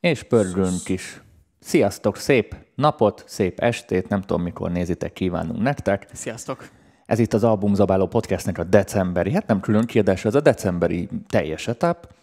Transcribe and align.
És 0.00 0.22
pörgünk 0.22 0.88
is. 0.88 1.22
Sziasztok, 1.60 2.16
szép 2.16 2.56
napot, 2.74 3.24
szép 3.26 3.60
estét, 3.60 4.08
nem 4.08 4.20
tudom 4.20 4.42
mikor 4.42 4.70
nézitek, 4.70 5.12
kívánunk 5.12 5.62
nektek. 5.62 6.06
Sziasztok! 6.12 6.68
Ez 7.06 7.18
itt 7.18 7.32
az 7.32 7.44
Albumzabáló 7.44 8.06
podcastnek 8.06 8.58
a 8.58 8.64
decemberi, 8.64 9.32
hát 9.32 9.46
nem 9.46 9.60
külön 9.60 9.84
kiadás, 9.84 10.24
ez 10.24 10.34
a 10.34 10.40
decemberi 10.40 11.08
teljes 11.28 11.68
etap. 11.68 12.14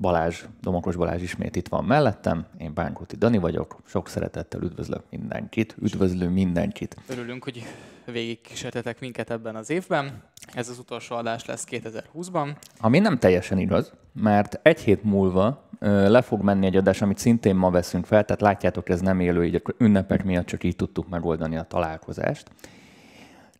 Balázs, 0.00 0.44
Domokos 0.60 0.96
Balázs 0.96 1.22
ismét 1.22 1.56
itt 1.56 1.68
van 1.68 1.84
mellettem, 1.84 2.46
én 2.58 2.74
Bánkóti 2.74 3.16
Dani 3.16 3.38
vagyok, 3.38 3.76
sok 3.86 4.08
szeretettel 4.08 4.62
üdvözlök 4.62 5.02
mindenkit, 5.10 5.76
üdvözlő 5.82 6.28
mindenkit. 6.28 6.96
Örülünk, 7.08 7.44
hogy 7.44 7.62
végig 8.04 8.40
kísértetek 8.40 9.00
minket 9.00 9.30
ebben 9.30 9.56
az 9.56 9.70
évben. 9.70 10.22
Ez 10.54 10.68
az 10.68 10.78
utolsó 10.78 11.16
adás 11.16 11.44
lesz 11.44 11.66
2020-ban. 11.70 12.56
Ami 12.78 12.98
nem 12.98 13.18
teljesen 13.18 13.58
igaz, 13.58 13.92
mert 14.12 14.60
egy 14.62 14.80
hét 14.80 15.02
múlva 15.02 15.68
le 15.80 16.22
fog 16.22 16.42
menni 16.42 16.66
egy 16.66 16.76
adás, 16.76 17.02
amit 17.02 17.18
szintén 17.18 17.56
ma 17.56 17.70
veszünk 17.70 18.06
fel, 18.06 18.24
tehát 18.24 18.40
látjátok, 18.40 18.88
ez 18.88 19.00
nem 19.00 19.20
élő, 19.20 19.44
így 19.44 19.62
ünnepek 19.78 20.24
miatt 20.24 20.46
csak 20.46 20.64
így 20.64 20.76
tudtuk 20.76 21.08
megoldani 21.08 21.56
a 21.56 21.62
találkozást. 21.62 22.50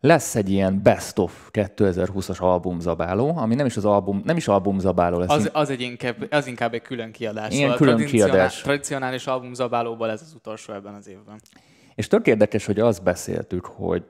Lesz 0.05 0.35
egy 0.35 0.49
ilyen 0.49 0.81
Best 0.81 1.17
of 1.19 1.49
2020-as 1.51 2.39
albumzabáló, 2.39 3.37
ami 3.37 3.55
nem 3.55 3.65
is 3.65 3.77
az 3.77 3.85
album, 3.85 4.21
nem 4.25 4.37
is 4.37 4.47
albumzabáló 4.47 5.19
lesz. 5.19 5.29
Az, 5.29 5.49
az, 5.53 5.69
egy 5.69 5.81
inkább, 5.81 6.27
az 6.29 6.47
inkább 6.47 6.73
egy 6.73 6.81
külön 6.81 7.11
kiadás. 7.11 7.53
Ilyen 7.53 7.61
szóval 7.61 7.77
külön 7.77 7.95
tradicionál- 7.95 8.29
kiadás. 8.31 8.61
Tradicionális 8.61 9.27
albumzabálóból 9.27 10.09
ez 10.09 10.21
az 10.21 10.33
utolsó 10.33 10.73
ebben 10.73 10.93
az 10.93 11.07
évben. 11.07 11.39
És 11.95 12.07
tök 12.07 12.27
érdekes, 12.27 12.65
hogy 12.65 12.79
azt 12.79 13.03
beszéltük, 13.03 13.65
hogy 13.65 14.03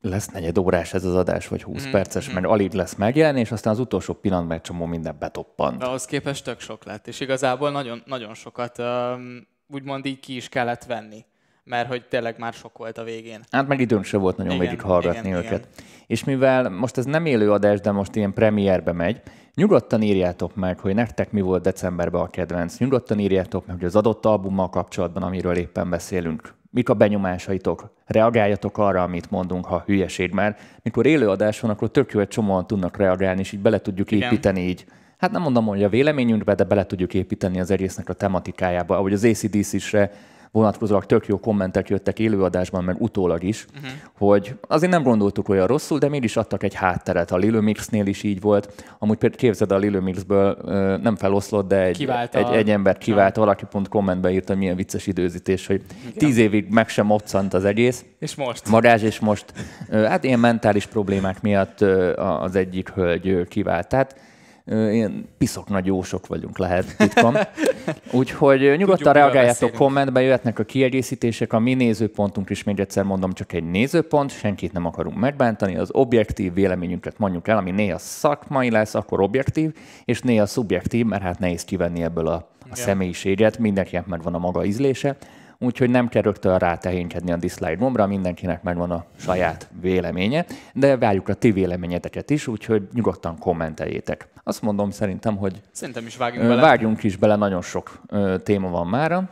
lesz 0.00 0.28
negyed 0.28 0.58
órás 0.58 0.94
ez 0.94 1.04
az 1.04 1.14
adás, 1.14 1.48
vagy 1.48 1.62
20 1.62 1.82
Mhm, 1.82 1.90
perces, 1.90 2.26
mhm. 2.26 2.34
mert 2.34 2.46
alig 2.46 2.72
lesz 2.72 2.94
megjelenni, 2.94 3.40
és 3.40 3.50
aztán 3.52 3.72
az 3.72 3.78
utolsó 3.78 4.12
pillanatban 4.14 4.56
egy 4.56 4.62
csomó 4.62 4.84
minden 4.84 5.16
betoppant. 5.18 5.78
De 5.78 5.84
ahhoz 5.84 6.04
képest 6.04 6.44
tök 6.44 6.60
sok 6.60 6.84
lett, 6.84 7.06
és 7.06 7.20
igazából 7.20 7.70
nagyon, 7.70 8.02
nagyon 8.06 8.34
sokat 8.34 8.78
um, 8.78 9.46
úgymond 9.68 10.06
így 10.06 10.20
ki 10.20 10.36
is 10.36 10.48
kellett 10.48 10.84
venni, 10.84 11.24
mert 11.70 11.88
hogy 11.88 12.04
tényleg 12.08 12.34
már 12.38 12.52
sok 12.52 12.78
volt 12.78 12.98
a 12.98 13.04
végén. 13.04 13.40
Hát 13.50 13.68
meg 13.68 13.80
időnk 13.80 14.04
se 14.04 14.16
volt 14.16 14.36
nagyon 14.36 14.52
Igen, 14.52 14.64
végig 14.64 14.80
hallgatni 14.80 15.28
igen, 15.28 15.44
őket. 15.44 15.68
És 16.06 16.24
mivel 16.24 16.70
most 16.70 16.98
ez 16.98 17.04
nem 17.04 17.26
élő 17.26 17.52
adás, 17.52 17.80
de 17.80 17.90
most 17.90 18.16
ilyen 18.16 18.32
premierbe 18.32 18.92
megy, 18.92 19.20
nyugodtan 19.54 20.02
írjátok 20.02 20.54
meg, 20.54 20.78
hogy 20.78 20.94
nektek 20.94 21.32
mi 21.32 21.40
volt 21.40 21.62
decemberben 21.62 22.20
a 22.20 22.30
kedvenc. 22.30 22.78
Nyugodtan 22.78 23.18
írjátok 23.18 23.66
meg, 23.66 23.76
hogy 23.76 23.84
az 23.84 23.96
adott 23.96 24.26
albummal 24.26 24.70
kapcsolatban, 24.70 25.22
amiről 25.22 25.56
éppen 25.56 25.90
beszélünk, 25.90 26.54
mik 26.70 26.88
a 26.88 26.94
benyomásaitok. 26.94 27.94
Reagáljatok 28.04 28.78
arra, 28.78 29.02
amit 29.02 29.30
mondunk, 29.30 29.64
ha 29.64 29.82
hülyeség 29.86 30.32
már. 30.32 30.56
Mikor 30.82 31.06
élő 31.06 31.28
adás 31.28 31.60
van, 31.60 31.70
akkor 31.70 31.90
tök 31.90 32.12
jó, 32.12 32.18
hogy 32.18 32.28
csomóan 32.28 32.66
tudnak 32.66 32.96
reagálni, 32.96 33.40
és 33.40 33.52
így 33.52 33.60
bele 33.60 33.78
tudjuk 33.78 34.10
Igen. 34.10 34.30
építeni 34.30 34.60
így. 34.60 34.84
Hát 35.18 35.30
nem 35.30 35.42
mondom, 35.42 35.66
hogy 35.66 35.82
a 35.82 35.88
véleményünkbe, 35.88 36.54
de 36.54 36.64
bele 36.64 36.86
tudjuk 36.86 37.14
építeni 37.14 37.60
az 37.60 37.70
egésznek 37.70 38.08
a 38.08 38.12
tematikájába. 38.12 38.96
Ahogy 38.96 39.12
az 39.12 39.24
ACDC-sre 39.24 40.10
vonatkozólag 40.52 41.06
tök 41.06 41.26
jó 41.26 41.38
kommentek 41.38 41.88
jöttek 41.88 42.18
élőadásban, 42.18 42.84
meg 42.84 42.96
utólag 42.98 43.42
is, 43.42 43.66
uh-huh. 43.74 43.90
hogy 44.18 44.54
azért 44.68 44.92
nem 44.92 45.02
gondoltuk 45.02 45.48
olyan 45.48 45.66
rosszul, 45.66 45.98
de 45.98 46.08
mégis 46.08 46.36
adtak 46.36 46.62
egy 46.62 46.74
hátteret. 46.74 47.30
A 47.30 47.36
Lilo 47.36 47.60
Mixnél 47.60 48.06
is 48.06 48.22
így 48.22 48.40
volt. 48.40 48.84
Amúgy 48.98 49.16
például 49.16 49.40
képzeld 49.40 49.72
a 49.72 49.76
Lilo 49.76 50.00
Mixből 50.00 50.58
ö, 50.64 50.96
nem 50.96 51.16
feloszlott, 51.16 51.68
de 51.68 51.82
egy, 51.82 51.96
Kivált 51.96 52.34
egy, 52.34 52.52
egy 52.52 52.70
ember 52.70 52.98
kivált, 52.98 53.36
valaki 53.36 53.64
pont 53.70 53.88
kommentbe 53.88 54.30
írta, 54.30 54.54
milyen 54.54 54.76
vicces 54.76 55.06
időzítés, 55.06 55.66
hogy 55.66 55.82
tíz 56.16 56.36
évig 56.36 56.66
meg 56.68 56.88
sem 56.88 57.06
moccant 57.06 57.54
az 57.54 57.64
egész. 57.64 58.04
És 58.18 58.34
most? 58.34 58.68
Varázs, 58.68 59.02
és 59.02 59.18
most 59.18 59.44
hát 59.90 60.24
ilyen 60.24 60.40
mentális 60.40 60.86
problémák 60.86 61.42
miatt 61.42 61.80
az 62.16 62.56
egyik 62.56 62.88
hölgy 62.88 63.48
kivált. 63.48 63.88
Tehát 63.88 64.16
ilyen 64.66 65.28
piszok 65.38 65.68
nagy 65.68 65.86
jósok 65.86 66.26
vagyunk, 66.26 66.58
lehet 66.58 66.96
titkon. 66.96 67.36
Úgyhogy 68.12 68.60
nyugodtan 68.60 68.96
miről 68.96 69.12
reagáljátok 69.12 69.72
kommentbe, 69.72 70.20
jöhetnek 70.20 70.58
a 70.58 70.64
kiegészítések. 70.64 71.52
A 71.52 71.58
mi 71.58 71.74
nézőpontunk 71.74 72.50
is 72.50 72.64
még 72.64 72.80
egyszer 72.80 73.04
mondom, 73.04 73.32
csak 73.32 73.52
egy 73.52 73.64
nézőpont, 73.64 74.30
senkit 74.30 74.72
nem 74.72 74.86
akarunk 74.86 75.16
megbántani. 75.16 75.76
Az 75.76 75.88
objektív 75.92 76.54
véleményünket 76.54 77.18
mondjuk 77.18 77.48
el, 77.48 77.56
ami 77.56 77.70
néha 77.70 77.98
szakmai 77.98 78.70
lesz, 78.70 78.94
akkor 78.94 79.20
objektív, 79.20 79.74
és 80.04 80.20
néha 80.20 80.46
szubjektív, 80.46 81.06
mert 81.06 81.22
hát 81.22 81.38
nehéz 81.38 81.64
kivenni 81.64 82.02
ebből 82.02 82.26
a, 82.26 82.34
a 82.34 82.46
Igen. 82.64 82.76
személyiséget, 82.76 83.58
mindenkinek 83.58 84.06
megvan 84.06 84.34
a 84.34 84.38
maga 84.38 84.64
ízlése. 84.64 85.16
Úgyhogy 85.62 85.90
nem 85.90 86.08
kell 86.08 86.22
rögtön 86.22 86.58
rátehénykedni 86.58 87.32
a 87.32 87.36
dislike 87.36 87.74
gombra, 87.74 88.06
mindenkinek 88.06 88.62
megvan 88.62 88.90
a 88.90 89.04
saját 89.16 89.68
véleménye, 89.80 90.46
de 90.74 90.96
várjuk 90.96 91.28
a 91.28 91.34
ti 91.34 91.50
véleményeteket 91.52 92.30
is, 92.30 92.46
úgyhogy 92.46 92.88
nyugodtan 92.92 93.38
kommenteljétek. 93.38 94.28
Azt 94.42 94.62
mondom 94.62 94.90
szerintem, 94.90 95.36
hogy 95.36 95.60
Szerintem 95.72 96.06
is 96.06 96.16
vágjunk 96.16 96.48
bele. 96.48 96.60
vágjunk 96.60 97.02
is 97.02 97.16
bele, 97.16 97.36
nagyon 97.36 97.62
sok 97.62 98.00
téma 98.42 98.68
van 98.68 98.86
mára. 98.86 99.28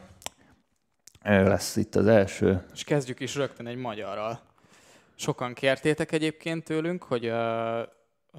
Lesz 1.23 1.77
itt 1.77 1.95
az 1.95 2.07
első. 2.07 2.63
És 2.75 2.85
kezdjük 2.85 3.21
is 3.21 3.35
rögtön 3.35 3.67
egy 3.67 3.77
magyarral. 3.77 4.41
Sokan 5.15 5.53
kértétek 5.55 6.13
egyébként 6.13 6.65
tőlünk, 6.65 7.03
hogy 7.03 7.27
ö, 7.27 7.81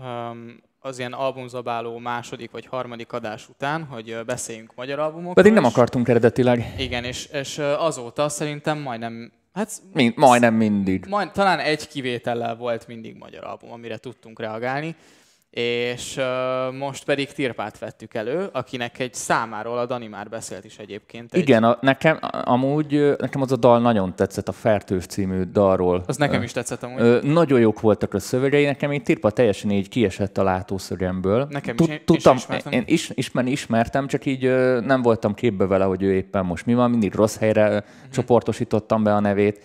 öm, 0.04 0.62
az 0.80 1.00
ilyen 1.00 1.14
albumzabáló 1.14 1.98
második 1.98 2.52
vagy 2.52 2.66
harmadik 2.66 3.12
adás 3.14 3.50
után, 3.50 3.84
hogy 3.84 4.20
beszéljünk 4.26 4.76
magyar 4.76 5.00
albumokról. 5.00 5.34
Pedig 5.34 5.54
nem 5.54 5.64
akartunk 5.64 6.08
eredetileg, 6.08 6.74
Igen, 6.78 7.04
és, 7.04 7.26
és 7.26 7.58
azóta 7.58 8.30
szerintem 8.30 8.78
majdnem, 8.78 9.32
hát 9.54 9.72
mind, 9.94 10.18
majdnem 10.18 10.54
mindig. 10.54 11.06
majd, 11.10 11.32
talán 11.32 11.60
egy 11.60 11.88
kivétellel 11.88 12.56
volt 12.56 12.88
mindig 12.88 13.16
magyar 13.16 13.44
album, 13.44 13.72
amire 13.72 13.98
tudtunk 13.98 14.40
reagálni, 14.40 14.96
és 15.52 16.18
uh, 16.18 16.78
most 16.78 17.04
pedig 17.06 17.32
Tirpát 17.32 17.80
vettük 17.80 18.14
elő, 18.14 18.50
akinek 18.52 19.00
egy 19.00 19.14
számáról 19.14 19.78
a 19.78 19.86
Dani 19.86 20.08
már 20.08 20.30
beszélt 20.30 20.66
is 20.66 20.78
egyébként. 20.78 21.34
Egy, 21.34 21.40
Igen, 21.42 21.64
a, 21.64 21.78
nekem 21.82 22.20
amúgy 22.44 23.16
nekem 23.18 23.42
az 23.42 23.52
a 23.52 23.56
dal 23.56 23.80
nagyon 23.80 24.16
tetszett, 24.16 24.48
a 24.48 24.52
Fertős 24.52 25.06
című 25.06 25.42
dalról. 25.44 26.04
Az 26.08 26.18
nekem 26.18 26.42
is 26.44 26.52
tetszett 26.52 26.84
amúgy. 26.84 27.00
Ö, 27.02 27.20
nagyon 27.24 27.60
jók 27.60 27.80
voltak 27.80 28.14
a 28.14 28.20
szövegei, 28.20 28.66
nekem 28.66 28.94
így 28.94 29.04
Tirpa 29.04 29.30
teljesen 29.32 29.72
így 29.72 29.90
kiesett 29.90 30.38
a 30.38 30.44
látószögemből. 30.44 31.48
Nekem 31.50 31.76
is, 31.80 31.88
én- 31.88 32.02
Tudtam, 32.06 32.38
sem 32.38 32.46
ismertem. 32.48 32.72
én 32.72 32.84
is, 32.86 33.10
ismerni 33.14 33.52
ismertem, 33.52 34.08
csak 34.08 34.26
így 34.26 34.46
ö, 34.46 34.80
nem 34.80 35.02
voltam 35.02 35.34
képbe 35.34 35.66
vele, 35.66 35.84
hogy 35.86 36.04
ő 36.04 36.14
éppen 36.14 36.46
most 36.46 36.66
mi 36.66 36.74
van, 36.74 36.90
mindig 36.90 37.14
rossz 37.14 37.38
helyre 37.38 37.66
Mhm. 37.66 37.74
ö, 37.76 37.80
csoportosítottam 38.12 39.04
be 39.04 39.14
a 39.16 39.20
nevét. 39.20 39.60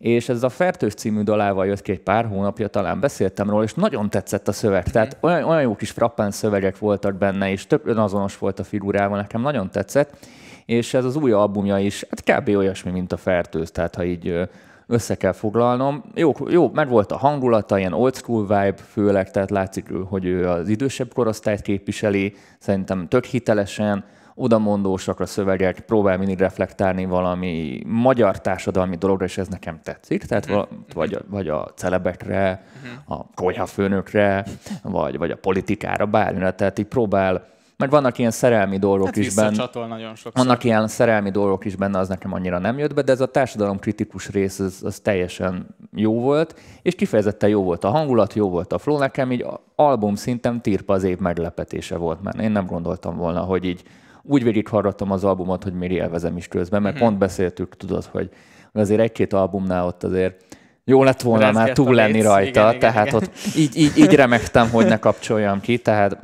És 0.00 0.28
ez 0.28 0.42
a 0.42 0.48
Fertős 0.48 0.94
című 0.94 1.22
dalával 1.22 1.66
jött 1.66 1.82
ki 1.82 1.92
egy 1.92 2.00
pár 2.00 2.26
hónapja, 2.26 2.68
talán 2.68 3.00
beszéltem 3.00 3.50
róla, 3.50 3.62
és 3.62 3.74
nagyon 3.74 4.10
tetszett 4.10 4.48
a 4.48 4.52
szöveg. 4.52 4.82
Mhm. 4.82 4.92
Tehát 4.92 5.16
olyan, 5.20 5.44
olyan 5.44 5.62
jó 5.62 5.76
kis 5.76 5.90
frappán 5.90 6.30
szövegek 6.30 6.78
voltak 6.78 7.14
benne, 7.14 7.50
és 7.50 7.66
több 7.66 7.86
önazonos 7.86 8.38
volt 8.38 8.58
a 8.58 8.64
figurával, 8.64 9.16
nekem 9.16 9.40
nagyon 9.40 9.70
tetszett. 9.70 10.26
És 10.66 10.94
ez 10.94 11.04
az 11.04 11.16
új 11.16 11.32
albumja 11.32 11.78
is, 11.78 12.04
hát 12.08 12.40
kb. 12.40 12.48
olyasmi, 12.48 12.90
mint 12.90 13.12
a 13.12 13.16
Fertőz, 13.16 13.70
tehát 13.70 13.94
ha 13.94 14.04
így 14.04 14.48
össze 14.86 15.14
kell 15.14 15.32
foglalnom. 15.32 16.04
Jó, 16.14 16.32
jó, 16.48 16.70
meg 16.74 16.88
volt 16.88 17.12
a 17.12 17.16
hangulata, 17.16 17.78
ilyen 17.78 17.92
old 17.92 18.14
school 18.14 18.42
vibe 18.42 18.74
főleg, 18.90 19.30
tehát 19.30 19.50
látszik, 19.50 19.92
hogy 20.08 20.24
ő 20.24 20.48
az 20.48 20.68
idősebb 20.68 21.12
korosztályt 21.12 21.62
képviseli, 21.62 22.34
szerintem 22.58 23.08
tök 23.08 23.24
hitelesen, 23.24 24.04
odamondósak 24.40 25.20
a 25.20 25.26
szövegek, 25.26 25.80
próbál 25.80 26.18
mindig 26.18 26.38
reflektálni 26.38 27.04
valami 27.04 27.82
magyar 27.86 28.40
társadalmi 28.40 28.96
dologra, 28.96 29.24
és 29.24 29.38
ez 29.38 29.48
nekem 29.48 29.80
tetszik, 29.82 30.24
tehát 30.24 30.46
vala, 30.46 30.68
vagy, 30.94 31.14
a, 31.14 31.20
vagy 31.28 31.48
a 31.48 31.72
celebekre, 31.74 32.64
a 33.08 33.26
konyhafőnökre, 33.34 34.44
vagy, 34.82 35.18
vagy 35.18 35.30
a 35.30 35.36
politikára, 35.36 36.06
bármire, 36.06 36.50
tehát 36.50 36.78
így 36.78 36.86
próbál, 36.86 37.48
meg 37.76 37.90
vannak 37.90 38.18
ilyen 38.18 38.30
szerelmi 38.30 38.78
dolgok 38.78 39.06
hát 39.06 39.16
is 39.16 39.34
benne. 39.34 39.68
nagyon 39.74 40.14
sokszor. 40.14 40.44
Vannak 40.44 40.64
ilyen 40.64 40.88
szerelmi 40.88 41.30
dolgok 41.30 41.64
is 41.64 41.76
benne, 41.76 41.98
az 41.98 42.08
nekem 42.08 42.32
annyira 42.32 42.58
nem 42.58 42.78
jött 42.78 42.94
be, 42.94 43.02
de 43.02 43.12
ez 43.12 43.20
a 43.20 43.26
társadalom 43.26 43.78
kritikus 43.78 44.28
rész, 44.28 44.58
az, 44.58 44.80
az 44.84 44.98
teljesen 44.98 45.66
jó 45.94 46.20
volt, 46.20 46.60
és 46.82 46.94
kifejezetten 46.94 47.48
jó 47.48 47.62
volt 47.62 47.84
a 47.84 47.90
hangulat, 47.90 48.34
jó 48.34 48.48
volt 48.48 48.72
a 48.72 48.78
flow, 48.78 48.98
nekem 48.98 49.32
így 49.32 49.46
album 49.74 50.14
szinten 50.14 50.62
tirpa 50.62 50.92
az 50.92 51.02
év 51.02 51.18
meglepetése 51.18 51.96
volt, 51.96 52.22
mert 52.22 52.40
én 52.40 52.50
nem 52.50 52.66
gondoltam 52.66 53.16
volna, 53.16 53.40
hogy 53.40 53.64
így 53.64 53.82
úgy 54.30 54.42
végighallgattam 54.42 55.10
az 55.10 55.24
albumot, 55.24 55.62
hogy 55.62 55.72
még 55.72 55.90
élvezem 55.90 56.36
is 56.36 56.48
közben, 56.48 56.82
mert 56.82 56.98
pont 56.98 57.18
beszéltük, 57.18 57.76
tudod, 57.76 58.04
hogy 58.04 58.30
azért 58.72 59.00
egy-két 59.00 59.32
albumnál 59.32 59.86
ott 59.86 60.04
azért 60.04 60.44
jó 60.84 61.02
lett 61.04 61.20
volna 61.20 61.44
már 61.44 61.54
Rezgett 61.54 61.78
a 61.78 61.82
túl 61.82 61.94
lenni 61.94 62.20
rajta, 62.20 62.48
Igen, 62.48 62.68
igen, 62.68 62.80
tehát 62.80 63.06
igen. 63.06 63.18
ott 63.18 63.30
így, 63.56 63.76
így, 63.76 63.98
így 63.98 64.14
remektem, 64.14 64.70
hogy 64.70 64.86
ne 64.86 64.98
kapcsoljam 64.98 65.60
ki, 65.60 65.78
tehát 65.78 66.18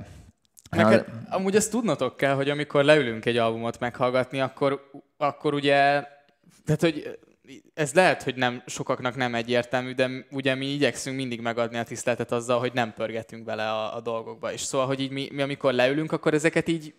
Neked, 0.71 1.05
amúgy 1.31 1.57
ezt 1.57 1.71
tudnotok 1.71 2.17
kell, 2.17 2.35
hogy 2.35 2.51
amikor 2.51 2.85
leülünk 2.85 3.25
egy 3.25 3.37
albumot 3.37 3.81
meghallgatni, 3.81 4.41
akkor, 4.41 4.91
akkor 5.17 5.55
ugye, 5.55 6.05
tehát 6.65 6.81
hogy 6.81 7.19
ez 7.75 7.95
lehet, 7.95 8.23
hogy 8.23 8.35
nem 8.35 8.63
sokaknak 8.67 9.17
nem 9.17 9.35
egyértelmű, 9.35 9.93
de 9.93 10.11
ugye 10.31 10.55
mi 10.55 10.67
igyekszünk 10.67 11.17
mindig 11.17 11.41
megadni 11.41 11.79
a 11.79 11.83
tiszteletet 11.83 12.33
azzal, 12.33 12.59
hogy 12.59 12.73
nem 12.75 12.93
pörgetünk 12.93 13.45
bele 13.45 13.71
a, 13.71 13.97
a 13.97 14.01
dolgokba. 14.01 14.53
És 14.53 14.61
szóval, 14.61 14.87
hogy 14.87 15.01
így 15.01 15.11
mi, 15.11 15.29
mi 15.33 15.43
amikor 15.43 15.73
leülünk, 15.73 16.13
akkor 16.13 16.35
ezeket 16.35 16.69
így 16.69 16.95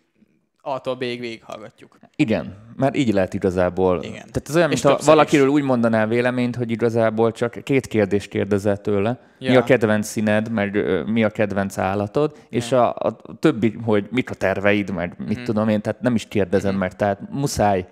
A-tól 0.76 0.96
B-ig 0.96 1.20
végighallgatjuk. 1.20 1.98
Igen, 2.16 2.56
mert 2.76 2.96
így 2.98 3.14
lehet 3.14 3.34
igazából. 3.34 3.98
Igen. 4.04 4.12
Tehát 4.14 4.44
ez 4.50 4.56
olyan, 4.56 4.72
És 4.72 4.74
mint 4.74 4.86
ha 4.86 4.90
többször 4.90 5.14
valakiről 5.16 5.48
úgy 5.48 5.64
mondaná 5.64 6.06
véleményt, 6.06 6.56
hogy 6.56 6.72
igazából 6.72 7.32
csak 7.32 7.60
két 7.64 7.88
kérdést 7.88 8.30
kérdezett 8.30 8.82
tőle. 8.82 9.20
Mi 9.40 9.46
Ja. 9.46 9.60
a 9.60 9.64
kedvenc 9.64 10.08
színed, 10.08 10.52
meg 10.52 10.76
ö, 10.76 11.04
mi 11.04 11.24
a 11.24 11.30
kedvenc 11.30 11.78
állatod, 11.78 12.38
és 12.50 12.72
a, 12.72 12.94
a 12.96 13.16
többi, 13.40 13.78
hogy 13.86 14.08
mik 14.12 14.30
a 14.30 14.34
terveid, 14.34 14.94
meg 14.94 15.14
Mhm. 15.18 15.28
mit 15.28 15.44
tudom 15.44 15.68
én, 15.70 15.82
tehát 15.82 16.02
nem 16.02 16.16
is 16.16 16.26
kérdezed 16.26 16.76
meg, 16.76 16.96
tehát 16.96 17.20
muszáj 17.32 17.86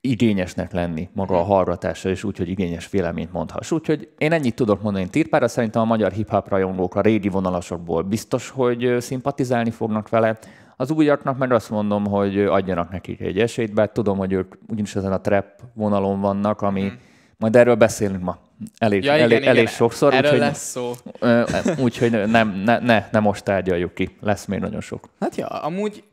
igényesnek 0.00 0.72
lenni 0.72 1.08
maga 1.12 1.32
Mhm. 1.32 1.42
a 1.42 1.44
hallgatással, 1.44 2.10
és 2.12 2.24
úgy, 2.24 2.36
hogy 2.38 2.48
igényes 2.48 2.90
véleményt 2.90 3.32
mondhass. 3.32 3.70
Úgyhogy 3.70 4.08
én 4.18 4.32
ennyit 4.32 4.54
tudok 4.54 4.82
mondani 4.82 5.08
Tirpára, 5.08 5.48
szerintem 5.48 5.82
a 5.82 5.84
magyar 5.84 6.12
hip-hop 6.12 6.48
rajongók 6.48 6.94
a 6.94 7.00
régi 7.00 7.28
vonalasokból 7.28 8.02
biztos, 8.02 8.48
hogy 8.50 8.96
szimpatizálni 9.00 9.70
fognak 9.70 10.08
vele. 10.08 10.38
Az 10.76 10.90
újaknak 10.90 11.38
meg 11.38 11.52
azt 11.52 11.70
mondom, 11.70 12.04
hogy 12.06 12.38
adjanak 12.38 12.90
nekik 12.90 13.20
egy 13.20 13.38
esélyt, 13.40 13.72
bár 13.74 13.90
tudom, 13.90 14.18
hogy 14.18 14.32
ők 14.32 14.54
úgyis 14.68 14.94
ezen 14.96 15.12
a 15.12 15.20
trap 15.20 15.46
vonalon 15.74 16.20
vannak, 16.20 16.62
ami 16.62 16.82
Mhm. 16.82 16.94
majd 17.38 17.56
erről 17.56 17.74
beszélünk 17.74 18.22
ma 18.22 18.38
elég, 18.78 19.04
Ja, 19.04 19.12
elég, 19.12 19.26
igen, 19.26 19.38
igen. 19.42 19.54
elég 19.54 19.68
sokszor, 19.68 20.12
Erről 20.14 20.24
úgyhogy, 20.24 20.38
lesz 20.38 20.68
szó. 20.70 20.92
úgyhogy 21.82 22.10
nem, 22.10 22.48
ne, 22.64 22.78
ne, 22.78 23.08
ne 23.12 23.18
most 23.18 23.44
tárgyaljuk 23.44 23.94
ki, 23.94 24.16
lesz 24.20 24.44
még 24.44 24.60
nagyon 24.60 24.80
sok. 24.80 25.08
Hát 25.20 25.34
ja, 25.36 25.46
amúgy 25.46 26.04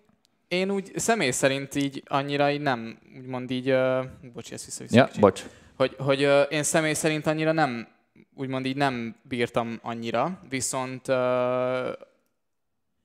én 0.48 0.72
úgy 0.72 0.92
személy 0.96 1.32
szerint 1.32 1.76
így 1.76 2.04
annyira 2.08 2.50
így 2.52 2.62
nem, 2.62 2.98
úgymond 3.18 3.52
így, 3.52 3.72
uh, 3.72 4.06
bocsi, 4.34 4.54
ezt 4.54 4.66
vissza, 4.66 4.82
vissza 4.84 4.96
Ja, 4.96 5.06
kicsit. 5.06 5.22
bocs. 5.22 5.44
hogy, 5.76 5.96
hogy 6.00 6.24
uh, 6.26 6.42
én 6.50 6.64
személy 6.64 6.94
szerint 6.94 7.28
annyira 7.28 7.52
nem, 7.52 7.88
úgymond 8.36 8.66
így 8.66 8.76
nem 8.76 9.16
bírtam 9.22 9.80
annyira, 9.82 10.40
viszont 10.50 11.08
uh, 11.08 11.16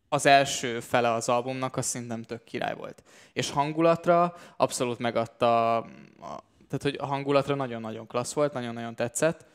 az 0.09 0.27
első 0.27 0.81
fele 0.81 1.13
az 1.13 1.29
albumnak 1.29 1.77
az 1.77 1.87
szerintem 1.87 2.23
tök 2.23 2.45
király 2.45 2.75
volt. 2.75 3.03
És 3.33 3.51
hangulatra 3.51 4.35
abszolút 4.57 4.99
megadta, 4.99 5.77
a, 5.77 5.87
tehát 6.69 6.83
hogy 6.83 6.97
a 6.99 7.07
hangulatra 7.07 7.55
nagyon-nagyon 7.55 8.07
klassz 8.07 8.33
volt, 8.33 8.53
nagyon-nagyon 8.53 8.95
tetszett, 8.95 9.47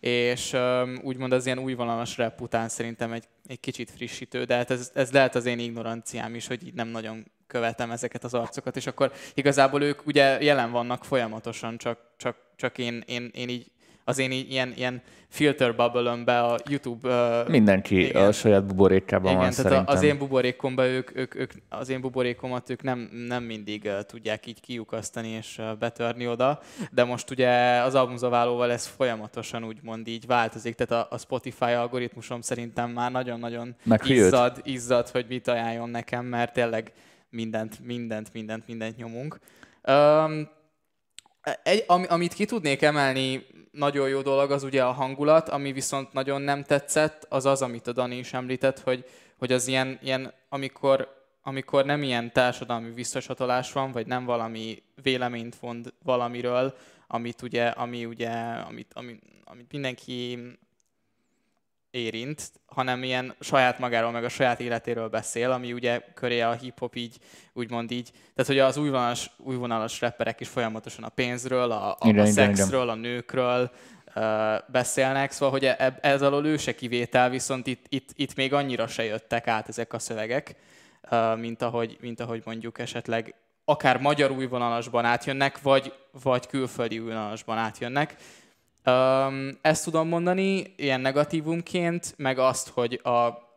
és 0.00 0.52
um, 0.52 1.00
úgymond 1.02 1.32
az 1.32 1.46
ilyen 1.46 1.58
újvonalas 1.58 2.16
rap 2.16 2.40
után 2.40 2.68
szerintem 2.68 3.12
egy, 3.12 3.24
egy 3.46 3.60
kicsit 3.60 3.90
frissítő, 3.90 4.44
de 4.44 4.54
hát 4.56 4.70
ez, 4.70 4.90
ez 4.94 5.12
lehet 5.12 5.34
az 5.34 5.46
én 5.46 5.58
ignoranciám 5.58 6.34
is, 6.34 6.46
hogy 6.46 6.66
így 6.66 6.74
nem 6.74 6.88
nagyon 6.88 7.30
követem 7.46 7.90
ezeket 7.90 8.24
az 8.24 8.34
arcokat, 8.34 8.76
és 8.76 8.86
akkor 8.86 9.12
igazából 9.34 9.82
ők 9.82 10.06
ugye 10.06 10.42
jelen 10.42 10.70
vannak 10.70 11.04
folyamatosan, 11.04 11.78
csak, 11.78 11.98
csak, 12.16 12.36
csak 12.56 12.78
én, 12.78 13.02
én, 13.06 13.30
én 13.34 13.48
így 13.48 13.70
az 14.04 14.18
én 14.18 14.30
ilyen, 14.30 14.72
ilyen 14.76 15.02
filter 15.28 15.76
bubble 15.76 16.10
a 16.40 16.58
YouTube 16.68 17.08
uh, 17.42 17.48
Mindenki 17.48 18.06
Igen. 18.06 18.26
a 18.26 18.32
saját 18.32 18.66
buborékában 18.66 19.34
van 19.34 19.42
igen, 19.42 19.54
tehát 19.54 19.70
szerintem. 19.70 19.96
az 19.96 20.02
én 20.02 20.18
buborékomban 20.18 20.84
ők, 20.86 21.16
ők, 21.16 21.34
ők, 21.34 21.52
az 21.68 21.88
én 21.88 22.00
buborékomat 22.00 22.70
ők 22.70 22.82
nem, 22.82 23.08
nem 23.26 23.42
mindig 23.42 23.84
uh, 23.84 24.00
tudják 24.00 24.46
így 24.46 24.60
kiukasztani 24.60 25.28
és 25.28 25.58
uh, 25.58 25.78
betörni 25.78 26.28
oda, 26.28 26.60
de 26.90 27.04
most 27.04 27.30
ugye 27.30 27.80
az 27.80 27.94
albumzaválóval 27.94 28.70
ez 28.70 28.86
folyamatosan 28.86 29.64
úgymond 29.64 30.08
így 30.08 30.26
változik, 30.26 30.74
tehát 30.74 31.04
a, 31.04 31.14
a 31.14 31.18
Spotify 31.18 31.64
algoritmusom 31.72 32.40
szerintem 32.40 32.90
már 32.90 33.10
nagyon-nagyon 33.10 33.76
izzad, 34.04 34.60
izzad, 34.64 35.08
hogy 35.08 35.26
mit 35.28 35.48
ajánljon 35.48 35.90
nekem, 35.90 36.24
mert 36.24 36.52
tényleg 36.52 36.92
mindent, 37.30 37.84
mindent, 37.84 38.32
mindent, 38.32 38.66
mindent 38.66 38.96
nyomunk. 38.96 39.38
Um, 39.88 40.48
egy, 41.62 41.84
ami, 41.86 42.06
amit 42.06 42.34
ki 42.34 42.44
tudnék 42.44 42.82
emelni, 42.82 43.46
nagyon 43.70 44.08
jó 44.08 44.20
dolog 44.20 44.50
az 44.50 44.62
ugye 44.62 44.84
a 44.84 44.92
hangulat, 44.92 45.48
ami 45.48 45.72
viszont 45.72 46.12
nagyon 46.12 46.42
nem 46.42 46.62
tetszett, 46.62 47.26
az 47.28 47.46
az, 47.46 47.62
amit 47.62 47.86
a 47.86 47.92
Dani 47.92 48.16
is 48.16 48.32
említett, 48.32 48.80
hogy, 48.80 49.04
hogy 49.38 49.52
az 49.52 49.66
ilyen, 49.66 49.98
ilyen 50.02 50.32
amikor, 50.48 51.24
amikor 51.42 51.84
nem 51.84 52.02
ilyen 52.02 52.32
társadalmi 52.32 52.90
visszasatolás 52.90 53.72
van, 53.72 53.92
vagy 53.92 54.06
nem 54.06 54.24
valami 54.24 54.82
véleményt 55.02 55.62
mond 55.62 55.92
valamiről, 56.02 56.74
amit 57.06 57.42
ugye, 57.42 57.66
ami 57.66 58.04
ugye, 58.04 58.30
amit, 58.68 58.92
amit, 58.94 59.22
amit 59.44 59.72
mindenki 59.72 60.38
érint, 61.90 62.52
hanem 62.66 63.02
ilyen 63.02 63.34
saját 63.40 63.78
magáról, 63.78 64.10
meg 64.10 64.24
a 64.24 64.28
saját 64.28 64.60
életéről 64.60 65.08
beszél, 65.08 65.50
ami 65.50 65.72
ugye 65.72 66.00
köré 66.14 66.40
a 66.40 66.52
hip-hop 66.52 66.96
így, 66.96 67.16
úgymond 67.52 67.90
így, 67.90 68.10
tehát 68.12 68.50
hogy 68.50 68.58
az 68.58 68.76
újvonalas, 68.76 69.30
újvonalas 69.36 70.00
rapperek 70.00 70.40
is 70.40 70.48
folyamatosan 70.48 71.04
a 71.04 71.08
pénzről, 71.08 71.70
a, 71.70 71.90
a, 71.90 71.96
Igen, 72.08 72.24
a 72.24 72.26
szexről, 72.26 72.88
a 72.88 72.94
nőkről 72.94 73.70
uh, 74.14 74.24
beszélnek, 74.68 75.30
szóval 75.30 75.50
hogy 75.50 75.64
ez 76.00 76.22
alól 76.22 76.46
ő 76.46 76.56
se 76.56 76.74
kivétel, 76.74 77.30
viszont 77.30 77.66
itt, 77.66 77.86
itt, 77.88 78.08
itt 78.14 78.34
még 78.34 78.52
annyira 78.52 78.86
se 78.86 79.04
jöttek 79.04 79.46
át 79.46 79.68
ezek 79.68 79.92
a 79.92 79.98
szövegek, 79.98 80.54
uh, 81.10 81.38
mint, 81.38 81.62
ahogy, 81.62 81.96
mint 82.00 82.20
ahogy 82.20 82.42
mondjuk 82.44 82.78
esetleg 82.78 83.34
akár 83.64 84.00
magyar 84.00 84.30
újvonalasban 84.30 85.04
átjönnek, 85.04 85.62
vagy, 85.62 85.92
vagy 86.22 86.46
külföldi 86.46 86.98
újvonalasban 86.98 87.58
átjönnek. 87.58 88.16
Um, 88.86 89.50
ezt 89.60 89.84
tudom 89.84 90.08
mondani 90.08 90.74
ilyen 90.76 91.00
negatívumként, 91.00 92.14
meg 92.16 92.38
azt, 92.38 92.68
hogy 92.68 93.00
a, 93.02 93.08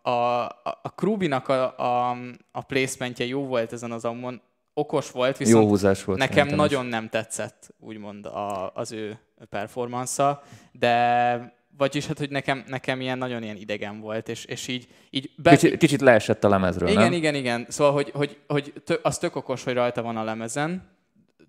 a, 0.09 0.43
a, 0.63 0.91
Krubinak 0.95 1.47
a, 1.47 1.77
a, 1.77 2.17
a 2.51 2.61
placementje 2.61 3.25
jó 3.25 3.45
volt 3.45 3.73
ezen 3.73 3.91
az 3.91 4.05
albumon, 4.05 4.41
okos 4.73 5.11
volt, 5.11 5.37
viszont 5.37 5.63
Jó 5.63 5.69
húzás 5.69 6.03
volt. 6.03 6.19
nekem 6.19 6.35
szerintem 6.35 6.65
is. 6.65 6.71
nagyon 6.71 6.85
nem 6.85 7.09
tetszett, 7.09 7.73
úgymond 7.79 8.25
a, 8.25 8.71
az 8.73 8.91
ő 8.91 9.19
performansza, 9.49 10.43
de 10.71 11.61
vagyis 11.77 12.07
hát, 12.07 12.17
hogy 12.17 12.29
nekem, 12.29 12.63
nekem 12.67 13.01
ilyen 13.01 13.17
nagyon 13.17 13.43
ilyen 13.43 13.55
idegen 13.55 13.99
volt, 13.99 14.29
és, 14.29 14.45
és 14.45 14.67
így, 14.67 14.87
így 15.09 15.31
be, 15.37 15.49
Kicsit, 15.49 15.77
kicsit 15.77 16.01
leesett 16.01 16.43
a 16.43 16.49
lemezről, 16.49 16.89
igen, 16.89 17.01
nem? 17.03 17.11
igen, 17.11 17.35
igen. 17.35 17.65
Szóval, 17.69 17.93
hogy, 17.93 18.11
hogy, 18.13 18.37
hogy 18.47 18.73
tö, 18.85 18.95
az 19.01 19.17
tök 19.17 19.35
okos, 19.35 19.63
hogy 19.63 19.73
rajta 19.73 20.01
van 20.01 20.17
a 20.17 20.23
lemezen, 20.23 20.89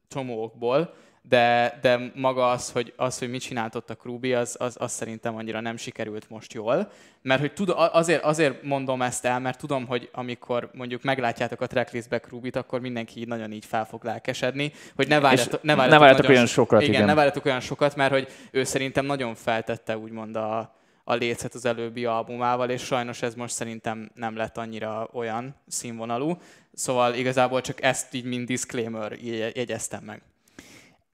csomókból, 0.09 0.95
de, 1.29 1.79
de 1.83 2.11
maga 2.15 2.51
az, 2.51 2.71
hogy, 2.71 2.93
az, 2.97 3.19
hogy 3.19 3.31
mit 3.31 3.41
csinált 3.41 3.75
ott 3.75 3.91
a 3.91 3.95
Krubi, 3.95 4.35
az, 4.35 4.57
az, 4.59 4.77
az 4.79 4.93
szerintem 4.93 5.37
annyira 5.37 5.61
nem 5.61 5.77
sikerült 5.77 6.31
most 6.31 6.53
jól. 6.53 6.91
Mert 7.23 7.41
hogy 7.41 7.53
tud, 7.53 7.73
azért, 7.77 8.23
azért 8.23 8.63
mondom 8.63 9.03
ezt 9.03 9.25
el, 9.25 9.41
mert 9.41 9.59
tudom, 9.59 9.87
hogy 9.87 10.09
amikor 10.13 10.71
mondjuk 10.73 11.03
meglátjátok 11.03 11.61
a 11.61 11.67
tracklistbe 11.67 12.19
Krubit, 12.19 12.57
akkor 12.57 12.81
mindenki 12.81 13.21
így 13.21 13.27
nagyon 13.27 13.53
így 13.53 13.65
fel 13.65 13.87
fog 13.87 14.05
lelkesedni, 14.05 14.73
hogy 14.97 15.09
ne 15.09 15.21
várjatok, 15.21 15.63
ne 15.63 15.75
ne 15.75 15.77
várjatok, 15.77 16.01
várjatok 16.01 16.23
nagyon 16.23 16.37
olyan 16.37 16.47
so- 16.47 16.55
sokat, 16.55 16.81
igen, 16.81 16.95
igen. 16.95 17.07
ne 17.07 17.15
várjatok 17.15 17.45
olyan 17.45 17.61
sokat, 17.61 17.97
mert 17.97 18.13
hogy 18.13 18.29
ő 18.51 18.65
szerintem 18.65 19.07
nagyon 19.07 19.35
feltette 19.35 19.99
úgymond 19.99 20.37
a, 20.37 20.75
a 21.05 21.15
lécet 21.15 21.55
az 21.55 21.65
előbbi 21.65 22.05
albumával, 22.05 22.71
és 22.71 22.83
sajnos 22.83 23.23
ez 23.23 23.35
most 23.35 23.55
szerintem 23.55 24.11
nem 24.15 24.37
lett 24.37 24.57
annyira 24.57 25.09
olyan 25.13 25.57
színvonalú. 25.69 26.39
Szóval 26.75 27.15
igazából 27.15 27.61
csak 27.61 27.83
ezt 27.83 28.15
így 28.15 28.25
mint 28.25 28.47
disclaimer 28.47 29.13
jegy- 29.13 29.57
jegyeztem 29.57 30.03
meg. 30.05 30.23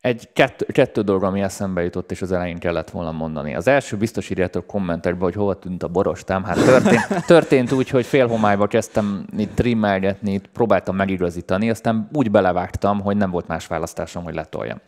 Egy 0.00 0.28
kettő, 0.32 0.66
kettő 0.66 1.02
dolog, 1.02 1.22
ami 1.22 1.40
eszembe 1.40 1.82
jutott, 1.82 2.10
és 2.10 2.22
az 2.22 2.32
elején 2.32 2.58
kellett 2.58 2.90
volna 2.90 3.12
mondani. 3.12 3.54
Az 3.54 3.68
első 3.68 3.96
biztos 3.96 4.30
írjátok 4.30 4.66
kommentekbe, 4.66 5.24
hogy 5.24 5.34
hova 5.34 5.58
tűnt 5.58 5.82
a 5.82 5.88
borostám. 5.88 6.44
Hát 6.44 6.56
történt, 6.56 7.06
történt 7.26 7.72
úgy, 7.72 7.88
hogy 7.88 8.06
fél 8.06 8.26
homályba 8.26 8.66
kezdtem 8.66 9.26
itt 9.36 9.54
trimmelgetni, 9.54 10.32
itt 10.32 10.46
próbáltam 10.46 10.96
megigazítani, 10.96 11.70
aztán 11.70 12.08
úgy 12.12 12.30
belevágtam, 12.30 13.00
hogy 13.00 13.16
nem 13.16 13.30
volt 13.30 13.48
más 13.48 13.66
választásom, 13.66 14.24
hogy 14.24 14.34
letoljam. 14.34 14.80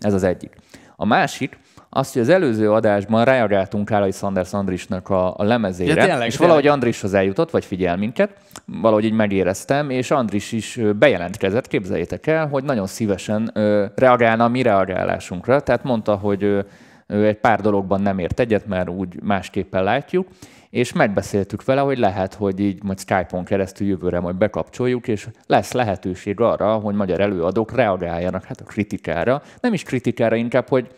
Ez 0.00 0.14
az 0.14 0.22
egyik. 0.22 0.56
A 0.96 1.04
másik, 1.04 1.58
azt, 1.98 2.12
hogy 2.12 2.22
az 2.22 2.28
előző 2.28 2.72
adásban 2.72 3.24
reagáltunk 3.24 3.84
Kálai 3.84 4.10
Sanders 4.10 4.52
Andrisnak 4.52 5.08
a, 5.08 5.34
a 5.36 5.42
lemezére, 5.42 5.94
Ja, 5.94 6.06
tényleg, 6.06 6.26
és 6.26 6.36
tényleg. 6.36 6.38
valahogy 6.38 6.66
Andrishoz 6.66 7.14
eljutott, 7.14 7.50
vagy 7.50 7.64
figyel 7.64 7.96
minket, 7.96 8.30
valahogy 8.64 9.04
így 9.04 9.12
megéreztem, 9.12 9.90
és 9.90 10.10
Andris 10.10 10.52
is 10.52 10.80
bejelentkezett, 10.98 11.66
képzeljétek 11.66 12.26
el, 12.26 12.46
hogy 12.48 12.64
nagyon 12.64 12.86
szívesen 12.86 13.50
ö, 13.54 13.84
reagálna 13.94 14.44
a 14.44 14.48
mi 14.48 14.62
reagálásunkra, 14.62 15.60
tehát 15.60 15.84
mondta, 15.84 16.14
hogy 16.14 16.42
ö, 16.44 16.60
ő 17.06 17.26
egy 17.26 17.38
pár 17.38 17.60
dologban 17.60 18.00
nem 18.00 18.18
ért 18.18 18.40
egyet, 18.40 18.66
mert 18.66 18.88
úgy 18.88 19.22
másképpen 19.22 19.82
látjuk, 19.82 20.28
és 20.70 20.92
megbeszéltük 20.92 21.64
vele, 21.64 21.80
hogy 21.80 21.98
lehet, 21.98 22.34
hogy 22.34 22.60
így 22.60 22.82
majd 22.82 22.98
Skype-on 22.98 23.44
keresztül 23.44 23.86
jövőre 23.86 24.20
majd 24.20 24.36
bekapcsoljuk, 24.36 25.08
és 25.08 25.28
lesz 25.46 25.72
lehetőség 25.72 26.40
arra, 26.40 26.74
hogy 26.74 26.94
magyar 26.94 27.20
előadók 27.20 27.74
reagáljanak 27.74 28.44
hát 28.44 28.60
a 28.60 28.64
kritikára. 28.64 29.42
Nem 29.60 29.72
is 29.72 29.82
kritikára, 29.82 30.36
inkább, 30.36 30.68
hogy 30.68 30.88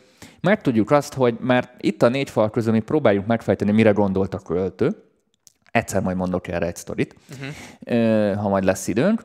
megtudjuk 0.41 0.91
azt, 0.91 1.15
hogy 1.15 1.37
mert 1.41 1.71
itt 1.81 2.03
a 2.03 2.09
négy 2.09 2.31
fal 2.31 2.51
közül 2.51 2.73
mi 2.73 2.81
próbáljuk 2.81 3.27
megfejteni, 3.27 3.71
mire 3.71 3.91
gondolt 3.91 4.35
a 4.35 4.39
költő. 4.39 5.05
Egyszer 5.71 6.03
majd 6.03 6.17
mondok 6.17 6.49
erre 6.49 6.67
egy 6.67 6.77
sztorit, 6.77 7.15
uh-huh. 7.31 8.35
ha 8.43 8.49
majd 8.49 8.65
lesz 8.65 8.89
időnk. 8.89 9.23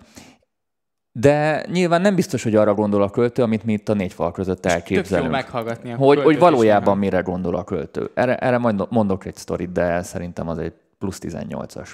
De 1.12 1.66
nyilván 1.72 2.02
nem 2.02 2.16
biztos, 2.16 2.44
hogy 2.44 2.56
arra 2.56 2.74
gondol 2.74 3.02
a 3.02 3.10
költő, 3.10 3.44
amit 3.44 3.64
mi 3.64 3.74
itt 3.74 3.90
a 3.90 3.94
négy 3.94 4.14
fal 4.14 4.32
között 4.32 4.62
Tök 4.62 4.72
jó 4.72 4.78
elképzelünk. 4.78 5.32
meghallgatni 5.32 5.92
a 5.92 5.96
Hogy, 5.96 6.22
hogy 6.22 6.40
valójában 6.40 6.98
mire 6.98 7.20
gondol 7.20 7.56
a 7.56 7.64
költő. 7.64 8.12
Erre, 8.14 8.38
erre 8.38 8.58
majd 8.58 8.88
mondok 8.90 9.26
egy 9.26 9.36
sztorit, 9.36 9.72
de 9.72 10.02
szerintem 10.02 10.48
az 10.48 10.58
egy 10.58 10.74
plusz 10.98 11.20
18-as 11.22 11.90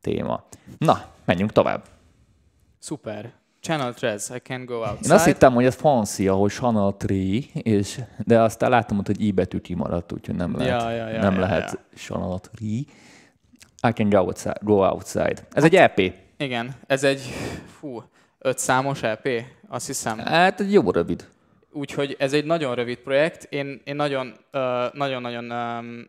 téma. 0.00 0.44
Na, 0.78 1.04
menjünk 1.24 1.52
tovább. 1.52 1.82
Szuper. 2.78 3.32
Channel 3.60 3.94
Trez, 3.94 4.32
I 4.34 4.38
can 4.38 4.64
go 4.64 4.74
outside. 4.74 5.06
Én 5.06 5.10
azt 5.10 5.24
hittem, 5.24 5.54
hogy 5.54 5.64
ez 5.64 5.74
francia, 5.74 6.34
hogy 6.34 6.50
Chanel 6.50 6.96
3, 7.00 7.18
és, 7.52 8.00
de 8.24 8.40
aztán 8.40 8.70
láttam, 8.70 8.98
ott, 8.98 9.06
hogy 9.06 9.24
i 9.24 9.32
betű 9.32 9.58
kimaradt, 9.58 10.12
úgyhogy 10.12 10.34
nem 10.34 10.56
lehet, 10.56 10.82
Ja, 10.82 10.90
ja, 10.90 11.08
ja, 11.08 11.20
nem 11.20 11.34
ja, 11.34 11.40
lehet 11.40 11.70
ja. 11.72 11.98
Chanel 11.98 12.28
3. 12.28 12.40
I 13.88 13.92
can 13.92 14.08
go 14.08 14.18
outside. 14.18 14.58
Go 14.60 14.86
outside. 14.86 15.36
Ez 15.52 15.64
egy 15.64 15.76
EP. 15.76 15.98
Igen, 16.36 16.74
ez 16.86 17.04
egy, 17.04 17.20
fú, 17.78 18.02
öt 18.38 18.58
számos 18.58 19.02
EP, 19.02 19.28
azt 19.68 19.86
hiszem. 19.86 20.18
Hát 20.18 20.60
egy 20.60 20.72
jó 20.72 20.90
rövid. 20.90 21.28
Úgyhogy 21.72 22.16
ez 22.18 22.32
egy 22.32 22.44
nagyon 22.44 22.74
rövid 22.74 22.98
projekt. 22.98 23.44
Én, 23.44 23.80
én 23.84 23.96
nagyon, 23.96 24.34
uh, 24.52 24.92
nagyon-nagyon 24.92 25.50
um, 25.50 26.06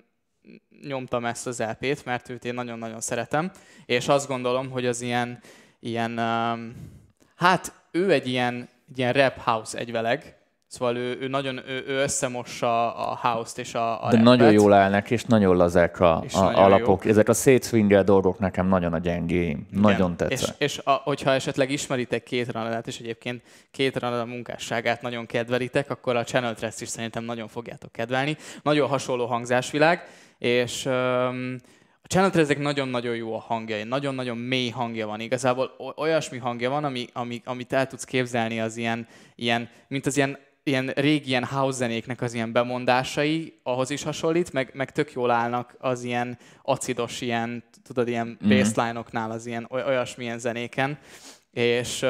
nyomtam 0.87 1.25
ezt 1.25 1.47
az 1.47 1.59
EP-t, 1.59 2.05
mert 2.05 2.29
őt 2.29 2.45
én 2.45 2.53
nagyon-nagyon 2.53 3.01
szeretem, 3.01 3.51
és 3.85 4.07
azt 4.07 4.27
gondolom, 4.27 4.69
hogy 4.69 4.85
az 4.85 5.01
ilyen, 5.01 5.39
ilyen 5.79 6.19
um, 6.19 6.73
hát 7.39 7.73
ő 7.91 8.11
egy 8.11 8.27
ilyen, 8.27 8.69
egy 8.89 8.97
ilyen 8.97 9.13
rap 9.13 9.37
house 9.43 9.77
egyveleg, 9.77 10.39
Szóval 10.71 10.95
ő, 10.95 11.17
ő 11.21 11.27
nagyon 11.27 11.57
ő, 11.67 11.83
ő 11.87 11.95
összemossa 12.01 12.95
a 12.95 13.19
house-t 13.21 13.57
és 13.57 13.73
a, 13.73 13.91
a 13.93 13.97
De 13.97 14.05
rappet. 14.05 14.21
nagyon 14.21 14.51
jól 14.51 14.73
állnak, 14.73 15.11
és 15.11 15.23
nagyon 15.23 15.55
lazák 15.55 15.99
a, 15.99 16.21
És 16.25 16.33
a 16.33 16.41
nagyon 16.43 16.63
alapok. 16.63 17.05
Ezek 17.05 17.29
a 17.29 17.33
szétszwingel 17.33 18.03
dolgok 18.03 18.39
nekem 18.39 18.67
nagyon 18.67 18.93
a 18.93 18.97
gyengéim. 18.97 19.67
Nagyon 19.71 20.11
És, 20.11 20.17
tetszett. 20.17 20.61
és 20.61 20.81
a, 20.83 20.91
hogyha 20.91 21.31
esetleg 21.31 21.71
ismeritek 21.71 22.23
két 22.23 22.51
ranadát, 22.51 22.87
és 22.87 22.99
egyébként 22.99 23.41
két 23.71 23.97
ranada 23.97 24.25
munkásságát 24.25 25.01
nagyon 25.01 25.25
kedvelitek, 25.25 25.89
akkor 25.89 26.15
a 26.15 26.23
Channel 26.23 26.55
Trust 26.55 26.81
is 26.81 26.87
szerintem 26.87 27.23
nagyon 27.23 27.47
fogjátok 27.47 27.91
kedvelni. 27.91 28.37
Nagyon 28.63 28.87
hasonló 28.89 29.25
hangzásvilág, 29.25 30.07
és 30.37 30.85
um, 30.85 31.55
Channel 32.09 32.29
Trustnek 32.31 32.59
nagyon-nagyon 32.59 33.15
jó 33.15 33.35
a 33.35 33.39
hangja, 33.39 33.85
nagyon-nagyon 33.85 34.37
mély 34.37 34.69
hangja 34.69 35.07
van. 35.07 35.19
Igazából 35.19 35.71
olyasmi 35.97 36.37
hangja 36.37 36.69
van, 36.69 36.83
ami, 36.83 37.07
ami, 37.13 37.41
amit 37.45 37.73
el 37.73 37.87
tudsz 37.87 38.03
képzelni 38.03 38.59
az 38.59 38.77
ilyen, 38.77 39.07
ilyen 39.35 39.69
mint 39.87 40.05
az 40.05 40.17
ilyen 40.17 40.37
ilyen 40.63 40.87
régi 40.95 41.27
ilyen 41.27 41.43
house 41.43 41.77
zenéknek 41.77 42.21
az 42.21 42.33
ilyen 42.33 42.51
bemondásai, 42.51 43.59
ahhoz 43.63 43.89
is 43.89 44.03
hasonlít, 44.03 44.53
meg, 44.53 44.69
meg 44.73 44.91
tök 44.91 45.11
jól 45.11 45.31
állnak 45.31 45.75
az 45.79 46.03
ilyen 46.03 46.37
acidos, 46.63 47.21
ilyen, 47.21 47.63
tudod, 47.83 48.07
ilyen 48.07 48.37
Mhm. 48.41 48.49
bassline-oknál 48.49 49.31
az 49.31 49.45
ilyen 49.45 49.67
oly- 49.71 49.85
olyasmilyen 49.87 50.39
zenéken, 50.39 50.97
és, 51.51 52.05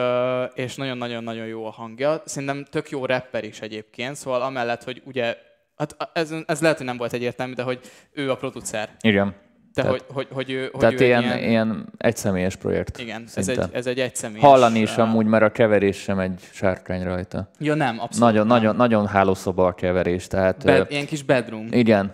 és 0.53 0.75
nagyon-nagyon-nagyon 0.75 1.45
jó 1.45 1.65
a 1.65 1.71
hangja. 1.71 2.21
Szerintem 2.25 2.65
tök 2.69 2.89
jó 2.89 3.05
rapper 3.05 3.43
is 3.43 3.59
egyébként, 3.61 4.15
szóval 4.15 4.41
amellett, 4.41 4.83
hogy 4.83 5.01
ugye, 5.05 5.37
hát 5.77 5.95
ez, 6.13 6.33
ez 6.45 6.61
lehet, 6.61 6.77
hogy 6.77 6.85
nem 6.85 6.97
volt 6.97 7.13
egyértelmű, 7.13 7.53
de 7.53 7.63
hogy 7.63 7.79
ő 8.11 8.31
a 8.31 8.35
producer. 8.35 8.89
Igen. 9.01 9.35
De 9.73 9.81
Tehát- 9.81 9.89
hogy, 9.91 10.05
hogy, 10.13 10.27
hogy 10.31 10.51
ő, 10.51 10.69
hogy 10.71 10.79
Tehát 10.79 11.01
ő 11.01 11.05
ilyen, 11.05 11.23
ilyen, 11.23 11.37
ilyen 11.39 11.85
egyszemélyes 11.97 12.55
projekt. 12.55 12.97
igen, 12.99 13.23
ez 13.35 13.47
egy, 13.49 13.59
ez 13.71 13.87
egy 13.87 13.99
egyszemélyes... 13.99 14.43
Hallani 14.43 14.79
is 14.79 14.97
ö, 14.97 15.01
amúgy, 15.01 15.25
mert 15.25 15.43
a 15.43 15.51
keverés 15.51 15.97
sem 15.97 16.19
egy 16.19 16.39
sárkány 16.51 17.03
rajta. 17.03 17.49
Ja 17.59 17.73
nem, 17.75 17.99
abszolút 17.99 18.19
Nagyon, 18.31 18.47
nem. 18.47 18.57
nagyon, 18.57 18.75
nagyon 18.75 19.07
hálószoba 19.07 19.65
a 19.67 19.73
keverés, 19.73 20.27
tehát 20.27 20.63
ö, 20.63 20.67
Bed, 20.67 20.91
ilyen 20.91 21.05
kis 21.05 21.23
bedroom. 21.23 21.67
igen, 21.71 22.11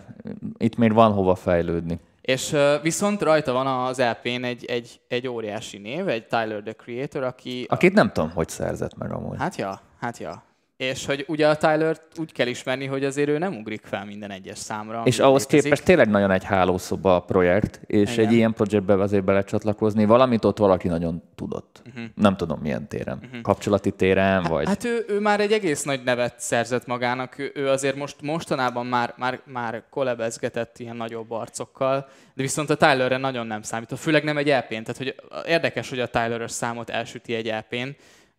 itt 0.58 0.76
még 0.76 0.92
van 0.92 1.12
hova 1.12 1.34
fejlődni. 1.34 1.98
És 2.20 2.52
uh, 2.52 2.82
viszont 2.82 3.22
rajta 3.22 3.52
van 3.52 3.66
az 3.66 3.98
LP-n 3.98 4.44
egy, 4.44 4.64
egy, 4.64 5.00
egy 5.08 5.28
óriási 5.28 5.78
név, 5.78 6.08
egy 6.08 6.26
Tyler 6.26 6.60
the 6.62 6.72
Creator, 6.72 7.22
aki... 7.22 7.66
Akit 7.68 7.92
nem 7.94 8.12
tudom, 8.12 8.30
hogy 8.30 8.48
szerzett 8.48 8.96
meg 8.98 9.12
amúgy. 9.12 9.36
Hát 9.38 9.56
ja, 9.56 9.80
hát 10.00 10.18
ja. 10.18 10.42
És 10.76 11.06
hogy 11.06 11.24
ugye 11.28 11.48
a 11.48 11.56
Tyler 11.56 11.96
úgy 12.16 12.32
kell 12.32 12.46
ismerni, 12.46 12.86
hogy 12.86 13.04
azért 13.04 13.28
ő 13.28 13.38
nem 13.38 13.56
ugrik 13.56 13.84
fel 13.84 14.04
minden 14.04 14.30
egyes 14.30 14.58
számra. 14.58 15.02
És 15.04 15.18
ahhoz 15.18 15.42
létezik. 15.42 15.62
képest 15.62 15.84
tényleg 15.84 16.08
nagyon 16.08 16.30
egy 16.30 16.44
hálószoba 16.44 17.16
a 17.16 17.20
projekt, 17.20 17.80
és 17.86 18.12
Igen. 18.12 18.26
egy 18.26 18.32
ilyen 18.32 18.52
projektbe 18.52 18.94
azért 19.02 19.24
belecsatlakozni, 19.24 20.04
valamit 20.04 20.44
ott 20.44 20.58
valaki 20.58 20.88
nagyon 20.88 21.22
tudott. 21.34 21.82
Mhm. 21.94 22.04
Nem 22.14 22.36
tudom 22.36 22.60
milyen 22.60 22.88
téren. 22.88 23.20
Kapcsolati 23.42 23.90
téren, 23.90 24.42
vagy... 24.42 24.66
Hát 24.66 24.84
ő, 24.84 25.04
ő 25.08 25.20
már 25.20 25.40
egy 25.40 25.52
egész 25.52 25.82
nagy 25.82 26.02
nevet 26.04 26.40
szerzett 26.40 26.86
magának, 26.86 27.38
ő, 27.38 27.52
ő 27.54 27.68
azért 27.68 27.96
most 27.96 28.22
mostanában 28.22 28.86
már, 28.86 29.14
már, 29.16 29.40
már 29.44 29.82
kolebezgetett 29.90 30.78
ilyen 30.78 30.96
nagyobb 30.96 31.30
arcokkal, 31.30 32.08
de 32.34 32.42
viszont 32.42 32.70
a 32.70 32.76
Tylerre 32.76 33.16
nagyon 33.16 33.46
nem 33.46 33.62
számít, 33.62 33.98
főleg 33.98 34.24
nem 34.24 34.36
egy 34.36 34.50
EP-n, 34.50 34.82
tehát 34.82 34.96
hogy 34.96 35.14
érdekes, 35.46 35.88
hogy 35.88 36.00
a 36.00 36.08
Tyler-ös 36.08 36.50
számot 36.50 36.90
elsüti 36.90 37.34
egy 37.34 37.48
EP-n, 37.48 37.88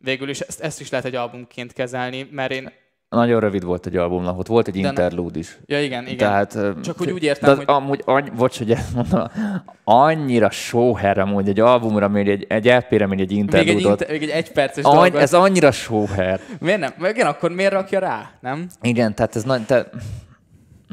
végül 0.08 0.30
is 0.30 0.40
ezt, 0.40 0.60
ezt 0.62 0.80
is 0.82 0.90
lehet 0.90 1.06
egy 1.06 1.16
albumként 1.16 1.74
kezelni, 1.74 2.28
mert 2.32 2.52
én, 2.52 2.72
Nagyon 3.10 3.40
rövid 3.40 3.64
volt 3.64 3.86
egy 3.86 3.96
albumnak, 3.96 4.38
ott 4.40 4.48
volt 4.48 4.68
egy 4.68 4.82
De- 4.82 4.88
interlude 4.88 5.40
is. 5.40 5.58
ja 5.66 5.82
igen, 5.84 6.04
igen, 6.04 6.18
Tehát, 6.18 6.58
Csak 6.84 6.98
hogy 6.98 7.12
úgy 7.12 7.24
értem, 7.24 7.50
de 7.50 7.56
hogy- 7.56 7.66
amúgy, 7.68 8.02
any, 8.06 8.32
bocs, 8.36 8.58
hogy 8.58 8.72
ezt 8.72 8.94
mondom, 8.94 9.28
annyira 9.84 10.50
sóher 10.50 11.18
amúgy 11.18 11.50
egy 11.50 11.60
albumra, 11.60 12.08
még 12.08 12.28
egy, 12.28 12.46
egy 12.50 12.66
LP-re, 12.66 13.08
még 13.08 13.20
egy 13.20 13.30
még 13.30 13.38
egy, 13.38 13.38
interlude 13.38 13.72
inter, 13.90 14.10
még 14.10 14.24
egy 14.24 14.30
egyperces 14.30 14.84
Any, 14.84 14.94
dolgot. 14.94 15.22
ez 15.22 15.34
annyira 15.34 15.72
sóher. 15.72 16.40
Miért 16.60 16.80
nem? 16.80 16.94
Meg 16.98 17.16
igen, 17.16 17.28
akkor 17.28 17.52
miért 17.52 17.72
rakja 17.72 18.00
rá, 18.00 18.30
nem? 18.42 18.68
Igen, 18.82 19.16
tehát 19.16 19.36
ez 19.36 19.44
nagy, 19.44 19.62
te, 19.66 19.90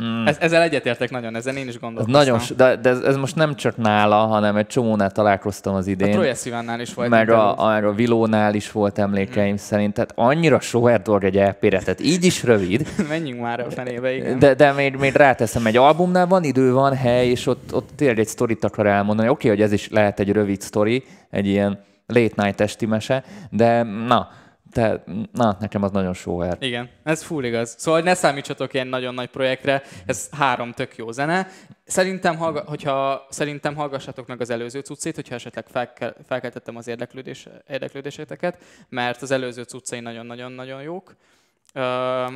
Mm. 0.03 0.27
Ez, 0.27 0.37
ezzel 0.41 0.63
egyetértek 0.63 1.11
nagyon, 1.11 1.37
ezen 1.37 1.57
én 1.57 1.69
is 1.69 1.75
ez 1.75 1.81
gondolkoztam. 1.81 2.21
nagyon, 2.23 2.39
s- 2.39 2.55
de, 2.55 2.77
de 2.77 2.89
ez, 2.91 2.99
ez, 3.01 3.17
most 3.17 3.35
nem 3.37 3.55
csak 3.55 3.77
nála, 3.77 4.17
hanem 4.17 4.57
egy 4.57 4.67
csomónál 4.67 5.11
találkoztam 5.11 5.75
az 5.75 5.87
A 5.87 5.91
idén. 5.91 6.11
Troye 6.13 6.35
Sivan-nál 6.35 6.81
is 6.81 6.95
volt. 6.95 7.09
meg 7.09 7.31
a, 7.31 7.59
a, 7.59 7.85
a 7.87 7.93
Vilónál 7.93 8.55
is 8.55 8.73
volt 8.73 8.99
emlékeim 8.99 9.47
Hmm. 9.47 9.57
szerint, 9.57 9.95
tehát 9.95 10.13
annyira 10.15 10.61
soher 10.61 11.03
dolg 11.03 11.25
egy 11.25 11.35
LP-re, 11.35 11.79
tehát 11.79 12.01
így 12.01 12.25
is 12.25 12.43
rövid, 12.43 12.89
Menjünk 13.09 13.41
már 13.41 13.61
a 13.61 13.71
fenébe, 13.71 14.15
igen. 14.15 14.39
de, 14.39 14.55
de 14.55 14.73
még, 14.73 14.97
még 14.97 15.15
ráteszem, 15.15 15.67
egy 15.67 15.77
albumnál 15.77 16.27
van 16.27 16.45
idő, 16.45 16.73
van 16.73 16.95
hely, 16.97 17.29
és 17.29 17.47
ott, 17.47 17.75
ott 17.75 17.89
tényleg 17.97 18.19
egy 18.19 18.29
sztorit 18.29 18.65
akar 18.65 18.87
elmondani. 18.87 19.29
Oké, 19.29 19.49
hogy 19.49 19.61
ez 19.61 19.73
is 19.73 19.89
lehet 19.91 20.21
egy 20.21 20.33
rövid 20.33 20.61
sztori, 20.61 21.05
egy 21.31 21.47
ilyen 21.47 21.79
late 22.07 22.43
night 22.45 22.61
esti 22.61 22.87
mese, 22.87 23.25
de 23.51 23.83
na, 23.83 24.29
te, 24.75 25.05
na, 25.33 25.57
nekem 25.61 25.83
az 25.83 25.91
nagyon 25.91 26.13
soher. 26.13 26.57
Igen, 26.61 26.91
ez 27.03 27.23
full 27.23 27.45
igaz. 27.45 27.75
Szóval 27.79 28.01
ne 28.01 28.15
számítsatok 28.15 28.75
ilyen 28.75 28.87
nagyon 28.87 29.15
nagy 29.15 29.29
projektre, 29.29 29.83
ez 30.07 30.29
három 30.31 30.73
tök 30.73 30.97
jó 30.97 31.11
zene. 31.11 31.49
Szerintem, 31.85 32.37
hallga, 32.37 32.63
hogyha, 32.67 33.27
szerintem 33.31 33.75
hallgassatok 33.75 34.27
meg 34.27 34.41
az 34.41 34.51
előző 34.51 34.81
cuccét, 34.81 35.15
hogyha 35.15 35.35
esetleg 35.35 35.67
felkel, 35.67 36.15
felkeltettem 36.27 36.77
az 36.77 36.89
érdeklődés, 36.89 37.49
érdeklődéseteket, 37.69 38.59
mert 38.89 39.23
az 39.23 39.31
előző 39.31 39.63
cuccai 39.63 40.01
nagyon-nagyon-nagyon 40.01 40.83
jók. 40.83 41.17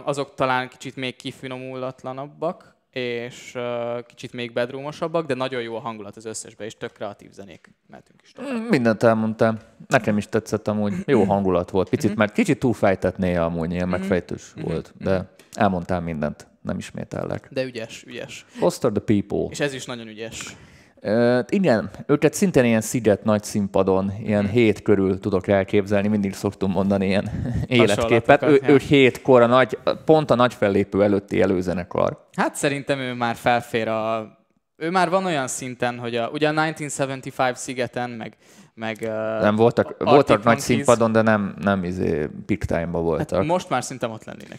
Azok 0.05 0.35
talán 0.35 0.69
kicsit 0.69 0.97
még 0.97 1.17
kifinomulatlanabbak, 1.17 2.77
és 2.99 3.53
ö, 3.55 3.99
kicsit 4.07 4.33
még 4.33 4.53
bedroomosabbak, 4.53 5.27
de 5.27 5.35
nagyon 5.35 5.63
jó 5.63 5.77
a 5.77 5.81
hangulat 5.81 6.17
az 6.17 6.25
összesbe, 6.25 6.65
és 6.65 6.77
tök 6.77 6.93
kreatív 6.93 7.31
zenék. 7.33 7.71
Mehetünk 7.87 8.21
is 8.23 8.33
tovább. 8.33 8.69
Mindent 8.69 9.03
elmondtam. 9.03 9.59
Nekem 9.87 10.17
is 10.17 10.27
tetszett 10.29 10.69
amúgy. 10.69 10.93
Jó 11.07 11.25
hangulat 11.25 11.71
volt. 11.71 11.89
Picit, 11.89 12.11
Mhm. 12.11 12.19
mert 12.19 12.33
kicsit 12.33 12.59
túlfejtett 12.59 13.17
néha 13.17 13.45
amúgy, 13.45 13.73
ilyen 13.73 13.89
megfejtős 13.89 14.53
volt. 14.63 14.93
De 14.99 15.31
elmondtál 15.53 16.01
mindent. 16.01 16.47
Nem 16.63 16.79
ismétellek. 16.79 17.49
De 17.53 17.65
ügyes, 17.65 18.05
ügyes. 18.07 18.45
Foster 18.49 18.91
the 18.93 19.01
people. 19.01 19.47
És 19.51 19.61
ez 19.61 19.75
is 19.75 19.85
nagyon 19.85 20.07
ügyes. 20.09 20.57
Uh, 21.03 21.39
igen, 21.49 21.91
őket 22.07 22.35
szintén 22.35 22.65
ilyen 22.65 22.81
sziget 22.81 23.25
nagy 23.25 23.43
színpadon, 23.43 24.13
ilyen 24.25 24.45
Mhm. 24.45 24.53
hét 24.53 24.83
körül 24.83 25.19
tudok 25.21 25.47
elképzelni, 25.49 26.09
mindig 26.09 26.35
szoktunk 26.35 26.75
mondani 26.75 27.07
ilyen 27.07 27.31
életképet. 27.67 28.43
Ő, 28.43 28.47
Hasonlatokat, 28.47 28.69
ja. 28.69 28.75
ő 28.75 28.77
hétkor, 28.77 29.43
a 29.43 29.47
nagy, 29.47 29.79
pont 30.05 30.31
a 30.31 30.35
nagy 30.35 30.55
fellépő 30.55 31.03
előtti 31.03 31.41
előzenekar. 31.41 32.25
Hát 32.37 32.55
szerintem 32.55 32.99
ő 32.99 33.15
már 33.15 33.35
felfér 33.35 33.89
a... 33.89 34.37
Ő 34.77 34.91
már 34.91 35.11
van 35.11 35.25
olyan 35.25 35.49
szinten, 35.49 35.99
hogy 35.99 36.17
a, 36.17 36.29
ugye 36.29 36.49
a 36.49 36.51
1975 36.51 37.57
szigeten, 37.57 38.11
meg... 38.11 38.37
meg 38.75 38.99
Nem 39.41 39.57
voltak, 39.57 39.87
Arctic 39.87 40.09
voltak 40.09 40.45
nagy 40.45 40.59
színpadon, 40.61 41.13
de 41.13 41.23
nem, 41.23 41.55
nem 41.61 41.85
izé 41.85 42.29
peak 42.47 42.65
time-ba 42.65 43.01
voltak. 43.01 43.39
Hát 43.39 43.47
most 43.47 43.69
már 43.69 43.83
szerintem 43.83 44.11
ott 44.11 44.25
lennének. 44.25 44.59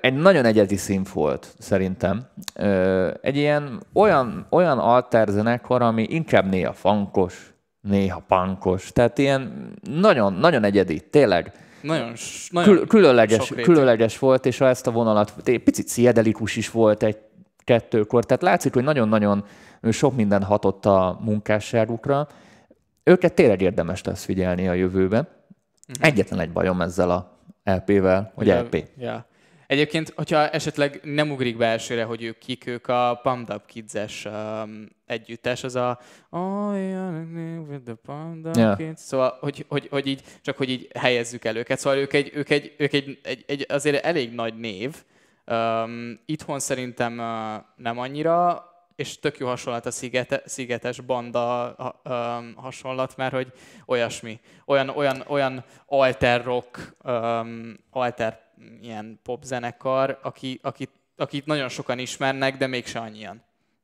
Egy 0.00 0.14
nagyon 0.14 0.44
egyedi 0.44 0.76
színf 0.76 1.12
volt, 1.12 1.54
szerintem. 1.58 2.26
Egy 3.20 3.36
ilyen 3.36 3.82
olyan, 3.92 4.46
olyan 4.50 4.78
alter 4.78 5.28
zenekar, 5.28 5.82
ami 5.82 6.02
inkább 6.02 6.48
néha 6.48 6.72
funkos, 6.72 7.52
néha 7.80 8.22
punkos, 8.28 8.92
tehát 8.92 9.18
ilyen 9.18 9.72
nagyon, 9.82 10.32
nagyon 10.32 10.64
egyedi, 10.64 11.00
tényleg. 11.00 11.52
Nagyon, 11.82 12.12
nagyon 12.50 12.74
Kül- 12.74 12.88
különleges, 12.88 13.52
különleges 13.62 14.18
volt, 14.18 14.46
és 14.46 14.60
ezt 14.60 14.86
a 14.86 14.90
vonalat, 14.90 15.34
picit 15.64 15.88
sziedelikus 15.88 16.56
is 16.56 16.70
volt 16.70 17.02
egy 17.02 17.18
kettőkor, 17.64 18.24
tehát 18.24 18.42
látszik, 18.42 18.74
hogy 18.74 18.84
nagyon-nagyon 18.84 19.44
sok 19.90 20.16
minden 20.16 20.42
hatott 20.42 20.86
a 20.86 21.18
munkásságukra. 21.24 22.28
Őket 23.02 23.34
tényleg 23.34 23.60
érdemes 23.60 24.02
lesz 24.02 24.24
figyelni 24.24 24.68
a 24.68 24.72
jövőbe. 24.72 25.18
Mhm. 25.18 25.28
Egyetlen 26.00 26.40
egy 26.40 26.52
bajom 26.52 26.80
ezzel 26.80 27.10
a 27.10 27.38
LP-vel, 27.64 28.32
hogy 28.34 28.46
LP. 28.46 28.86
Ja. 28.98 29.26
Egyébként, 29.66 30.12
hogyha 30.16 30.48
esetleg 30.48 31.00
nem 31.02 31.30
ugrik 31.30 31.56
be 31.56 31.66
elsőre, 31.66 32.04
hogy 32.04 32.22
ők 32.22 32.38
kik, 32.38 32.66
ők 32.66 32.88
a 32.88 33.20
Up 33.48 33.66
Kids-es 33.66 34.24
um, 34.24 34.88
együttes, 35.06 35.64
az 35.64 35.74
a 35.74 36.00
Oh, 36.30 36.78
yeah, 36.78 37.68
with 37.68 37.82
the 37.84 37.92
Up 37.92 38.56
Ja. 38.56 38.76
Kids. 38.76 39.00
Szóval, 39.00 39.36
hogy, 39.40 39.64
hogy, 39.68 39.88
hogy, 39.90 40.06
így, 40.06 40.22
csak 40.42 40.56
hogy 40.56 40.70
így 40.70 40.88
helyezzük 40.98 41.44
el 41.44 41.56
őket. 41.56 41.78
Szóval 41.78 41.98
ők 41.98 42.12
egy, 42.12 42.30
ők 42.34 42.50
egy, 42.50 42.74
ők 42.78 42.92
egy, 42.92 43.18
egy, 43.22 43.44
egy 43.46 43.66
azért 43.68 44.04
elég 44.04 44.32
nagy 44.32 44.58
név. 44.58 44.94
Um, 45.46 46.20
itthon 46.26 46.60
szerintem 46.60 47.18
uh, 47.18 47.64
nem 47.76 47.98
annyira, 47.98 48.68
és 48.96 49.18
tök 49.18 49.38
jó 49.38 49.46
hasonlat 49.46 49.86
a 49.86 49.90
szigete, 49.90 50.42
szigetes 50.44 51.00
banda 51.00 51.74
um, 52.04 52.54
hasonlat, 52.56 53.16
mert 53.16 53.34
hogy 53.34 53.52
olyasmi, 53.86 54.40
olyan, 54.66 54.88
olyan, 54.88 55.24
olyan 55.26 55.64
alter 55.86 56.44
rock, 56.44 56.94
um, 57.04 57.76
alter 57.90 58.43
ilyen 58.82 59.20
popzenekar, 59.22 60.18
aki, 60.22 60.60
akit, 60.62 60.90
akit 61.16 61.46
nagyon 61.46 61.68
sokan 61.68 61.98
ismernek, 61.98 62.56
de 62.56 62.66
mégse 62.66 62.98
annyian. 62.98 63.42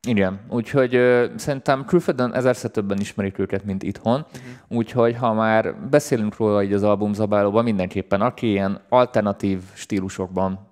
Igen, 0.08 0.40
úgyhogy 0.48 0.94
ö, 0.94 1.26
szerintem 1.36 1.84
külföldön 1.84 2.34
ezerszer 2.34 2.70
többen 2.70 3.00
ismerik 3.00 3.38
őket, 3.38 3.64
mint 3.64 3.82
itthon, 3.82 4.26
uh-huh. 4.26 4.78
úgyhogy 4.78 5.16
ha 5.16 5.32
már 5.32 5.74
beszélünk 5.90 6.36
róla 6.36 6.62
így 6.62 6.72
az 6.72 6.82
albumzabálóban, 6.82 7.64
mindenképpen 7.64 8.20
aki 8.20 8.50
ilyen 8.50 8.80
alternatív 8.88 9.60
stílusokban 9.74 10.68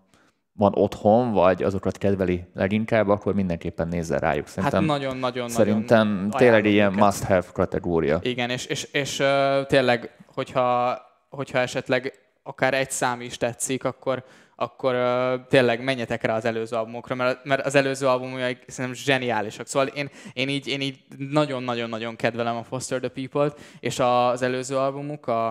van 0.53 0.73
otthon, 0.75 1.33
vagy 1.33 1.63
azokat 1.63 1.99
kedveli 1.99 2.45
leginkább, 2.55 3.09
akkor 3.09 3.35
mindenképpen 3.35 3.89
nézze 3.89 4.19
rájuk. 4.19 4.45
Hát 4.45 4.55
szerintem, 4.55 4.89
hát 4.89 4.99
nagyon-nagyon 4.99 5.49
Szerintem 5.49 6.09
nagyon 6.09 6.31
tényleg 6.31 6.65
ilyen 6.65 6.93
must-have 6.93 7.47
kategória. 7.53 8.19
Igen, 8.23 8.51
és, 8.51 8.67
és, 8.67 8.89
és 8.93 9.19
uh, 9.19 9.67
tényleg, 9.67 10.11
hogyha, 10.27 10.99
hogyha 11.29 11.59
esetleg 11.59 12.13
akár 12.49 12.75
egy 12.75 12.91
szám 12.91 13.21
is 13.21 13.37
tetszik, 13.37 13.85
akkor, 13.85 14.25
akkor 14.57 14.95
uh, 14.95 15.47
tényleg 15.49 15.85
menjetek 15.85 16.23
rá 16.23 16.35
az 16.35 16.45
előző 16.45 16.77
albumokra, 16.77 17.15
mert, 17.15 17.45
mert 17.45 17.67
az 17.67 17.75
előző 17.75 18.07
albumok 18.07 18.41
szerintem 18.41 18.93
zseniálisak. 18.93 19.67
Szóval 19.67 19.89
én, 19.89 20.11
én 20.33 20.49
így, 20.49 20.67
én 20.67 20.81
így 20.81 21.05
nagyon-nagyon-nagyon 21.19 22.17
kedvelem 22.17 22.57
a 22.57 22.63
Foster 22.63 23.01
the 23.01 23.09
People-t, 23.09 23.61
és 23.81 23.99
az 23.99 24.43
előző 24.43 24.77
albumuk, 24.77 25.27
a, 25.27 25.49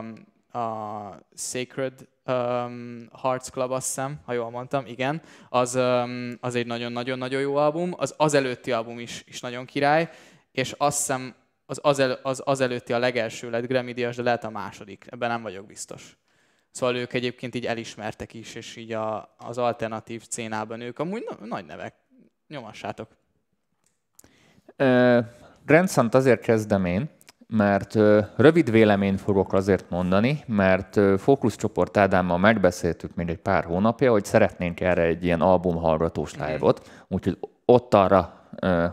a 0.51 1.19
Sacred 1.35 2.07
um, 2.25 3.09
Hearts 3.21 3.49
Club, 3.49 3.71
azt 3.71 3.85
hiszem, 3.85 4.19
ha 4.25 4.33
jól 4.33 4.49
mondtam, 4.49 4.85
igen, 4.85 5.21
az, 5.49 5.75
um, 5.75 6.37
az 6.41 6.55
egy 6.55 6.65
nagyon-nagyon-nagyon 6.65 7.41
jó 7.41 7.55
album. 7.55 7.93
Az 7.97 8.13
az 8.17 8.33
előtti 8.33 8.71
album 8.71 8.99
is, 8.99 9.23
is 9.27 9.39
nagyon 9.39 9.65
király, 9.65 10.09
és 10.51 10.75
azt 10.77 10.97
hiszem 10.97 11.35
az, 11.65 11.79
az, 11.81 11.99
el, 11.99 12.19
az, 12.23 12.41
az 12.45 12.61
előtti 12.61 12.93
a 12.93 12.99
legelső 12.99 13.49
lett 13.49 13.67
Grammy 13.67 13.93
Díjas, 13.93 14.15
de 14.15 14.23
lehet 14.23 14.43
a 14.43 14.49
második. 14.49 15.05
Ebben 15.09 15.29
nem 15.29 15.41
vagyok 15.41 15.65
biztos. 15.65 16.17
Szóval 16.71 16.95
ők 16.95 17.13
egyébként 17.13 17.55
így 17.55 17.65
elismertek 17.65 18.33
is, 18.33 18.55
és 18.55 18.75
így 18.75 18.91
a, 18.91 19.36
az 19.38 19.57
alternatív 19.57 20.24
szénában 20.29 20.81
ők 20.81 21.00
amúgy 21.00 21.25
na, 21.29 21.45
nagy 21.45 21.65
nevek. 21.65 21.93
Nyomassátok. 22.47 23.07
Uh, 24.77 25.25
Grandson 25.65 26.09
azért 26.12 26.41
kezdem 26.41 26.86
én, 26.86 27.09
mert 27.47 27.95
uh, 27.95 28.25
rövid 28.36 28.71
véleményt 28.71 29.21
fogok 29.21 29.53
azért 29.53 29.89
mondani, 29.89 30.43
mert 30.47 30.95
uh, 30.95 31.17
fókuszcsoport 31.17 31.97
Ádámmal 31.97 32.38
megbeszéltük 32.38 33.15
még 33.15 33.29
egy 33.29 33.39
pár 33.39 33.63
hónapja, 33.63 34.12
hogy 34.12 34.25
szeretnénk 34.25 34.79
erre 34.79 35.01
egy 35.01 35.24
ilyen 35.24 35.41
albumhallgatós 35.41 36.33
live-ot, 36.33 36.91
úgyhogy 37.07 37.38
ott 37.65 37.93
arra 37.93 38.50
uh, 38.62 38.86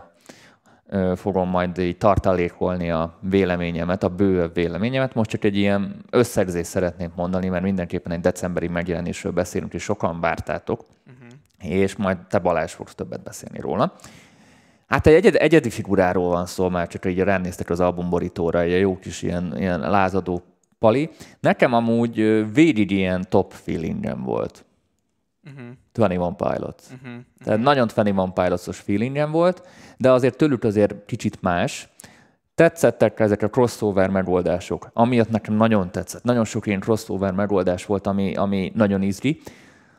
fogom 1.15 1.49
majd 1.49 1.77
így 1.77 1.97
tartalékolni 1.97 2.91
a 2.91 3.17
véleményemet, 3.19 4.03
a 4.03 4.09
bővebb 4.09 4.53
véleményemet. 4.53 5.13
Most 5.13 5.29
csak 5.29 5.43
egy 5.43 5.57
ilyen 5.57 5.95
összegzést 6.09 6.69
szeretném 6.69 7.11
mondani, 7.15 7.47
mert 7.47 7.63
mindenképpen 7.63 8.11
egy 8.11 8.19
decemberi 8.19 8.67
megjelenésről 8.67 9.31
beszélünk, 9.31 9.73
és 9.73 9.83
sokan 9.83 10.19
vártátok, 10.19 10.79
uh-huh. 10.79 11.77
és 11.77 11.95
majd 11.95 12.17
te 12.29 12.39
Balázs 12.39 12.71
fogsz 12.71 12.95
többet 12.95 13.23
beszélni 13.23 13.59
róla. 13.59 13.93
Hát 14.87 15.07
egy 15.07 15.13
egyed, 15.13 15.35
egyedi 15.35 15.69
figuráról 15.69 16.29
van 16.29 16.45
szó, 16.45 16.69
már 16.69 16.87
csak 16.87 17.05
így 17.05 17.19
ránéztek 17.19 17.69
az 17.69 17.79
albumborítóra, 17.79 18.59
egy 18.61 18.79
jó 18.79 18.99
kis 18.99 19.21
ilyen, 19.21 19.53
ilyen 19.57 19.79
lázadó 19.79 20.43
pali. 20.79 21.09
Nekem 21.39 21.73
amúgy 21.73 22.45
végig 22.53 22.91
ilyen 22.91 23.25
top 23.29 23.51
feelingem 23.51 24.23
volt. 24.23 24.65
Uh-huh. 25.45 26.21
One 26.21 26.35
Pilots. 26.35 26.83
Uh-huh. 26.91 27.09
Uh-huh. 27.09 27.23
Tehát 27.43 27.59
nagyon 27.59 27.89
One 28.17 28.31
Pilots-os 28.33 28.79
feelingem 28.79 29.31
volt, 29.31 29.67
de 29.97 30.11
azért 30.11 30.37
tőlük 30.37 30.63
azért 30.63 31.05
kicsit 31.05 31.41
más. 31.41 31.89
Tetszettek 32.55 33.19
ezek 33.19 33.41
a 33.41 33.49
crossover 33.49 34.09
megoldások, 34.09 34.89
amiatt 34.93 35.29
nekem 35.29 35.53
nagyon 35.53 35.91
tetszett. 35.91 36.23
Nagyon 36.23 36.45
sok 36.45 36.67
ilyen 36.67 36.79
crossover 36.79 37.33
megoldás 37.33 37.85
volt, 37.85 38.07
ami, 38.07 38.35
ami 38.35 38.71
nagyon 38.75 39.01
izgi. 39.01 39.41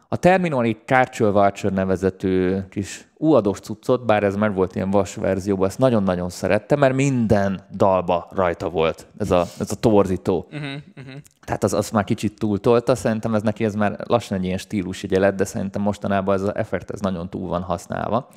A 0.09 0.17
Terminali 0.17 0.77
Kárcsöl 0.85 1.33
Voucher 1.33 1.73
nevezető 1.73 2.67
kis 2.71 3.09
uados 3.17 3.61
cuccot, 3.61 4.07
bár 4.07 4.23
ez 4.23 4.37
meg 4.37 4.55
volt 4.55 4.75
ilyen 4.75 4.91
vas 4.91 5.15
verzióban, 5.15 5.69
ezt 5.69 5.79
nagyon-nagyon 5.79 6.29
szerettem, 6.29 6.79
mert 6.79 6.95
minden 6.95 7.61
dalba 7.73 8.29
rajta 8.35 8.69
volt 8.69 9.07
ez 9.19 9.31
a, 9.31 9.45
ez 9.59 9.71
a 9.71 9.75
torzító. 9.75 10.47
Uh-huh, 10.53 10.71
uh-huh. 10.97 11.15
Tehát 11.45 11.65
az, 11.65 11.73
az 11.73 11.91
már 11.91 12.05
kicsit 12.05 12.39
túltolta, 12.39 12.95
szerintem 12.95 13.35
ez 13.35 13.43
neki 13.43 13.65
ez 13.65 13.75
már 13.75 13.97
lassan 14.05 14.39
egy 14.39 14.45
ilyen 14.45 14.59
stílus 14.59 15.07
lett, 15.09 15.37
de 15.37 15.45
szerintem 15.45 15.83
mostanában 15.83 16.35
ez 16.35 16.43
az 16.43 16.55
effekt 16.55 16.91
ez 16.91 17.01
nagyon 17.01 17.31
túl 17.31 17.49
van 17.49 17.63
használva. 17.63 18.29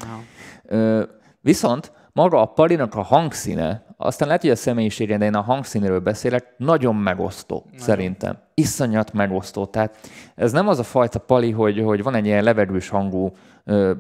Uh-huh. 0.70 1.04
Viszont 1.42 1.92
maga 2.14 2.42
a 2.42 2.46
palinak 2.46 2.96
a 2.96 3.02
hangszíne, 3.02 3.86
aztán 3.98 4.28
lehet, 4.28 4.42
hogy 4.42 4.52
a 4.52 4.56
személyisége, 4.56 5.18
de 5.18 5.26
én 5.26 5.36
a 5.36 5.42
hangszínéről 5.42 6.00
beszélek, 6.00 6.54
nagyon 6.58 6.96
megosztó, 6.96 7.64
nagyon. 7.66 7.80
szerintem. 7.80 8.38
Iszonyat 8.54 9.14
megosztó. 9.14 9.66
Tehát 9.66 9.98
ez 10.36 10.52
nem 10.52 10.68
az 10.68 10.80
a 10.80 10.84
fajta 10.84 11.20
pali, 11.20 11.52
hogy, 11.52 11.80
hogy 11.80 12.04
van 12.04 12.16
egy 12.16 12.26
ilyen 12.26 12.44
levegős 12.44 12.90
hangú 12.90 13.32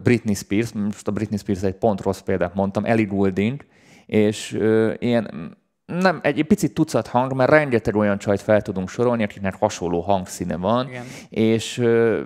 Britney 0.03 0.33
Spears, 0.33 0.71
most 0.73 1.07
a 1.07 1.11
Britney 1.11 1.37
Spears 1.37 1.63
egy 1.63 1.75
pont 1.75 2.01
rossz 2.01 2.19
példát 2.19 2.55
mondtam, 2.55 2.85
Ellie 2.85 3.05
Goulding, 3.05 3.65
és 4.05 4.53
uh, 4.53 4.93
ilyen 4.99 5.57
nem, 5.85 6.19
egy 6.23 6.43
picit 6.43 6.73
tucat 6.73 7.07
hang, 7.07 7.33
mert 7.33 7.49
rengeteg 7.49 7.95
olyan 7.95 8.17
csajt 8.17 8.41
fel 8.41 8.61
tudunk 8.61 8.89
sorolni, 8.89 9.23
akiknek 9.23 9.55
hasonló 9.55 10.01
hangszíne 10.01 10.55
van, 10.55 10.87
Igen. 10.87 11.05
és 11.29 11.77
uh, 11.77 12.19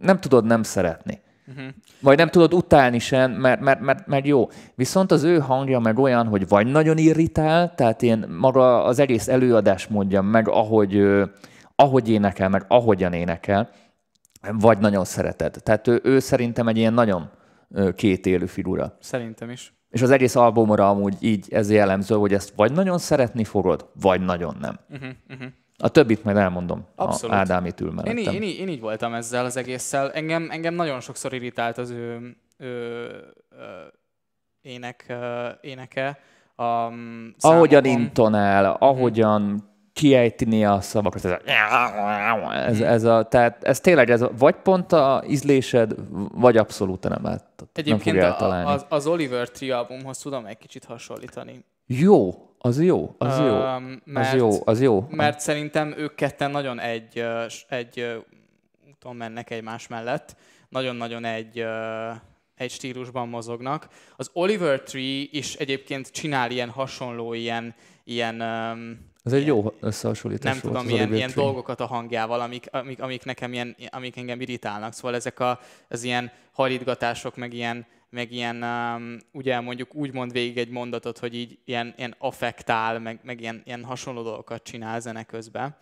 nem 0.00 0.18
tudod 0.20 0.44
nem 0.44 0.62
szeretni. 0.62 1.20
Uh-huh. 1.46 1.66
Vagy 2.00 2.16
nem 2.16 2.28
tudod 2.28 2.54
utálni 2.54 2.98
sem, 2.98 3.32
mert, 3.32 3.60
mert, 3.60 3.80
mert, 3.80 4.06
mert 4.06 4.26
jó. 4.26 4.48
Viszont 4.74 5.10
az 5.10 5.22
ő 5.22 5.38
hangja 5.38 5.78
meg 5.78 5.98
olyan, 5.98 6.26
hogy 6.26 6.48
vagy 6.48 6.66
nagyon 6.66 6.98
irritál, 6.98 7.74
tehát 7.74 8.02
én 8.02 8.24
maga 8.28 8.84
az 8.84 8.98
egész 8.98 9.28
előadás 9.28 9.86
mondja 9.86 10.22
meg, 10.22 10.48
ahogy, 10.48 11.02
ahogy 11.76 12.08
énekel, 12.08 12.48
meg 12.48 12.64
ahogyan 12.68 13.12
énekel, 13.12 13.70
vagy 14.52 14.78
nagyon 14.78 15.04
szereted. 15.04 15.56
Tehát 15.62 15.88
ő, 15.88 16.00
ő 16.04 16.18
szerintem 16.18 16.68
egy 16.68 16.76
ilyen 16.76 16.94
nagyon 16.94 17.30
kétélő 17.94 18.46
figura. 18.46 18.96
Szerintem 19.00 19.50
is. 19.50 19.74
És 19.90 20.02
az 20.02 20.10
egész 20.10 20.36
albumra 20.36 20.88
amúgy 20.88 21.16
így 21.20 21.46
ez 21.50 21.70
jellemző, 21.70 22.14
hogy 22.14 22.32
ezt 22.32 22.52
vagy 22.56 22.72
nagyon 22.72 22.98
szeretni 22.98 23.44
fogod, 23.44 23.88
vagy 24.00 24.20
nagyon 24.20 24.56
nem. 24.60 24.78
Uh-huh, 24.90 25.08
uh-huh. 25.30 25.48
A 25.82 25.88
többit 25.88 26.24
majd 26.24 26.36
elmondom. 26.36 26.86
Abszolút. 26.94 27.36
A 27.36 27.38
Ádám 27.38 27.66
itt 27.66 27.80
ül 27.80 27.90
mellettem. 27.90 28.16
Én, 28.16 28.42
én, 28.42 28.42
én, 28.42 28.68
így 28.68 28.80
voltam 28.80 29.14
ezzel 29.14 29.44
az 29.44 29.56
egésszel. 29.56 30.10
Engem, 30.12 30.48
engem 30.50 30.74
nagyon 30.74 31.00
sokszor 31.00 31.32
irritált 31.32 31.78
az 31.78 31.90
ő, 31.90 32.36
ő, 32.58 32.66
ő 33.50 33.92
ének, 34.60 35.04
ö, 35.08 35.48
éneke. 35.60 36.18
Um, 36.56 37.34
ahogyan 37.40 37.84
intonál, 37.84 38.76
ahogyan 38.80 39.70
kiejteni 39.92 40.64
a 40.64 40.80
szavakat, 40.80 41.24
ez, 41.24 41.30
a, 41.30 42.54
ez, 42.54 42.80
ez 42.80 43.04
a, 43.04 43.22
tehát 43.22 43.64
ez 43.64 43.80
tényleg 43.80 44.10
ez 44.10 44.22
a, 44.22 44.30
vagy 44.38 44.54
pont 44.54 44.92
a 44.92 45.22
ízlésed, 45.28 45.94
vagy 46.34 46.56
abszolút 46.56 47.08
nem 47.08 47.22
láttad. 47.22 47.68
Egyébként 47.72 48.16
nem 48.16 48.32
a, 48.32 48.72
az, 48.72 48.86
az 48.88 49.06
Oliver 49.06 49.48
Tree 49.48 49.76
albumhoz 49.76 50.18
tudom 50.18 50.46
egy 50.46 50.58
kicsit 50.58 50.84
hasonlítani. 50.84 51.64
Jó, 51.86 52.51
az 52.64 52.82
jó, 52.82 53.14
az 53.18 53.38
jó, 53.38 53.54
mert, 54.04 54.32
az 54.32 54.38
jó, 54.38 54.50
az 54.64 54.80
jó. 54.80 55.06
Mert 55.10 55.40
szerintem 55.40 55.94
ők 55.96 56.14
ketten 56.14 56.50
nagyon 56.50 56.80
egy, 56.80 57.24
egy 57.68 58.24
úton 58.88 59.16
mennek 59.16 59.50
egymás 59.50 59.88
mellett, 59.88 60.36
nagyon-nagyon 60.68 61.24
egy, 61.24 61.64
egy 62.54 62.70
stílusban 62.70 63.28
mozognak. 63.28 63.88
Az 64.16 64.30
Oliver 64.32 64.80
Tree 64.80 65.24
is 65.30 65.54
egyébként 65.54 66.10
csinál 66.10 66.50
ilyen 66.50 66.68
hasonló, 66.68 67.34
ilyen, 67.34 67.74
ilyen 68.04 68.40
ez 69.24 69.32
egy 69.32 69.46
jó 69.46 69.74
összehasonlítás 69.80 70.52
Nem 70.52 70.60
volt 70.62 70.82
tudom, 70.82 70.96
ilyen, 70.96 71.14
ilyen 71.14 71.30
dolgokat 71.34 71.80
a 71.80 71.86
hangjával, 71.86 72.40
amik, 72.40 72.66
amik, 72.70 73.02
amik 73.02 73.24
nekem 73.24 73.52
ilyen, 73.52 73.76
amik 73.90 74.16
engem 74.16 74.40
irritálnak. 74.40 74.92
Szóval 74.92 75.14
ezek 75.14 75.40
a, 75.40 75.60
az 75.88 76.02
ilyen 76.02 76.30
harítgatások, 76.52 77.36
meg 77.36 77.52
ilyen, 77.52 77.86
meg 78.12 78.32
ilyen, 78.32 78.62
um, 78.62 79.18
ugye 79.32 79.60
mondjuk 79.60 79.94
úgy 79.94 80.12
mond 80.12 80.32
végig 80.32 80.58
egy 80.58 80.68
mondatot, 80.68 81.18
hogy 81.18 81.34
így 81.34 81.58
ilyen, 81.64 81.94
ilyen 81.96 82.14
affektál, 82.18 82.98
meg, 82.98 83.20
meg 83.22 83.40
ilyen, 83.40 83.62
ilyen 83.64 83.84
hasonló 83.84 84.22
dolgokat 84.22 84.62
csinál 84.62 85.00
zene 85.00 85.24
közben. 85.24 85.76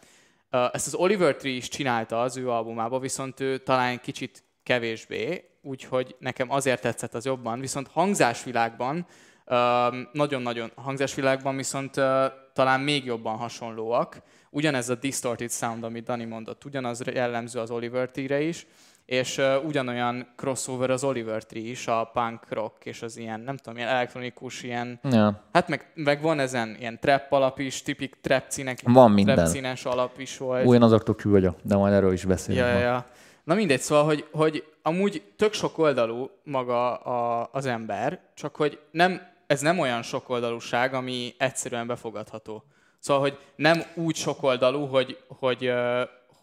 Uh, 0.53 0.69
ezt 0.73 0.87
az 0.87 0.95
Oliver 0.95 1.37
Tree 1.37 1.53
is 1.53 1.69
csinálta 1.69 2.21
az 2.21 2.37
ő 2.37 2.51
albumában, 2.51 3.01
viszont 3.01 3.41
ő 3.41 3.59
talán 3.59 4.01
kicsit 4.01 4.45
kevésbé, 4.63 5.45
úgyhogy 5.63 6.17
nekem 6.19 6.51
azért 6.51 6.81
tetszett 6.81 7.15
az 7.15 7.25
jobban, 7.25 7.61
viszont 7.61 7.89
hangzásvilágban, 7.89 9.07
um, 9.47 10.09
nagyon-nagyon 10.13 10.71
hangzásvilágban 10.75 11.57
viszont 11.57 11.97
uh, 11.97 12.05
talán 12.53 12.81
még 12.81 13.05
jobban 13.05 13.37
hasonlóak. 13.37 14.23
Ugyanez 14.51 14.89
a 14.89 14.95
distorted 14.95 15.51
sound, 15.51 15.85
amit 15.85 16.05
Dani 16.05 16.25
mondott, 16.25 16.65
ugyanaz 16.65 17.03
jellemző 17.13 17.61
az 17.61 17.71
Oliver 17.71 18.11
Tree-re 18.11 18.41
is, 18.41 18.67
és 19.11 19.39
uh, 19.39 19.65
ugyanolyan 19.65 20.27
crossover 20.37 20.91
az 20.91 21.05
Oliver 21.05 21.45
Tree 21.45 21.63
is, 21.63 21.87
a 21.87 22.11
punk 22.13 22.41
rock 22.49 22.85
és 22.85 23.03
az 23.03 23.17
ilyen, 23.17 23.41
nem 23.41 23.57
tudom, 23.57 23.77
ilyen 23.77 23.89
elektronikus, 23.89 24.63
ilyen, 24.63 25.01
ja. 25.03 25.43
hát 25.53 25.69
meg, 25.69 25.93
meg 25.95 26.23
van 26.23 26.39
ezen 26.39 26.77
ilyen 26.79 26.99
trap 27.01 27.33
alap 27.33 27.59
is, 27.59 27.83
tipik 27.83 28.17
trap 28.21 28.45
színek, 28.49 28.81
van 28.83 29.11
minden. 29.11 29.35
trap 29.35 29.49
színes 29.49 29.85
alap 29.85 30.19
is 30.19 30.39
volt. 30.39 30.67
Ugyan 30.67 30.83
azoktól 30.83 31.15
ki 31.15 31.29
vagyok, 31.29 31.57
de 31.63 31.77
majd 31.77 31.93
erről 31.93 32.13
is 32.13 32.25
beszélünk. 32.25 32.67
Ja, 32.67 32.73
ja, 32.73 32.79
ja. 32.79 33.07
Na 33.45 33.55
mindegy, 33.55 33.81
szóval, 33.81 34.05
hogy, 34.05 34.27
hogy 34.33 34.65
amúgy 34.83 35.23
tök 35.37 35.53
sok 35.53 35.79
oldalú 35.79 36.31
maga 36.45 36.95
a, 36.95 37.49
az 37.53 37.67
ember, 37.67 38.21
csak 38.35 38.57
hogy 38.57 38.79
nem, 38.91 39.21
ez 39.47 39.61
nem 39.61 39.79
olyan 39.79 40.03
sok 40.03 40.29
oldalúság, 40.29 40.95
ami 40.95 41.35
egyszerűen 41.39 41.87
befogadható. 41.87 42.65
Szóval, 42.99 43.23
hogy 43.23 43.39
nem 43.57 43.83
úgy 43.95 44.17
sok 44.17 44.43
oldalú, 44.43 44.87
hogy, 44.87 45.19
hogy, 45.29 45.73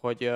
hogy, 0.01 0.29
hogy 0.29 0.31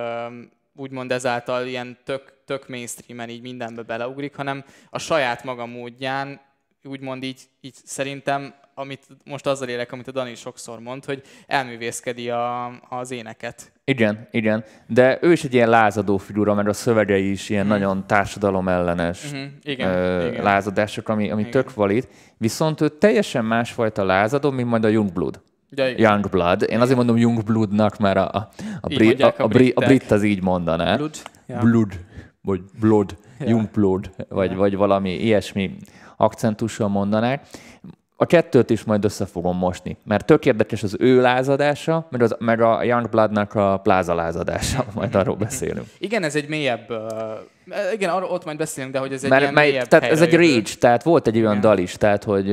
úgymond 0.81 1.11
ezáltal 1.11 1.65
ilyen 1.65 1.97
tök, 2.03 2.33
tök 2.45 2.69
mainstreamen 2.69 3.29
így 3.29 3.41
mindenbe 3.41 3.81
beleugrik, 3.81 4.35
hanem 4.35 4.63
a 4.89 4.99
saját 4.99 5.43
maga 5.43 5.65
módján 5.65 6.39
úgymond 6.83 7.23
így, 7.23 7.41
így 7.61 7.75
szerintem, 7.83 8.53
amit 8.73 9.07
most 9.25 9.47
azzal 9.47 9.67
élek, 9.67 9.91
amit 9.91 10.07
a 10.07 10.11
Dani 10.11 10.35
sokszor 10.35 10.79
mond, 10.79 11.05
hogy 11.05 11.21
elművészkedi 11.47 12.29
a, 12.29 12.65
az 12.89 13.11
éneket. 13.11 13.71
Igen, 13.83 14.27
igen. 14.31 14.63
De 14.87 15.17
ő 15.21 15.31
is 15.31 15.43
egy 15.43 15.53
ilyen 15.53 15.69
lázadó 15.69 16.17
figura, 16.17 16.53
mert 16.53 16.67
a 16.67 16.73
szövegei 16.73 17.31
is 17.31 17.49
ilyen 17.49 17.65
mm. 17.65 17.69
nagyon 17.69 18.07
társadalomellenes 18.07 19.33
mm-hmm. 19.33 19.45
igen, 19.61 19.89
ö, 19.89 20.27
igen. 20.27 20.43
lázadások, 20.43 21.09
ami, 21.09 21.31
ami 21.31 21.41
igen. 21.41 21.51
tök 21.51 21.73
valid. 21.73 22.07
Viszont 22.37 22.81
ő 22.81 22.89
teljesen 22.89 23.45
másfajta 23.45 24.03
lázadó, 24.03 24.51
mint 24.51 24.69
majd 24.69 24.85
a 24.85 24.87
Youngblood. 24.87 25.41
Ja, 25.75 25.87
Youngblood. 25.87 26.65
Én 26.69 26.79
azért 26.81 26.97
mondom 26.97 27.17
Youngbloodnak, 27.17 27.97
mert 27.97 28.17
a, 28.17 28.29
a, 28.29 28.49
a, 28.81 28.87
bri, 28.87 29.11
a, 29.11 29.33
a, 29.37 29.47
bri, 29.47 29.73
a 29.75 29.79
brit 29.79 30.11
az 30.11 30.23
így 30.23 30.43
mondaná. 30.43 30.95
Blood. 30.95 31.15
Ja. 31.47 31.59
Blood. 31.59 31.99
Vagy 32.41 32.61
Blood. 32.79 33.17
Ja. 33.39 33.47
Youngblood. 33.47 34.11
Vagy, 34.29 34.51
ja. 34.51 34.57
vagy 34.57 34.75
valami 34.75 35.11
ilyesmi 35.11 35.77
akcentussal 36.17 36.87
mondanák. 36.87 37.47
A 38.21 38.25
kettőt 38.25 38.69
is 38.69 38.83
majd 38.83 39.05
össze 39.05 39.25
fogom 39.25 39.57
mosni, 39.57 39.97
mert 40.03 40.25
tök 40.25 40.45
érdekes 40.45 40.83
az 40.83 40.95
ő 40.99 41.21
lázadása, 41.21 42.07
meg, 42.09 42.21
az, 42.21 42.35
meg 42.39 42.61
a 42.61 42.83
Youngbloodnak 42.83 43.53
a 43.53 43.79
pláza 43.83 44.13
lázadása, 44.15 44.85
majd 44.95 45.15
arról 45.15 45.35
beszélünk. 45.35 45.85
Igen, 45.97 46.23
ez 46.23 46.35
egy 46.35 46.47
mélyebb, 46.47 46.89
uh, 46.89 47.93
igen, 47.93 48.09
arról 48.09 48.29
ott 48.29 48.45
majd 48.45 48.57
beszélünk, 48.57 48.93
de 48.93 48.99
hogy 48.99 49.13
ez 49.13 49.23
egy 49.23 49.29
mert, 49.29 49.41
ilyen 49.41 49.53
mely, 49.53 49.69
mélyebb 49.69 49.87
Tehát 49.87 50.11
ez 50.11 50.21
egy 50.21 50.33
rage, 50.33 50.75
tehát 50.79 51.03
volt 51.03 51.27
egy 51.27 51.37
olyan 51.37 51.49
igen. 51.49 51.61
dal 51.61 51.77
is, 51.77 51.93
tehát 51.93 52.23
hogy 52.23 52.45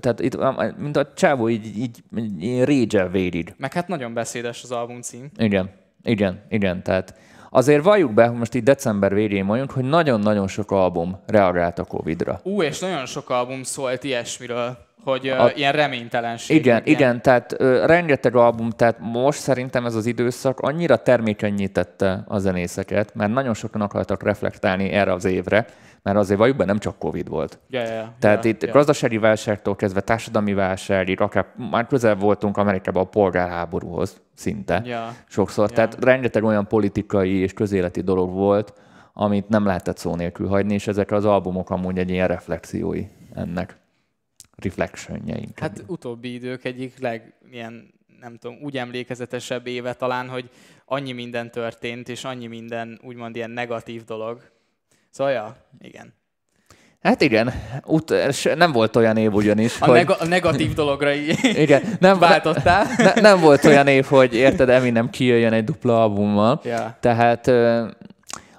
tehát 0.00 0.20
itt, 0.20 0.38
mint 0.76 0.96
a 0.96 1.12
csávó 1.14 1.48
így, 1.48 1.78
így, 1.78 2.02
így 2.40 2.64
rage-el 2.64 3.08
védid. 3.08 3.54
Meg 3.56 3.72
hát 3.72 3.88
nagyon 3.88 4.14
beszédes 4.14 4.62
az 4.62 4.70
album 4.70 5.00
cím. 5.00 5.30
Igen, 5.36 5.70
igen, 6.02 6.42
igen, 6.48 6.82
tehát 6.82 7.14
Azért 7.54 7.82
valljuk 7.82 8.12
be, 8.12 8.30
most 8.30 8.54
itt 8.54 8.64
december 8.64 9.14
végén 9.14 9.44
mondjuk, 9.44 9.70
hogy 9.70 9.84
nagyon-nagyon 9.84 10.48
sok 10.48 10.70
album 10.70 11.20
reagált 11.26 11.78
a 11.78 11.84
Covid-ra. 11.84 12.40
Ú, 12.42 12.62
és 12.62 12.78
nagyon 12.78 13.06
sok 13.06 13.30
album 13.30 13.62
szólt 13.62 14.04
ilyesmiről 14.04 14.76
hogy 15.04 15.28
a, 15.28 15.50
ilyen 15.54 15.72
reménytelenség. 15.72 16.56
Igen, 16.56 16.82
ilyen. 16.84 16.98
igen, 16.98 17.22
tehát 17.22 17.54
ö, 17.58 17.86
rengeteg 17.86 18.36
album, 18.36 18.70
tehát 18.70 18.96
most 19.00 19.40
szerintem 19.40 19.86
ez 19.86 19.94
az 19.94 20.06
időszak 20.06 20.60
annyira 20.60 20.96
termékenyítette 20.96 22.24
a 22.26 22.38
zenészeket, 22.38 23.14
mert 23.14 23.32
nagyon 23.32 23.54
sokan 23.54 23.80
akartak 23.80 24.22
reflektálni 24.22 24.88
erre 24.88 25.12
az 25.12 25.24
évre, 25.24 25.66
mert 26.02 26.16
azért 26.16 26.38
valljuk 26.38 26.56
be, 26.56 26.64
nem 26.64 26.78
csak 26.78 26.98
Covid 26.98 27.28
volt. 27.28 27.58
Yeah, 27.68 27.88
yeah, 27.88 28.06
tehát 28.18 28.44
yeah, 28.44 28.56
itt 28.56 28.62
yeah. 28.62 28.74
gazdasági 28.74 29.18
válságtól 29.18 29.76
kezdve 29.76 30.00
társadalmi 30.00 30.54
válságig, 30.54 31.20
akár 31.20 31.46
már 31.70 31.86
közel 31.86 32.14
voltunk 32.14 32.56
Amerikában 32.56 33.02
a 33.02 33.08
polgárháborúhoz 33.08 34.20
szinte 34.34 34.82
yeah. 34.84 35.08
sokszor. 35.28 35.64
Yeah. 35.64 35.74
Tehát 35.74 36.04
rengeteg 36.04 36.44
olyan 36.44 36.66
politikai 36.66 37.32
és 37.32 37.52
közéleti 37.52 38.00
dolog 38.00 38.32
volt, 38.32 38.72
amit 39.12 39.48
nem 39.48 39.66
lehetett 39.66 39.96
szó 39.96 40.14
nélkül 40.14 40.48
hagyni, 40.48 40.74
és 40.74 40.86
ezek 40.86 41.10
az 41.10 41.24
albumok 41.24 41.70
amúgy 41.70 41.98
egy 41.98 42.10
ilyen 42.10 42.28
reflexiói 42.28 43.04
ennek 43.34 43.80
reflectionjeink. 44.64 45.58
Hát 45.58 45.84
utóbbi 45.86 46.32
idők 46.32 46.64
egyik 46.64 46.98
leg, 46.98 47.34
ilyen, 47.50 47.94
nem 48.20 48.36
tudom, 48.36 48.58
úgy 48.62 48.76
emlékezetesebb 48.76 49.66
éve 49.66 49.94
talán, 49.94 50.28
hogy 50.28 50.50
annyi 50.84 51.12
minden 51.12 51.50
történt, 51.50 52.08
és 52.08 52.24
annyi 52.24 52.46
minden 52.46 53.00
úgymond 53.02 53.36
ilyen 53.36 53.50
negatív 53.50 54.04
dolog. 54.04 54.50
Szóval, 55.10 55.32
ja, 55.32 55.56
igen. 55.80 56.14
Hát 57.02 57.20
igen, 57.20 57.52
Ut- 57.84 58.54
nem 58.54 58.72
volt 58.72 58.96
olyan 58.96 59.16
év 59.16 59.34
ugyanis, 59.34 59.80
a, 59.80 59.84
hogy... 59.84 59.94
neg- 59.94 60.20
a 60.20 60.26
negatív 60.26 60.72
dologra 60.74 61.12
igen, 61.64 61.82
nem, 62.00 62.18
váltottál. 62.18 62.86
Ne, 62.96 63.20
nem 63.20 63.40
volt 63.40 63.64
olyan 63.64 63.86
év, 63.86 64.04
hogy 64.04 64.34
érted, 64.34 64.68
Eminem 64.68 65.10
kijöjjön 65.10 65.52
egy 65.52 65.64
dupla 65.64 66.02
albummal. 66.02 66.60
Yeah. 66.64 66.92
Tehát 67.00 67.50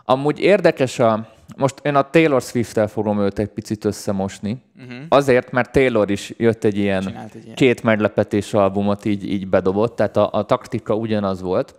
amúgy 0.06 0.40
érdekes 0.40 1.00
a, 1.00 1.33
most 1.56 1.80
én 1.84 1.96
a 1.96 2.10
Taylor 2.10 2.42
Swift-tel 2.42 2.88
fogom 2.88 3.20
őt 3.20 3.40
egy 3.40 3.48
picit 3.48 3.86
összemosni. 3.86 4.62
Uh-huh. 4.78 5.06
Azért, 5.10 5.52
mert 5.52 5.72
Taylor 5.72 6.12
is 6.12 6.34
jött 6.38 6.64
egy 6.64 6.78
ilyen, 6.78 7.08
egy 7.08 7.44
ilyen. 7.44 7.56
két 7.56 7.84
meglepetés 7.84 8.54
albumot 8.54 9.06
így, 9.06 9.32
így 9.32 9.48
bedobott, 9.48 9.96
tehát 9.96 10.18
a, 10.18 10.30
a 10.32 10.44
taktika 10.44 10.96
ugyanaz 10.96 11.42
volt. 11.42 11.76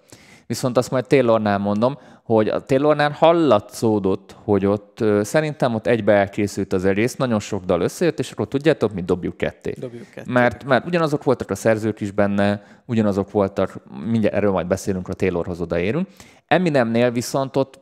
Viszont 0.46 0.76
azt 0.76 0.90
majd 0.90 1.06
Taylornál 1.06 1.58
mondom, 1.58 1.98
hogy 2.22 2.48
a 2.48 2.60
Taylornál 2.60 3.10
hallatszódott, 3.10 4.36
hogy 4.44 4.66
ott 4.66 5.04
szerintem 5.22 5.74
ott 5.74 5.86
egybe 5.86 6.12
elkészült 6.12 6.72
az 6.72 6.84
egész, 6.84 7.16
nagyon 7.16 7.40
sok 7.40 7.64
dal 7.64 7.80
összejött, 7.80 8.18
és 8.18 8.30
akkor 8.30 8.48
tudjátok, 8.48 8.92
mi 8.92 9.02
dobjuk 9.02 9.36
ketté. 9.36 9.74
Dobjuk 9.78 10.10
ketté. 10.14 10.32
Mert, 10.32 10.64
mert 10.64 10.86
ugyanazok 10.86 11.24
voltak 11.24 11.50
a 11.50 11.54
szerzők 11.54 12.00
is 12.00 12.10
benne, 12.10 12.62
ugyanazok 12.86 13.30
voltak, 13.30 13.76
mindjárt 14.06 14.36
erről 14.36 14.50
majd 14.50 14.66
beszélünk, 14.66 15.08
a 15.08 15.12
Taylorhoz 15.12 15.60
odaérünk. 15.60 16.08
Eminemnél 16.46 17.10
viszont 17.10 17.56
ott 17.56 17.80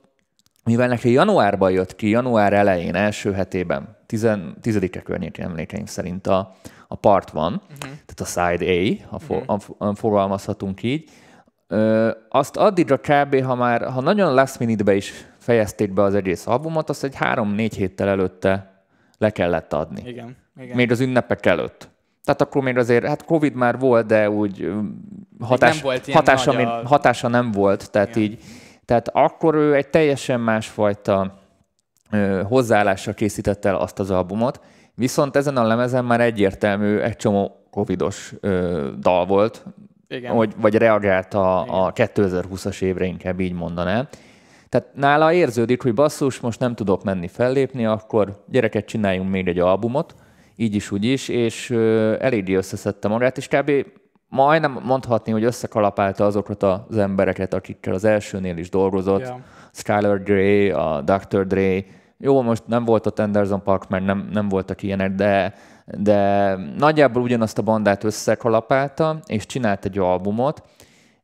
mivel 0.65 0.89
neki 0.89 1.11
januárban 1.11 1.71
jött 1.71 1.97
ki, 1.97 2.09
január 2.09 2.53
elején, 2.53 2.95
első 2.95 3.33
hetében, 3.33 3.97
10-e 4.09 5.03
környékén 5.03 5.45
emlékeim 5.45 5.87
szerint 5.87 6.27
a, 6.27 6.55
a 6.89 6.95
part 6.95 7.31
van, 7.31 7.53
uh-huh. 7.53 7.79
tehát 7.79 8.21
a 8.21 8.25
side 8.25 8.73
A, 8.73 9.09
ha 9.09 9.21
uh-huh. 9.29 9.61
Mhm. 9.79 9.93
fogalmazhatunk 9.93 10.83
így, 10.83 11.11
ö, 11.67 12.11
azt 12.29 12.57
addigra 12.57 12.99
kb. 12.99 13.43
ha 13.43 13.55
már, 13.55 13.91
ha 13.91 14.01
nagyon 14.01 14.35
last 14.35 14.59
minute 14.59 14.95
is 14.95 15.13
fejezték 15.39 15.93
be 15.93 16.03
az 16.03 16.15
egész 16.15 16.47
albumot, 16.47 16.89
azt 16.89 17.05
egy 17.05 17.15
három-négy 17.15 17.77
héttel 17.77 18.09
előtte 18.09 18.73
le 19.19 19.31
kellett 19.31 19.73
adni. 19.73 20.03
Igen, 20.05 20.37
igen. 20.61 20.77
Még 20.77 20.91
az 20.91 21.01
ünnepek 21.01 21.47
előtt. 21.47 21.91
Tehát 22.25 22.41
akkor 22.41 22.63
még 22.63 22.77
azért, 22.77 23.07
hát 23.07 23.25
Covid 23.25 23.55
már 23.55 23.79
volt, 23.79 24.07
de 24.07 24.31
úgy 24.31 24.73
hatás, 25.41 25.75
nem 25.75 25.83
volt 25.83 26.13
hatása, 26.13 26.51
a... 26.53 26.87
hatása 26.87 27.29
nem 27.29 27.51
volt, 27.51 27.91
tehát 27.91 28.17
Igen. 28.17 28.23
így 28.23 28.39
tehát 28.85 29.09
akkor 29.09 29.55
ő 29.55 29.75
egy 29.75 29.89
teljesen 29.89 30.41
másfajta 30.41 31.39
ö, 32.11 32.43
hozzáállással 32.49 33.15
készítette 33.15 33.69
el 33.69 33.77
azt 33.77 33.99
az 33.99 34.11
albumot, 34.11 34.61
viszont 34.95 35.37
ezen 35.37 35.57
a 35.57 35.67
lemezen 35.67 36.05
már 36.05 36.21
egyértelmű 36.21 36.99
egy 36.99 37.17
csomó 37.17 37.67
covidos 37.71 38.35
ö, 38.41 38.89
dal 38.99 39.27
volt, 39.27 39.65
Igen. 40.09 40.33
Hogy, 40.35 40.53
vagy 40.57 40.75
reagált 40.75 41.35
a, 41.35 41.85
a 41.85 41.93
2020-as 41.93 42.83
évre, 42.83 43.05
inkább 43.05 43.41
így 43.41 43.53
mondanám. 43.53 44.09
Tehát 44.69 44.95
nála 44.95 45.33
érződik, 45.33 45.83
hogy 45.83 45.95
basszus, 45.95 46.41
most 46.41 46.61
nem 46.61 46.75
tudok 46.75 47.05
menni 47.05 47.29
fellépni, 47.29 47.87
akkor 47.87 48.45
gyereket 48.49 48.85
csináljunk 48.85 49.31
még 49.31 49.49
egy 49.49 49.59
albumot, 49.59 50.15
így 50.57 50.75
is, 50.75 50.91
úgy 50.91 51.05
is, 51.05 51.29
és 51.29 51.71
eléggé 52.21 52.55
összeszedte 52.55 53.09
magát, 53.09 53.37
és 53.37 53.49
kb 53.49 53.71
majdnem 54.33 54.81
mondhatni, 54.85 55.33
hogy 55.33 55.45
összekalapálta 55.45 56.27
azokat 56.27 56.63
az 56.63 56.99
embereket, 56.99 57.55
akikkel 57.55 57.95
az 57.95 58.05
elsőnél 58.05 58.57
is 58.57 58.69
dolgozott. 58.69 59.21
Yeah. 59.21 59.39
Skylar 59.73 60.23
Grey, 60.23 60.71
a 60.71 61.03
Dr. 61.05 61.47
Dre. 61.47 61.85
Jó, 62.19 62.43
most 62.43 62.63
nem 62.67 62.85
volt 62.85 63.07
ott 63.07 63.19
Anderson 63.19 63.63
Park, 63.63 63.89
mert 63.89 64.05
nem, 64.05 64.29
nem 64.33 64.49
voltak 64.49 64.83
ilyenek, 64.83 65.15
de, 65.15 65.55
de 65.99 66.55
nagyjából 66.79 67.23
ugyanazt 67.23 67.59
a 67.59 67.63
bandát 67.63 68.05
összekalapálta, 68.05 69.19
és 69.27 69.47
csinált 69.47 69.85
egy 69.85 69.99
albumot. 69.99 70.63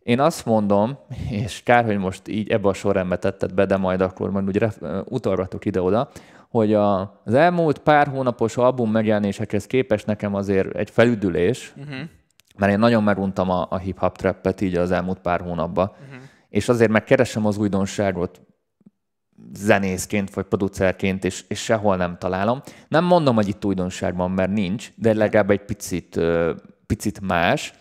Én 0.03 0.21
azt 0.21 0.47
mondom, 0.47 0.99
és 1.31 1.62
kár, 1.62 1.85
hogy 1.85 1.99
most 1.99 2.29
így 2.29 2.51
ebbe 2.51 2.68
a 2.68 2.73
sorrendbe 2.73 3.16
tetted 3.16 3.55
be, 3.55 3.64
de 3.64 3.77
majd 3.77 4.01
akkor 4.01 4.31
majd 4.31 4.47
úgy 4.47 4.66
utalgatok 5.05 5.64
ide-oda, 5.64 6.09
hogy 6.51 6.75
a, 6.75 7.01
az 7.25 7.35
elmúlt 7.35 7.79
pár 7.79 8.07
hónapos 8.07 8.57
album 8.57 8.90
megjelenésekhez 8.90 9.66
képest 9.66 10.07
nekem 10.07 10.35
azért 10.35 10.77
egy 10.77 10.90
felüdülés, 10.90 11.75
uh-huh 11.77 12.09
mert 12.59 12.73
én 12.73 12.79
nagyon 12.79 13.03
meguntam 13.03 13.51
a, 13.51 13.66
a 13.71 13.79
hip-hop 13.79 14.16
trappet 14.16 14.61
így 14.61 14.75
az 14.75 14.90
elmúlt 14.90 15.18
pár 15.18 15.40
hónapban, 15.40 15.90
uh-huh. 15.90 16.23
és 16.49 16.68
azért 16.68 16.90
megkeresem 16.90 17.47
az 17.47 17.59
újdonságot 17.59 18.40
zenészként 19.53 20.35
vagy 20.35 20.44
producerként, 20.44 21.25
és, 21.25 21.44
és 21.49 21.62
sehol 21.64 21.97
nem 21.97 22.16
találom. 22.18 22.62
Nem 22.88 23.05
mondom, 23.05 23.35
hogy 23.35 23.49
itt 23.49 23.64
újdonság 23.64 24.16
van, 24.16 24.31
mert 24.31 24.51
nincs, 24.51 24.90
de 24.94 25.14
legalább 25.14 25.51
egy 25.51 25.64
picit, 25.64 26.21
picit 26.87 27.21
más. 27.21 27.73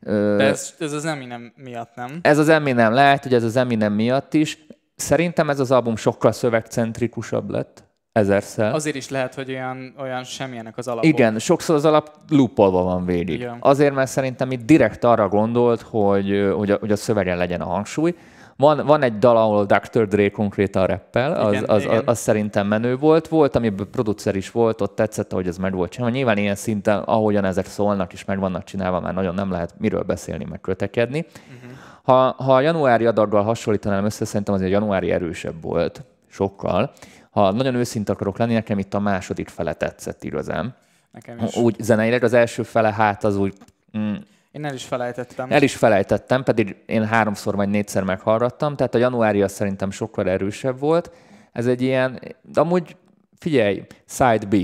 De 0.00 0.44
ez, 0.44 0.74
ez 0.78 0.92
az 0.92 1.04
Eminem 1.04 1.52
miatt, 1.56 1.94
nem? 1.94 2.18
Ez 2.22 2.38
az 2.38 2.48
Eminem, 2.48 2.92
lehet, 2.92 3.22
hogy 3.22 3.34
ez 3.34 3.44
az 3.44 3.56
Eminem 3.56 3.92
miatt 3.92 4.34
is. 4.34 4.66
Szerintem 4.96 5.50
ez 5.50 5.60
az 5.60 5.70
album 5.70 5.96
sokkal 5.96 6.32
szövegcentrikusabb 6.32 7.50
lett 7.50 7.89
ezerszer. 8.12 8.74
Azért 8.74 8.96
is 8.96 9.08
lehet, 9.08 9.34
hogy 9.34 9.50
olyan, 9.50 9.94
olyan 9.98 10.24
semmilyenek 10.24 10.76
az 10.78 10.88
alapok. 10.88 11.04
Igen, 11.04 11.38
sokszor 11.38 11.74
az 11.74 11.84
alap 11.84 12.10
lúpolva 12.28 12.82
van 12.82 13.04
végig. 13.04 13.40
Igen. 13.40 13.56
Azért, 13.60 13.94
mert 13.94 14.10
szerintem 14.10 14.50
itt 14.50 14.64
direkt 14.64 15.04
arra 15.04 15.28
gondolt, 15.28 15.80
hogy, 15.80 16.52
hogy, 16.56 16.70
a, 16.70 16.76
hogy 16.80 16.92
a 16.92 16.96
szövegen 16.96 17.36
legyen 17.36 17.60
a 17.60 17.66
hangsúly. 17.66 18.14
Van, 18.56 18.86
van 18.86 19.02
egy 19.02 19.18
dal, 19.18 19.36
ahol 19.36 19.64
Dr. 19.64 20.06
Dre 20.08 20.28
konkrétan 20.28 20.86
reppel, 20.86 21.32
az, 21.32 21.52
igen, 21.52 21.64
az, 21.68 21.82
igen. 21.82 21.96
Az, 21.96 22.02
az, 22.06 22.18
szerintem 22.18 22.66
menő 22.66 22.96
volt. 22.96 23.28
Volt, 23.28 23.56
amiben 23.56 23.86
producer 23.90 24.36
is 24.36 24.50
volt, 24.50 24.80
ott 24.80 24.94
tetszett, 24.94 25.32
hogy 25.32 25.46
ez 25.46 25.56
meg 25.56 25.74
volt 25.74 25.90
csinálva. 25.90 26.14
Nyilván 26.14 26.36
ilyen 26.36 26.54
szinten, 26.54 26.98
ahogyan 26.98 27.44
ezek 27.44 27.66
szólnak 27.66 28.12
és 28.12 28.24
meg 28.24 28.38
vannak 28.38 28.64
csinálva, 28.64 29.00
már 29.00 29.14
nagyon 29.14 29.34
nem 29.34 29.50
lehet 29.50 29.74
miről 29.78 30.02
beszélni, 30.02 30.44
meg 30.44 30.60
kötekedni. 30.60 31.26
Uh-huh. 31.56 31.70
Ha, 32.02 32.34
ha 32.44 32.54
a 32.54 32.60
januári 32.60 33.06
adaggal 33.06 33.42
hasonlítanám 33.42 34.04
össze, 34.04 34.24
szerintem 34.24 34.54
azért 34.54 34.70
januári 34.70 35.10
erősebb 35.10 35.62
volt, 35.62 36.04
sokkal 36.28 36.92
ha 37.30 37.52
nagyon 37.52 37.74
őszinte 37.74 38.12
akarok 38.12 38.38
lenni, 38.38 38.52
nekem 38.52 38.78
itt 38.78 38.94
a 38.94 39.00
második 39.00 39.48
fele 39.48 39.72
tetszett 39.72 40.24
igazán. 40.24 40.76
Nekem 41.12 41.38
is. 41.44 41.56
Úgy 41.56 41.76
zeneileg 41.78 42.24
az 42.24 42.32
első 42.32 42.62
fele 42.62 42.92
hát 42.92 43.24
az 43.24 43.36
úgy... 43.36 43.54
Mm, 43.98 44.14
én 44.50 44.64
el 44.64 44.74
is 44.74 44.84
felejtettem. 44.84 45.50
El 45.50 45.62
is 45.62 45.76
felejtettem, 45.76 46.42
pedig 46.42 46.76
én 46.86 47.04
háromszor 47.04 47.56
vagy 47.56 47.68
négyszer 47.68 48.02
meghallgattam, 48.02 48.76
tehát 48.76 48.94
a 48.94 48.98
januári 48.98 49.42
az 49.42 49.52
szerintem 49.52 49.90
sokkal 49.90 50.28
erősebb 50.28 50.78
volt. 50.78 51.10
Ez 51.52 51.66
egy 51.66 51.82
ilyen, 51.82 52.20
de 52.42 52.60
amúgy 52.60 52.96
figyelj, 53.38 53.82
side 54.08 54.46
B. 54.46 54.54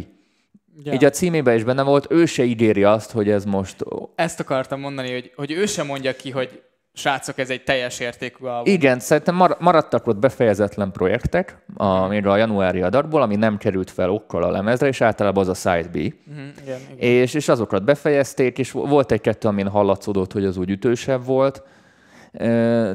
Ja. 0.83 0.93
Így 0.93 1.05
a 1.05 1.11
címében 1.11 1.57
is 1.57 1.65
benne 1.65 1.83
volt, 1.83 2.11
ő 2.11 2.27
se 2.27 2.45
ígéri 2.45 2.85
azt, 2.85 3.11
hogy 3.11 3.31
ez 3.31 3.45
most... 3.45 3.85
Ezt 4.15 4.41
akartam 4.41 4.81
mondani, 4.81 5.13
hogy, 5.13 5.33
hogy 5.37 5.51
ő 5.51 5.67
sem 5.67 5.87
mondja 5.87 6.17
ki, 6.17 6.31
hogy 6.31 6.63
srácok, 6.97 7.39
ez 7.39 7.51
egy 7.51 7.65
teljes 7.65 8.01
értékű 8.01 8.45
album. 8.45 8.73
Igen, 8.73 8.99
szerintem 8.99 9.35
mar- 9.35 9.61
maradtak 9.61 10.07
ott 10.07 10.19
befejezetlen 10.19 10.93
projektek, 10.93 11.59
a, 11.75 12.07
még 12.07 12.27
a 12.27 12.37
januári 12.37 12.83
adatból, 12.83 13.23
ami 13.23 13.37
nem 13.37 13.57
került 13.57 13.91
fel 13.91 14.11
okkal 14.11 14.43
a 14.43 14.51
lemezre, 14.51 14.87
és 14.87 15.01
általában 15.01 15.49
az 15.49 15.49
a 15.49 15.71
Side 15.71 15.89
B. 15.89 15.97
Uh-huh, 15.97 16.45
igen, 16.63 16.79
igen. 16.97 16.99
És, 16.99 17.35
és 17.35 17.49
azokat 17.49 17.85
befejezték, 17.85 18.59
és 18.59 18.71
volt 18.71 19.13
egy-kettő, 19.13 19.49
amin 19.49 19.69
hallatszódott, 19.69 20.33
hogy 20.33 20.45
az 20.45 20.57
úgy 20.57 20.71
ütősebb 20.71 21.25
volt, 21.25 21.63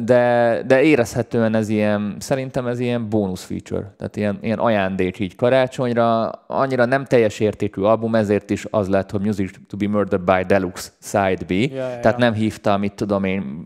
de, 0.01 0.61
de 0.67 0.81
érezhetően 0.81 1.55
ez 1.55 1.69
ilyen, 1.69 2.15
szerintem 2.19 2.67
ez 2.67 2.79
ilyen 2.79 3.09
bónusz 3.09 3.43
feature, 3.43 3.93
tehát 3.97 4.15
ilyen, 4.15 4.37
ilyen 4.41 4.59
ajándék 4.59 5.19
így 5.19 5.35
karácsonyra, 5.35 6.29
annyira 6.47 6.85
nem 6.85 7.05
teljes 7.05 7.39
értékű 7.39 7.81
album, 7.81 8.15
ezért 8.15 8.49
is 8.49 8.65
az 8.69 8.87
lett, 8.87 9.11
hogy 9.11 9.21
Music 9.21 9.51
to 9.67 9.77
be 9.77 9.87
Murdered 9.87 10.25
by 10.25 10.43
Deluxe 10.47 10.89
Side 11.01 11.45
B, 11.47 11.51
ja, 11.51 11.67
ja, 11.67 11.99
tehát 11.99 12.03
ja. 12.03 12.17
nem 12.17 12.33
hívta, 12.33 12.77
mit 12.77 12.93
tudom 12.93 13.23
én, 13.23 13.65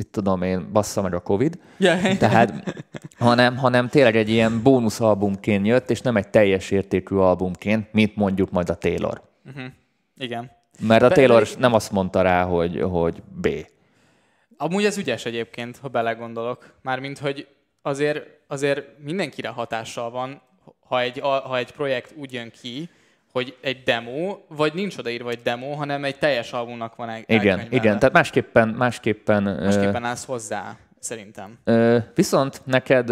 mit 0.00 0.08
tudom 0.08 0.42
én, 0.42 0.72
bassza 0.72 1.02
meg 1.02 1.14
a 1.14 1.20
Covid, 1.20 1.58
ja, 1.78 2.16
tehát, 2.18 2.74
hanem, 3.18 3.56
hanem 3.56 3.88
tényleg 3.88 4.16
egy 4.16 4.28
ilyen 4.28 4.62
bónuszalbumként 4.62 5.66
jött, 5.66 5.90
és 5.90 6.00
nem 6.00 6.16
egy 6.16 6.28
teljes 6.28 6.70
értékű 6.70 7.14
albumként, 7.14 7.92
mint 7.92 8.16
mondjuk 8.16 8.50
majd 8.50 8.70
a 8.70 8.74
Taylor. 8.74 9.22
Uh-huh. 9.46 9.64
Igen. 10.16 10.50
Mert 10.80 11.02
a 11.02 11.08
Taylor 11.08 11.48
nem 11.58 11.74
azt 11.74 11.92
mondta 11.92 12.22
rá, 12.22 12.44
hogy, 12.44 12.80
hogy 12.80 13.22
B. 13.40 13.48
Amúgy 14.56 14.84
ez 14.84 14.96
ügyes 14.96 15.24
egyébként, 15.24 15.76
ha 15.76 15.88
belegondolok. 15.88 16.74
Mármint, 16.82 17.18
hogy 17.18 17.46
azért, 17.82 18.26
azért 18.46 18.84
mindenkire 18.98 19.48
hatással 19.48 20.10
van, 20.10 20.42
ha 20.86 21.00
egy, 21.00 21.18
ha 21.20 21.56
egy 21.56 21.72
projekt 21.72 22.14
úgy 22.16 22.32
jön 22.32 22.50
ki, 22.62 22.88
hogy 23.32 23.56
egy 23.60 23.82
demo, 23.82 24.38
vagy 24.48 24.74
nincs 24.74 24.96
odaírva 24.96 25.30
egy 25.30 25.42
demo, 25.42 25.74
hanem 25.74 26.04
egy 26.04 26.18
teljes 26.18 26.52
albumnak 26.52 26.96
van 26.96 27.08
egy 27.08 27.24
Igen, 27.26 27.60
igen, 27.70 27.98
tehát 27.98 28.12
másképpen... 28.12 28.68
Másképpen, 28.68 29.42
másképpen 29.42 30.04
állsz 30.04 30.24
hozzá, 30.24 30.76
szerintem. 30.98 31.58
Viszont 32.14 32.60
neked 32.64 33.08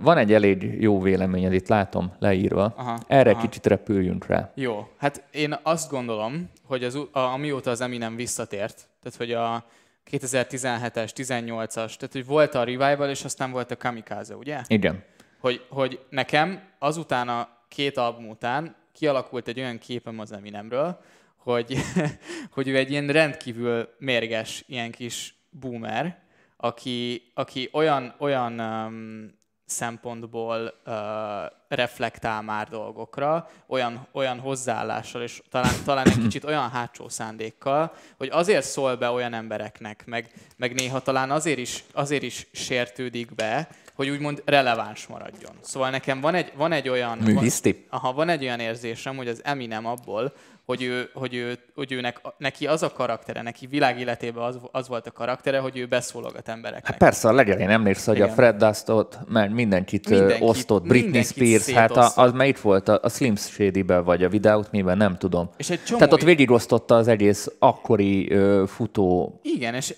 van 0.00 0.16
egy 0.16 0.32
elég 0.32 0.80
jó 0.80 1.00
véleményed, 1.00 1.52
itt 1.52 1.68
látom 1.68 2.12
leírva. 2.18 2.72
Aha, 2.76 2.98
Erre 3.06 3.30
aha. 3.30 3.40
kicsit 3.40 3.66
repüljünk 3.66 4.26
rá. 4.26 4.52
Jó, 4.54 4.88
hát 4.96 5.22
én 5.30 5.58
azt 5.62 5.90
gondolom, 5.90 6.50
hogy 6.64 6.84
az, 6.84 6.94
a, 6.94 7.18
amióta 7.18 7.70
az 7.70 7.80
Eminem 7.80 8.16
visszatért, 8.16 8.88
tehát 9.02 9.18
hogy 9.18 9.32
a, 9.32 9.64
2017-es, 10.10 11.10
18-as, 11.16 11.72
tehát 11.72 12.12
hogy 12.12 12.26
volt 12.26 12.54
a 12.54 12.64
Revival, 12.64 13.08
és 13.08 13.24
aztán 13.24 13.50
volt 13.50 13.70
a 13.70 13.76
Kamikaze, 13.76 14.36
ugye? 14.36 14.60
Igen. 14.66 15.02
Hogy, 15.40 15.64
hogy 15.68 16.00
nekem 16.10 16.60
azután 16.78 17.28
a 17.28 17.48
két 17.68 17.96
album 17.96 18.28
után 18.28 18.74
kialakult 18.98 19.48
egy 19.48 19.58
olyan 19.58 19.78
képem 19.78 20.18
az 20.18 20.32
Eminemről, 20.32 21.00
hogy, 21.36 21.76
hogy 22.54 22.68
ő 22.68 22.76
egy 22.76 22.90
ilyen 22.90 23.06
rendkívül 23.06 23.94
mérges, 23.98 24.64
ilyen 24.66 24.90
kis 24.90 25.34
boomer, 25.50 26.22
aki, 26.56 27.30
aki 27.34 27.68
olyan, 27.72 28.14
olyan 28.18 28.60
um, 28.60 29.36
szempontból 29.64 30.74
uh, 30.86 30.94
reflektál 31.68 32.42
már 32.42 32.68
dolgokra, 32.68 33.50
olyan, 33.66 34.06
olyan 34.12 34.38
hozzáállással, 34.38 35.22
és 35.22 35.42
talán, 35.50 35.74
talán 35.84 36.08
egy 36.08 36.18
kicsit 36.18 36.44
olyan 36.44 36.70
hátsó 36.70 37.08
szándékkal, 37.08 37.92
hogy 38.16 38.28
azért 38.32 38.66
szól 38.66 38.96
be 38.96 39.10
olyan 39.10 39.32
embereknek, 39.34 40.06
meg, 40.06 40.32
meg 40.56 40.74
néha 40.74 41.00
talán 41.00 41.30
azért 41.30 41.58
is, 41.58 41.84
azért 41.92 42.22
is 42.22 42.46
sértődik 42.52 43.34
be, 43.34 43.68
hogy 43.98 44.08
úgymond 44.08 44.42
releváns 44.44 45.06
maradjon. 45.06 45.52
Szóval 45.60 45.90
nekem 45.90 46.20
van 46.20 46.34
egy, 46.34 46.52
van 46.56 46.72
egy 46.72 46.88
olyan... 46.88 47.18
Műviszti? 47.18 47.72
Van, 47.72 48.00
aha, 48.00 48.12
van 48.12 48.28
egy 48.28 48.42
olyan 48.42 48.60
érzésem, 48.60 49.16
hogy 49.16 49.28
az 49.28 49.40
Eminem 49.44 49.86
abból, 49.86 50.32
hogy, 50.64 50.82
ő, 50.82 51.10
hogy, 51.14 51.34
ő, 51.34 51.58
hogy 51.74 51.92
őnek, 51.92 52.20
neki 52.36 52.66
az 52.66 52.82
a 52.82 52.92
karaktere, 52.92 53.42
neki 53.42 53.66
világéletében 53.66 54.42
az, 54.42 54.58
az 54.72 54.88
volt 54.88 55.06
a 55.06 55.10
karaktere, 55.10 55.58
hogy 55.58 55.78
ő 55.78 55.86
beszólogat 55.86 56.48
embereknek. 56.48 56.86
Hát 56.86 56.96
persze, 56.96 57.28
a 57.28 57.32
legelején 57.32 57.70
emlékszel, 57.70 58.14
hogy 58.14 58.22
a 58.22 58.28
Fred 58.28 58.56
Dustot, 58.56 59.18
mert 59.28 59.52
mindenkit, 59.52 60.08
mindenkit 60.08 60.48
osztott, 60.48 60.82
Britney 60.82 61.02
mindenkit 61.02 61.32
Spears, 61.32 61.70
hát 61.70 61.96
a, 61.96 62.22
az 62.22 62.32
már 62.32 62.46
itt 62.46 62.58
volt 62.58 62.88
a, 62.88 62.98
a 63.02 63.08
Slim 63.08 63.36
shady 63.36 63.82
vagy 63.82 64.24
a 64.24 64.28
Without 64.28 64.72
me 64.72 64.94
nem 64.94 65.16
tudom. 65.16 65.50
És 65.56 65.70
egy 65.70 65.84
csomó... 65.84 65.98
Tehát 65.98 66.14
ott 66.14 66.22
végigosztotta 66.22 66.96
az 66.96 67.08
egész 67.08 67.48
akkori 67.58 68.34
uh, 68.34 68.66
futó 68.66 69.40
Igen, 69.42 69.74
és, 69.74 69.94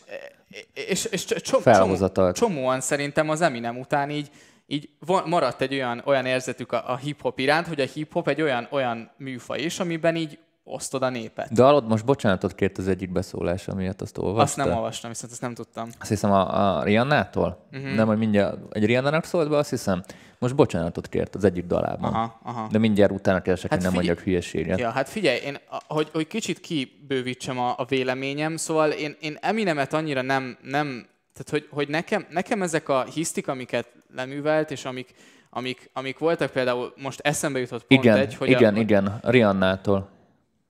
és, 0.73 1.05
és 1.05 1.25
csomó, 1.25 1.97
csomó, 1.97 2.33
csomóan 2.33 2.81
szerintem 2.81 3.29
az 3.29 3.41
Eminem 3.41 3.79
után 3.79 4.11
így, 4.11 4.31
így 4.67 4.89
maradt 5.25 5.61
egy 5.61 5.75
olyan, 5.75 6.03
olyan 6.05 6.27
érzetük 6.27 6.73
a, 6.73 6.91
a 6.93 6.97
hip-hop 6.97 7.39
iránt, 7.39 7.67
hogy 7.67 7.81
a 7.81 7.85
hip-hop 7.85 8.29
egy 8.29 8.43
olyan, 8.43 8.69
olyan 8.71 9.11
műfaj 9.17 9.61
is, 9.61 9.81
amiben 9.81 10.17
így 10.17 10.39
osztod 10.65 11.03
a 11.03 11.09
népet. 11.09 11.53
De 11.53 11.65
alatt 11.65 11.89
most 11.89 12.05
bocsánatot 12.05 12.55
kért 12.55 12.79
az 12.79 12.89
egyik 12.89 13.13
beszólása 13.13 13.75
miatt, 13.75 14.01
azt 14.01 14.19
olvastad? 14.19 14.43
Azt 14.43 14.57
nem 14.57 14.77
olvastam, 14.77 15.11
viszont 15.11 15.33
ezt 15.33 15.41
nem 15.41 15.55
tudtam. 15.55 15.89
Azt 16.01 16.09
hiszem 16.09 16.33
a, 16.33 16.79
a 16.79 16.83
Riannától? 16.85 17.67
Uh-huh. 17.73 17.95
Nem, 17.95 18.07
hogy 18.07 18.19
mindjárt 18.19 18.59
egy 18.71 18.85
Riannának 18.85 19.25
szólt 19.25 19.49
be, 19.49 19.57
azt 19.57 19.71
hiszem. 19.71 20.03
Most 20.41 20.55
bocsánatot 20.55 21.09
kért 21.09 21.35
az 21.35 21.45
egyik 21.45 21.67
dalában. 21.67 22.13
Aha, 22.13 22.41
aha. 22.43 22.69
De 22.71 22.79
mindjárt 22.79 23.13
utána 23.13 23.41
keresek, 23.43 23.71
hát 23.71 23.79
hogy 23.79 23.89
nem 23.89 23.95
mondjak 23.95 24.21
hülyeséget. 24.21 24.79
Ja, 24.79 24.91
hát 24.91 25.09
figyelj, 25.09 25.39
én, 25.39 25.59
hogy, 25.87 26.09
hogy 26.13 26.27
kicsit 26.27 26.61
kibővítsem 26.61 27.59
a, 27.59 27.75
a 27.77 27.85
véleményem, 27.85 28.57
szóval 28.57 28.91
én, 28.91 29.17
én 29.21 29.39
Eminemet 29.41 29.93
annyira 29.93 30.23
nem, 30.23 30.59
nem 30.63 31.07
tehát 31.33 31.51
hogy, 31.51 31.69
hogy 31.71 31.89
nekem, 31.89 32.27
nekem 32.31 32.63
ezek 32.63 32.89
a 32.89 33.03
hisztik, 33.03 33.49
amiket 33.49 33.87
leművelt, 34.15 34.71
és 34.71 34.85
amik, 34.85 35.15
amik, 35.51 35.91
amik 35.93 36.19
voltak 36.19 36.51
például, 36.51 36.93
most 37.03 37.21
eszembe 37.21 37.59
jutott 37.59 37.85
pont 37.85 38.05
igen, 38.05 38.17
egy, 38.17 38.35
hogy... 38.35 38.49
Igen, 38.49 38.75
a, 38.75 38.79
igen, 38.79 39.19
Riannától. 39.23 40.09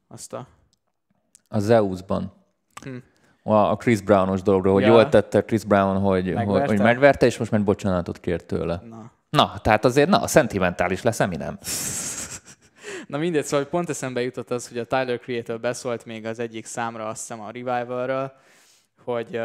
Azt 0.08 0.32
a... 0.32 0.46
A 1.48 1.58
Zeusban. 1.58 2.32
Hm. 2.82 2.96
A 3.42 3.76
Chris 3.76 4.00
Brownos 4.00 4.42
dologról, 4.42 4.72
hogy 4.72 4.82
ja. 4.82 4.88
jól 4.88 5.08
tette 5.08 5.44
Chris 5.44 5.64
Brown, 5.64 5.98
hogy 5.98 6.24
megverte. 6.24 6.60
hogy, 6.60 6.68
hogy 6.68 6.78
megverte, 6.78 7.26
és 7.26 7.38
most 7.38 7.50
már 7.50 7.64
bocsánatot 7.64 8.20
kért 8.20 8.46
tőle. 8.46 8.82
Na. 8.88 9.09
Na, 9.30 9.58
tehát 9.62 9.84
azért, 9.84 10.08
na, 10.08 10.26
szentimentális 10.26 11.02
lesz, 11.02 11.26
mi 11.26 11.36
nem? 11.36 11.58
Na 13.06 13.18
mindegy, 13.18 13.44
szóval 13.44 13.66
pont 13.66 13.88
eszembe 13.88 14.22
jutott 14.22 14.50
az, 14.50 14.68
hogy 14.68 14.78
a 14.78 14.84
Tyler 14.84 15.18
Creator 15.18 15.60
beszólt 15.60 16.04
még 16.04 16.26
az 16.26 16.38
egyik 16.38 16.66
számra, 16.66 17.08
azt 17.08 17.20
hiszem 17.20 17.40
a 17.40 17.50
Revivalről, 17.50 18.32
hogy, 19.04 19.40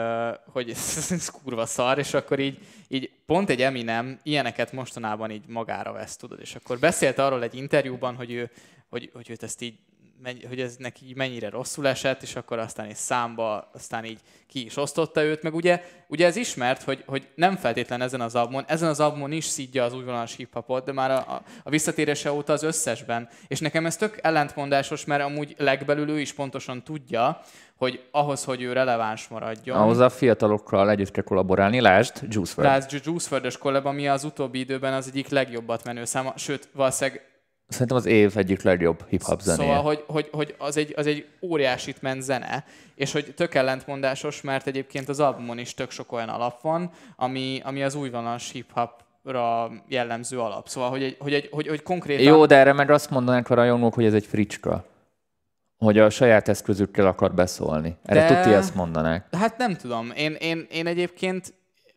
hogy 0.51 0.69
ez 1.09 1.29
kurva 1.29 1.65
szar, 1.65 1.97
és 1.97 2.13
akkor 2.13 2.39
így, 2.39 2.59
így 2.87 3.11
pont 3.25 3.49
egy 3.49 3.61
Eminem 3.61 4.19
ilyeneket 4.23 4.71
mostanában 4.71 5.31
így 5.31 5.47
magára 5.47 5.91
vesz, 5.91 6.15
tudod, 6.15 6.39
és 6.39 6.55
akkor 6.55 6.79
beszélt 6.79 7.19
arról 7.19 7.43
egy 7.43 7.55
interjúban, 7.55 8.15
hogy 8.15 8.31
ő, 8.31 8.51
hogy, 8.89 9.09
hogy 9.13 9.29
őt 9.29 9.43
ezt 9.43 9.61
így 9.61 9.79
hogy 10.47 10.59
ez 10.59 10.75
neki 10.75 11.13
mennyire 11.15 11.49
rosszul 11.49 11.87
esett, 11.87 12.21
és 12.21 12.35
akkor 12.35 12.59
aztán 12.59 12.85
egy 12.85 12.95
számba, 12.95 13.69
aztán 13.73 14.05
így 14.05 14.19
ki 14.47 14.65
is 14.65 14.77
osztotta 14.77 15.23
őt, 15.23 15.41
meg 15.41 15.55
ugye, 15.55 15.83
ugye 16.07 16.25
ez 16.25 16.35
ismert, 16.35 16.83
hogy, 16.83 17.03
hogy 17.05 17.27
nem 17.35 17.55
feltétlen 17.55 18.01
ezen 18.01 18.21
az 18.21 18.35
albumon, 18.35 18.63
ezen 18.67 18.89
az 18.89 18.99
albumon 18.99 19.31
is 19.31 19.45
szídja 19.45 19.83
az 19.83 19.93
újvonalas 19.93 20.35
hip-hopot, 20.35 20.85
de 20.85 20.91
már 20.91 21.11
a, 21.11 21.41
a, 21.63 21.69
visszatérése 21.69 22.31
óta 22.31 22.53
az 22.53 22.63
összesben. 22.63 23.29
És 23.47 23.59
nekem 23.59 23.85
ez 23.85 23.97
tök 23.97 24.19
ellentmondásos, 24.21 25.05
mert 25.05 25.23
amúgy 25.23 25.55
legbelül 25.57 26.09
ő 26.09 26.19
is 26.19 26.33
pontosan 26.33 26.83
tudja, 26.83 27.41
hogy 27.75 28.03
ahhoz, 28.11 28.43
hogy 28.43 28.61
ő 28.61 28.73
releváns 28.73 29.27
maradjon. 29.27 29.77
Ahhoz 29.77 29.99
a 29.99 30.09
fiatalokkal 30.09 30.89
együtt 30.89 31.11
kell 31.11 31.23
kollaborálni, 31.23 31.81
lásd 31.81 32.13
Juice 32.29 32.53
WRLD. 32.57 32.71
Lásd 32.71 33.01
Juice 33.05 33.51
kollab, 33.59 33.85
ami 33.85 34.07
az 34.07 34.23
utóbbi 34.23 34.59
időben 34.59 34.93
az 34.93 35.07
egyik 35.07 35.29
legjobbat 35.29 35.83
menő 35.83 36.05
száma, 36.05 36.33
sőt, 36.35 36.69
valószínűleg 36.73 37.34
Szerintem 37.67 37.97
az 37.97 38.05
év 38.05 38.37
egyik 38.37 38.61
legjobb 38.61 39.03
hip-hop 39.09 39.41
zenéje. 39.41 39.75
Szóval, 39.75 39.83
hogy, 39.83 40.03
hogy, 40.07 40.29
hogy 40.31 40.55
az, 40.57 40.77
egy, 40.77 40.93
az 40.95 41.07
egy 41.07 41.27
óriásit 41.41 42.01
ment 42.01 42.21
zene, 42.21 42.65
és 42.95 43.11
hogy 43.11 43.33
tök 43.35 43.53
ellentmondásos, 43.53 44.41
mert 44.41 44.67
egyébként 44.67 45.09
az 45.09 45.19
albumon 45.19 45.57
is 45.57 45.73
tök 45.73 45.91
sok 45.91 46.11
olyan 46.11 46.29
alap 46.29 46.61
van, 46.61 46.91
ami, 47.15 47.61
ami 47.63 47.83
az 47.83 47.95
újvonalas 47.95 48.51
hip-hopra 48.51 49.71
jellemző 49.87 50.39
alap. 50.39 50.67
Szóval, 50.67 50.89
hogy, 50.89 51.03
egy, 51.03 51.15
hogy, 51.19 51.33
egy, 51.33 51.49
hogy, 51.51 51.67
hogy 51.67 51.83
konkrétan... 51.83 52.25
Jó, 52.25 52.45
de 52.45 52.55
erre 52.55 52.73
meg 52.73 52.89
azt 52.89 53.09
mondanák 53.09 53.49
a 53.49 53.53
rajongók, 53.55 53.93
hogy 53.93 54.05
ez 54.05 54.13
egy 54.13 54.25
fricska. 54.25 54.85
Hogy 55.77 55.99
a 55.99 56.09
saját 56.09 56.47
eszközükkel 56.47 57.07
akar 57.07 57.33
beszólni. 57.33 57.95
Erre 58.03 58.27
de... 58.27 58.41
tuti 58.41 58.55
ezt 58.55 58.75
mondanák. 58.75 59.27
Hát 59.31 59.57
nem 59.57 59.75
tudom. 59.75 60.11
Én, 60.15 60.33
én, 60.39 60.67
én 60.71 60.87
egyébként 60.87 61.53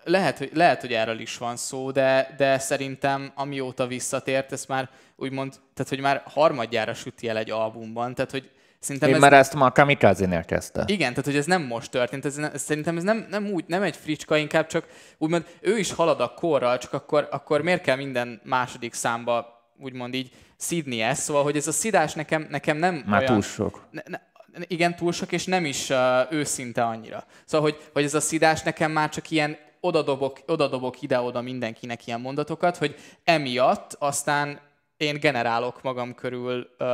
lehet, 0.08 0.38
hogy, 0.38 0.50
lehet, 0.54 0.80
hogy 0.80 0.92
erről 0.92 1.18
is 1.20 1.36
van 1.36 1.56
szó, 1.56 1.90
de, 1.90 2.34
de 2.36 2.58
szerintem 2.58 3.32
amióta 3.34 3.86
visszatért, 3.86 4.52
ez 4.52 4.64
már 4.66 4.88
úgymond, 5.16 5.52
tehát 5.74 5.88
hogy 5.88 6.00
már 6.00 6.22
harmadjára 6.24 6.94
süti 6.94 7.28
el 7.28 7.36
egy 7.36 7.50
albumban, 7.50 8.14
tehát 8.14 8.30
hogy 8.30 8.50
Szerintem 8.80 9.08
Én 9.08 9.14
ez 9.14 9.20
már 9.20 9.32
ezt 9.32 9.54
már 9.54 9.68
a 9.68 9.72
kamikaze 9.72 10.44
kezdte. 10.46 10.82
Igen, 10.86 11.10
tehát 11.10 11.24
hogy 11.24 11.36
ez 11.36 11.46
nem 11.46 11.62
most 11.62 11.90
történt, 11.90 12.24
ez, 12.24 12.36
ez, 12.36 12.62
szerintem 12.62 12.96
ez 12.96 13.02
nem, 13.02 13.26
nem, 13.30 13.46
úgy, 13.46 13.64
nem 13.66 13.82
egy 13.82 13.96
fricska, 13.96 14.36
inkább 14.36 14.66
csak 14.66 14.86
úgymond 15.18 15.46
ő 15.60 15.78
is 15.78 15.92
halad 15.92 16.20
a 16.20 16.34
korral, 16.34 16.78
csak 16.78 16.92
akkor, 16.92 17.28
akkor 17.30 17.62
miért 17.62 17.82
kell 17.82 17.96
minden 17.96 18.40
második 18.44 18.94
számba 18.94 19.58
úgymond 19.78 20.14
így 20.14 20.30
szidni 20.56 21.00
ezt, 21.00 21.22
szóval 21.22 21.42
hogy 21.42 21.56
ez 21.56 21.66
a 21.66 21.72
szidás 21.72 22.14
nekem, 22.14 22.46
nekem 22.50 22.76
nem 22.76 23.04
Már 23.06 23.20
olyan... 23.20 23.32
túl 23.32 23.42
sok. 23.42 23.86
Ne, 23.90 24.00
ne, 24.06 24.18
igen, 24.66 24.96
túl 24.96 25.12
sok, 25.12 25.32
és 25.32 25.44
nem 25.44 25.64
is 25.64 25.90
uh, 25.90 25.96
őszinte 26.30 26.84
annyira. 26.84 27.24
Szóval, 27.44 27.70
hogy, 27.70 27.90
hogy 27.92 28.04
ez 28.04 28.14
a 28.14 28.20
szidás 28.20 28.62
nekem 28.62 28.90
már 28.90 29.08
csak 29.08 29.30
ilyen 29.30 29.56
odadobok, 29.80 30.38
odadobok 30.46 31.02
ide-oda 31.02 31.40
mindenkinek 31.40 32.06
ilyen 32.06 32.20
mondatokat, 32.20 32.76
hogy 32.76 32.94
emiatt 33.24 33.96
aztán 33.98 34.60
én 34.96 35.20
generálok 35.20 35.82
magam 35.82 36.14
körül 36.14 36.68
uh, 36.78 36.86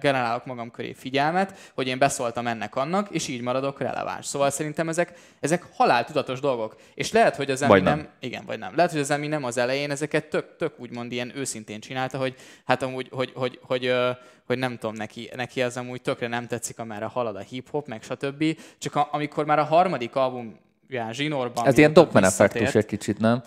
generálok 0.00 0.44
magam 0.44 0.70
köré 0.70 0.92
figyelmet, 0.92 1.72
hogy 1.74 1.86
én 1.86 1.98
beszóltam 1.98 2.46
ennek 2.46 2.76
annak, 2.76 3.10
és 3.10 3.28
így 3.28 3.40
maradok 3.40 3.80
releváns. 3.80 4.26
Szóval 4.26 4.50
szerintem 4.50 4.88
ezek, 4.88 5.12
ezek 5.40 5.66
haláltudatos 5.72 6.40
dolgok. 6.40 6.76
És 6.94 7.12
lehet, 7.12 7.36
hogy 7.36 7.50
az 7.50 7.62
Emi 7.62 7.80
nem. 7.80 7.96
nem, 7.96 8.08
igen, 8.20 8.44
vagy 8.46 8.58
nem. 8.58 8.76
Lehet, 8.76 8.90
hogy 8.90 9.00
az 9.00 9.10
Emi 9.10 9.26
nem 9.26 9.44
az 9.44 9.56
elején 9.56 9.90
ezeket 9.90 10.24
tök, 10.24 10.56
tök 10.56 10.80
úgymond 10.80 11.12
ilyen 11.12 11.32
őszintén 11.36 11.80
csinálta, 11.80 12.18
hogy 12.18 12.34
hát 12.64 12.82
amúgy, 12.82 13.08
hogy, 13.12 13.32
hogy, 13.34 13.58
hogy, 13.62 13.90
hogy, 13.90 14.16
hogy 14.46 14.58
nem 14.58 14.78
tudom, 14.78 14.94
neki, 14.94 15.30
neki 15.36 15.62
az 15.62 15.76
amúgy 15.76 16.02
tökre 16.02 16.28
nem 16.28 16.46
tetszik, 16.46 16.78
amerre 16.78 17.06
halad 17.06 17.36
a 17.36 17.40
hip-hop, 17.40 17.86
meg 17.86 18.02
stb. 18.02 18.44
Csak 18.78 18.94
a, 18.94 19.08
amikor 19.12 19.44
már 19.44 19.58
a 19.58 19.64
harmadik 19.64 20.16
album 20.16 20.58
ja, 20.88 21.12
zsinórban... 21.12 21.66
Ez 21.66 21.78
ilyen 21.78 21.92
Dogman 21.92 22.24
effektus 22.24 22.74
egy 22.74 22.86
kicsit, 22.86 23.18
nem? 23.18 23.42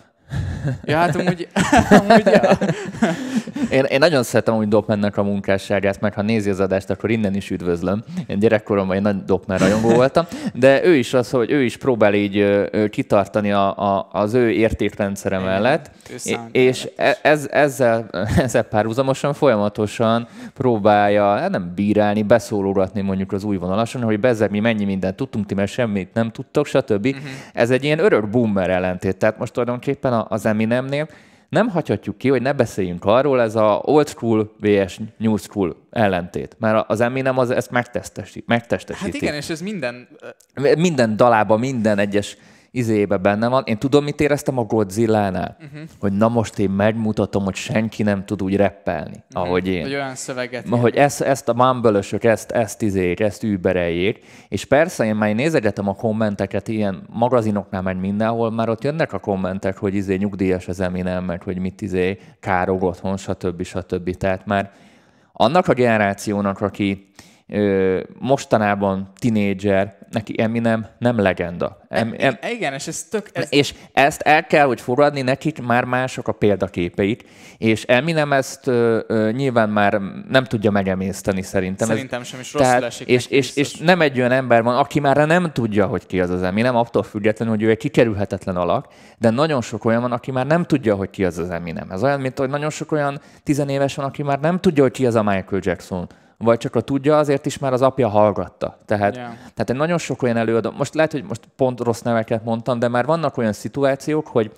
Ja, 0.84 0.96
hát 0.96 1.16
amúgy, 1.16 1.48
amúgy 2.00 2.26
ja. 2.26 2.58
Én, 3.70 3.84
én 3.84 3.98
nagyon 3.98 4.22
szeretem 4.22 4.56
úgy 4.56 4.68
Dopmannek 4.68 5.16
a 5.16 5.22
munkásságát, 5.22 6.00
meg 6.00 6.14
ha 6.14 6.22
nézi 6.22 6.50
az 6.50 6.60
adást, 6.60 6.90
akkor 6.90 7.10
innen 7.10 7.34
is 7.34 7.50
üdvözlöm. 7.50 8.02
Én 8.26 8.38
gyerekkoromban 8.38 8.96
egy 8.96 9.02
nagy 9.02 9.24
Dopman 9.24 9.58
rajongó 9.58 9.88
voltam, 9.88 10.26
de 10.54 10.84
ő 10.84 10.94
is 10.94 11.14
az, 11.14 11.30
hogy 11.30 11.50
ő 11.50 11.62
is 11.62 11.76
próbál 11.76 12.14
így 12.14 12.38
ö, 12.38 12.86
kitartani 12.90 13.52
a, 13.52 13.78
a, 13.78 14.08
az 14.12 14.34
ő 14.34 14.50
értékrendszere 14.50 15.38
mellett, 15.38 15.90
és 16.52 16.88
e, 16.96 17.18
ez, 17.22 17.48
ezzel, 17.50 18.08
ezzel 18.44 18.62
párhuzamosan 18.62 19.34
folyamatosan 19.34 20.28
próbálja 20.54 21.36
hát 21.36 21.50
nem 21.50 21.72
bírálni, 21.74 22.22
beszólogatni 22.22 23.00
mondjuk 23.00 23.32
az 23.32 23.44
új 23.44 23.56
vonalason, 23.56 24.02
hogy 24.02 24.20
bezzeg 24.20 24.50
mi 24.50 24.60
mennyi 24.60 24.84
mindent 24.84 25.16
tudtunk, 25.16 25.46
ti 25.46 25.54
mert 25.54 25.70
semmit 25.70 26.14
nem 26.14 26.30
tudtok, 26.30 26.66
stb. 26.66 27.06
Uh-huh. 27.06 27.22
Ez 27.52 27.70
egy 27.70 27.84
ilyen 27.84 27.98
örök 27.98 28.28
boomer 28.28 28.70
ellentét. 28.70 29.16
Tehát 29.16 29.38
most 29.38 29.52
tulajdonképpen 29.52 30.24
az 30.28 30.46
Eminemnél 30.46 31.08
nem 31.48 31.68
hagyhatjuk 31.68 32.18
ki, 32.18 32.28
hogy 32.28 32.42
ne 32.42 32.52
beszéljünk 32.52 33.04
arról, 33.04 33.40
ez 33.40 33.54
a 33.54 33.80
old 33.84 34.08
school 34.08 34.54
vs 34.60 35.00
new 35.16 35.36
school 35.36 35.76
ellentét. 35.90 36.56
Mert 36.58 36.90
az 36.90 37.00
Eminem 37.00 37.38
az 37.38 37.50
ezt 37.50 37.70
megtestesíti. 37.70 38.44
megtestesíti. 38.46 39.04
Hát 39.04 39.14
igen, 39.14 39.34
és 39.34 39.48
ez 39.48 39.60
minden... 39.60 40.08
Minden 40.76 41.16
dalában, 41.16 41.58
minden 41.58 41.98
egyes 41.98 42.36
izébe 42.78 43.16
benne 43.16 43.48
van. 43.48 43.62
Én 43.66 43.78
tudom, 43.78 44.04
mit 44.04 44.20
éreztem 44.20 44.58
a 44.58 44.62
Godzilla-nál? 44.62 45.56
Uh-huh. 45.60 45.88
Hogy 46.00 46.12
na 46.12 46.28
most 46.28 46.58
én 46.58 46.70
megmutatom, 46.70 47.44
hogy 47.44 47.54
senki 47.54 48.02
nem 48.02 48.24
tud 48.24 48.42
úgy 48.42 48.56
reppelni, 48.56 49.24
uh-huh. 49.28 49.48
ahogy 49.48 49.68
én. 49.68 49.82
Hogy 49.82 49.94
olyan 49.94 50.14
szöveget. 50.14 50.68
Ma, 50.68 50.76
hogy 50.76 50.94
ezt, 50.94 51.20
ezt 51.20 51.48
a 51.48 51.54
mumble 51.54 52.00
ezt, 52.20 52.50
ezt 52.50 52.82
izék, 52.82 53.20
ezt 53.20 53.42
übereljék. 53.42 54.24
És 54.48 54.64
persze 54.64 55.04
én 55.04 55.14
már 55.14 55.34
nézegetem 55.34 55.88
a 55.88 55.94
kommenteket 55.94 56.68
ilyen 56.68 57.02
magazinoknál, 57.10 57.82
meg 57.82 58.00
mindenhol, 58.00 58.50
már 58.50 58.68
ott 58.68 58.84
jönnek 58.84 59.12
a 59.12 59.18
kommentek, 59.18 59.76
hogy 59.76 59.94
izé 59.94 60.14
nyugdíjas 60.14 60.68
az 60.68 60.80
Eminem, 60.80 61.24
meg 61.24 61.42
hogy 61.42 61.58
mit 61.58 61.80
izé 61.80 62.18
károg 62.40 62.82
otthon, 62.82 63.16
stb. 63.16 63.62
stb. 63.62 64.10
Tehát 64.10 64.46
már 64.46 64.72
annak 65.32 65.68
a 65.68 65.72
generációnak, 65.72 66.60
aki 66.60 67.07
mostanában 68.18 69.10
tinédzser, 69.18 69.96
neki 70.10 70.34
Eminem 70.42 70.86
nem 70.98 71.18
legenda. 71.18 71.80
Em, 71.88 72.14
em, 72.18 72.38
igen, 72.50 72.72
és 72.72 72.86
ez 72.86 73.02
tök... 73.02 73.28
Ez... 73.32 73.46
És 73.50 73.74
ezt 73.92 74.20
el 74.20 74.46
kell, 74.46 74.66
hogy 74.66 74.80
fogadni, 74.80 75.22
nekik 75.22 75.62
már 75.62 75.84
mások 75.84 76.28
a 76.28 76.32
példaképeik, 76.32 77.24
és 77.58 77.82
Eminem 77.84 78.32
ezt 78.32 78.66
ö, 78.66 79.00
ö, 79.06 79.30
nyilván 79.32 79.68
már 79.68 80.00
nem 80.28 80.44
tudja 80.44 80.70
megemészteni 80.70 81.42
szerintem. 81.42 81.88
Szerintem 81.88 82.20
ez, 82.20 82.26
sem 82.26 82.40
is 82.40 82.52
rosszul 82.52 82.84
esik. 82.84 83.08
És, 83.08 83.26
és, 83.26 83.56
és 83.56 83.76
nem 83.76 84.00
egy 84.00 84.18
olyan 84.18 84.32
ember 84.32 84.62
van, 84.62 84.76
aki 84.76 85.00
már 85.00 85.26
nem 85.26 85.52
tudja, 85.52 85.86
hogy 85.86 86.06
ki 86.06 86.20
az 86.20 86.30
az 86.30 86.42
Eminem, 86.42 86.76
attól 86.76 87.02
függetlenül, 87.02 87.54
hogy 87.54 87.64
ő 87.64 87.70
egy 87.70 87.76
kikerülhetetlen 87.76 88.56
alak, 88.56 88.86
de 89.18 89.30
nagyon 89.30 89.62
sok 89.62 89.84
olyan 89.84 90.00
van, 90.00 90.12
aki 90.12 90.30
már 90.30 90.46
nem 90.46 90.64
tudja, 90.64 90.94
hogy 90.94 91.10
ki 91.10 91.24
az 91.24 91.38
az 91.38 91.50
Eminem. 91.50 91.90
Ez 91.90 92.02
olyan, 92.02 92.20
mint 92.20 92.38
hogy 92.38 92.48
nagyon 92.48 92.70
sok 92.70 92.92
olyan 92.92 93.20
tizenéves 93.42 93.94
van, 93.94 94.06
aki 94.06 94.22
már 94.22 94.40
nem 94.40 94.60
tudja, 94.60 94.82
hogy 94.82 94.92
ki 94.92 95.06
az 95.06 95.14
a 95.14 95.22
Michael 95.22 95.60
Jackson 95.64 96.08
vagy 96.38 96.58
csak 96.58 96.74
a 96.74 96.80
tudja, 96.80 97.18
azért 97.18 97.46
is 97.46 97.58
már 97.58 97.72
az 97.72 97.82
apja 97.82 98.08
hallgatta. 98.08 98.78
Tehát, 98.84 99.16
yeah. 99.16 99.32
tehát 99.54 99.72
nagyon 99.72 99.98
sok 99.98 100.22
olyan 100.22 100.36
előadó, 100.36 100.70
most 100.70 100.94
lehet, 100.94 101.12
hogy 101.12 101.24
most 101.24 101.48
pont 101.56 101.80
rossz 101.80 102.00
neveket 102.00 102.44
mondtam, 102.44 102.78
de 102.78 102.88
már 102.88 103.04
vannak 103.04 103.36
olyan 103.36 103.52
szituációk, 103.52 104.26
hogy 104.26 104.52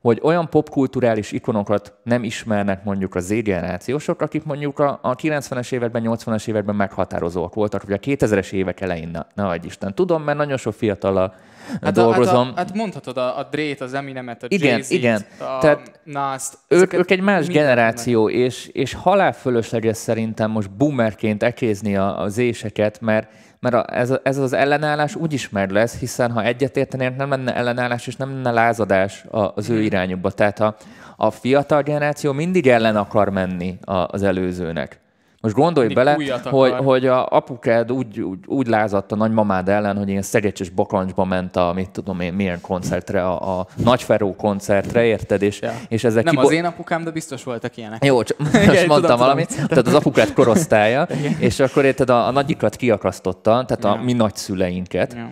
hogy 0.00 0.20
olyan 0.22 0.48
popkulturális 0.48 1.32
ikonokat 1.32 1.94
nem 2.02 2.24
ismernek 2.24 2.84
mondjuk 2.84 3.14
a 3.14 3.20
Z-generációsok, 3.20 4.20
akik 4.20 4.44
mondjuk 4.44 4.78
a, 4.78 4.98
a 5.02 5.14
90-es 5.14 5.72
években, 5.72 6.02
80-es 6.06 6.48
években 6.48 6.74
meghatározóak 6.74 7.54
voltak, 7.54 7.82
vagy 7.82 7.92
a 7.92 7.98
2000-es 7.98 8.52
évek 8.52 8.80
elején, 8.80 9.08
na, 9.08 9.26
na 9.34 9.54
Isten. 9.62 9.94
Tudom, 9.94 10.22
mert 10.22 10.38
nagyon 10.38 10.56
sok 10.56 10.74
fiatal 10.74 11.34
hát 11.82 11.92
dolgozom. 11.92 12.34
A, 12.34 12.44
hát, 12.44 12.52
a, 12.52 12.56
hát 12.56 12.74
mondhatod 12.74 13.16
a, 13.16 13.38
a 13.38 13.48
Drake, 13.50 13.84
az 13.84 13.94
Eminemet, 13.94 14.42
a 14.42 14.46
igen, 14.48 14.70
Jay-Z-t, 14.70 14.90
igen. 14.90 15.24
a 15.38 15.58
Tehát 15.60 16.00
Nas-t. 16.04 16.58
Ők, 16.68 16.92
ők 16.92 17.10
egy 17.10 17.20
más 17.20 17.46
generáció, 17.46 18.30
és, 18.30 18.66
és 18.66 18.94
halál 18.94 19.32
fölösleges 19.32 19.96
szerintem 19.96 20.50
most 20.50 20.70
boomerként 20.70 21.42
ekézni 21.42 21.96
a, 21.96 22.20
az 22.20 22.38
éseket, 22.38 23.00
mert 23.00 23.28
mert 23.60 23.74
a, 23.74 23.84
ez, 23.90 24.14
ez 24.22 24.36
az 24.36 24.52
ellenállás 24.52 25.14
úgy 25.14 25.32
ismer 25.32 25.68
lesz, 25.68 25.98
hiszen 25.98 26.30
ha 26.32 26.42
egyetértenének, 26.42 27.16
nem 27.16 27.30
lenne 27.30 27.54
ellenállás, 27.54 28.06
és 28.06 28.16
nem 28.16 28.32
lenne 28.32 28.50
lázadás 28.50 29.24
az 29.30 29.70
ő 29.70 29.74
mhm. 29.74 29.82
irányukba. 29.82 30.30
Tehát 30.30 30.60
a, 30.60 30.76
a 31.16 31.30
fiatal 31.30 31.82
generáció 31.82 32.32
mindig 32.32 32.66
ellen 32.66 32.96
akar 32.96 33.28
menni 33.28 33.78
az 34.06 34.22
előzőnek. 34.22 35.00
Most 35.48 35.60
gondolj 35.60 35.94
bele, 35.94 36.16
hogy, 36.44 36.72
hogy 36.72 37.06
a 37.06 37.26
apukád 37.26 37.92
úgy, 37.92 38.20
úgy, 38.20 38.38
úgy 38.46 38.66
lázadt 38.66 39.12
a 39.12 39.16
nagymamád 39.16 39.68
ellen, 39.68 39.96
hogy 39.96 40.08
ilyen 40.08 40.22
szegecses 40.22 40.68
bakancsba 40.68 41.24
ment 41.24 41.56
a, 41.56 41.72
mit 41.74 41.90
tudom 41.90 42.20
én, 42.20 42.32
milyen 42.32 42.60
koncertre, 42.60 43.24
a, 43.24 43.58
a 43.58 43.66
Nagyferó 43.76 44.36
koncertre, 44.36 45.04
érted? 45.04 45.42
És, 45.42 45.60
ja. 45.60 45.72
és 45.88 46.04
ezek 46.04 46.24
Nem 46.24 46.34
kibo- 46.34 46.46
az 46.46 46.52
én 46.52 46.64
apukám, 46.64 47.04
de 47.04 47.10
biztos 47.10 47.44
voltak 47.44 47.76
ilyenek. 47.76 48.04
Jó, 48.04 48.22
csak 48.22 48.38
most 48.38 48.54
Igen, 48.54 48.86
mondtam 48.86 49.00
tudom, 49.00 49.16
valamit. 49.16 49.48
Tudom. 49.48 49.66
Tehát 49.66 49.86
az 49.86 49.94
apukád 49.94 50.32
korosztálya, 50.32 51.08
és 51.38 51.60
akkor 51.60 51.84
érted, 51.84 52.10
a, 52.10 52.26
a 52.26 52.30
nagyikat 52.30 52.76
kiakasztotta, 52.76 53.64
tehát 53.66 53.84
ja. 53.84 53.90
a 53.90 54.02
mi 54.02 54.12
nagyszüleinket. 54.12 55.16
Ja. 55.16 55.30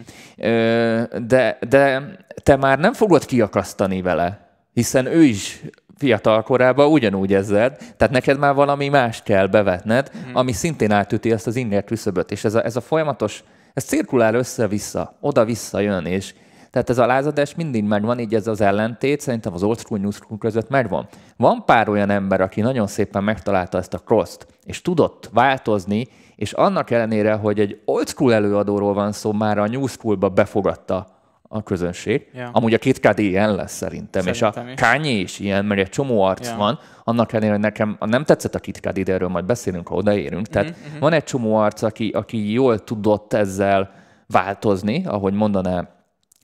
De, 1.18 1.58
de 1.68 2.02
te 2.42 2.56
már 2.56 2.78
nem 2.78 2.92
fogod 2.92 3.24
kiakasztani 3.24 4.02
vele, 4.02 4.48
hiszen 4.72 5.06
ő 5.06 5.22
is 5.22 5.62
fiatal 5.96 6.42
korában 6.42 6.90
ugyanúgy 6.90 7.34
ezzel, 7.34 7.76
tehát 7.96 8.12
neked 8.12 8.38
már 8.38 8.54
valami 8.54 8.88
más 8.88 9.22
kell 9.22 9.46
bevetned, 9.46 10.10
mm. 10.16 10.34
ami 10.34 10.52
szintén 10.52 10.90
átüti 10.90 11.32
ezt 11.32 11.46
az 11.46 11.56
inger 11.56 11.84
küszöböt, 11.84 12.30
és 12.30 12.44
ez 12.44 12.54
a, 12.54 12.64
ez 12.64 12.76
a 12.76 12.80
folyamatos, 12.80 13.44
ez 13.74 13.84
cirkulál 13.84 14.34
össze-vissza, 14.34 15.16
oda-vissza 15.20 15.80
jön, 15.80 16.04
és 16.04 16.34
tehát 16.70 16.90
ez 16.90 16.98
a 16.98 17.06
lázadás 17.06 17.54
mindig 17.54 17.84
megvan, 17.84 18.18
így 18.18 18.34
ez 18.34 18.46
az 18.46 18.60
ellentét 18.60 19.20
szerintem 19.20 19.52
az 19.52 19.62
old 19.62 19.78
school, 19.78 20.00
new 20.00 20.10
school 20.10 20.38
között 20.38 20.68
megvan. 20.68 21.08
Van 21.36 21.64
pár 21.64 21.88
olyan 21.88 22.10
ember, 22.10 22.40
aki 22.40 22.60
nagyon 22.60 22.86
szépen 22.86 23.24
megtalálta 23.24 23.78
ezt 23.78 23.94
a 23.94 23.98
cross 23.98 24.36
és 24.64 24.82
tudott 24.82 25.30
változni, 25.32 26.08
és 26.36 26.52
annak 26.52 26.90
ellenére, 26.90 27.34
hogy 27.34 27.60
egy 27.60 27.80
old 27.84 28.08
school 28.08 28.34
előadóról 28.34 28.94
van 28.94 29.12
szó, 29.12 29.32
már 29.32 29.58
a 29.58 29.66
new 29.66 29.86
schoolba 29.86 30.28
befogadta 30.28 31.15
a 31.48 31.62
közönség. 31.62 32.30
Ja. 32.34 32.50
Amúgy 32.52 32.74
a 32.74 32.78
Kid 32.78 32.96
Cudi 32.96 33.28
ilyen 33.28 33.54
lesz 33.54 33.76
szerintem, 33.76 34.22
szerintem 34.22 34.68
és 34.68 34.80
a 34.82 34.86
Kanye 34.86 35.10
is 35.10 35.38
ilyen, 35.38 35.64
mert 35.64 35.80
egy 35.80 35.88
csomó 35.88 36.22
arc 36.22 36.48
ja. 36.48 36.56
van, 36.56 36.78
annak 37.04 37.32
ellenére, 37.32 37.52
hogy 37.52 37.62
nekem 37.62 37.96
nem 38.00 38.24
tetszett 38.24 38.54
a 38.54 38.58
Cudi, 38.58 39.02
de 39.02 39.12
erről 39.12 39.28
majd 39.28 39.44
beszélünk, 39.44 39.88
ha 39.88 39.94
odaérünk. 39.94 40.46
Tehát 40.46 40.70
uh-huh. 40.70 40.98
van 40.98 41.12
egy 41.12 41.24
csomó 41.24 41.56
arc, 41.56 41.82
aki, 41.82 42.08
aki 42.08 42.52
jól 42.52 42.84
tudott 42.84 43.32
ezzel 43.32 43.90
változni, 44.26 45.06
ahogy 45.06 45.32
mondaná 45.32 45.88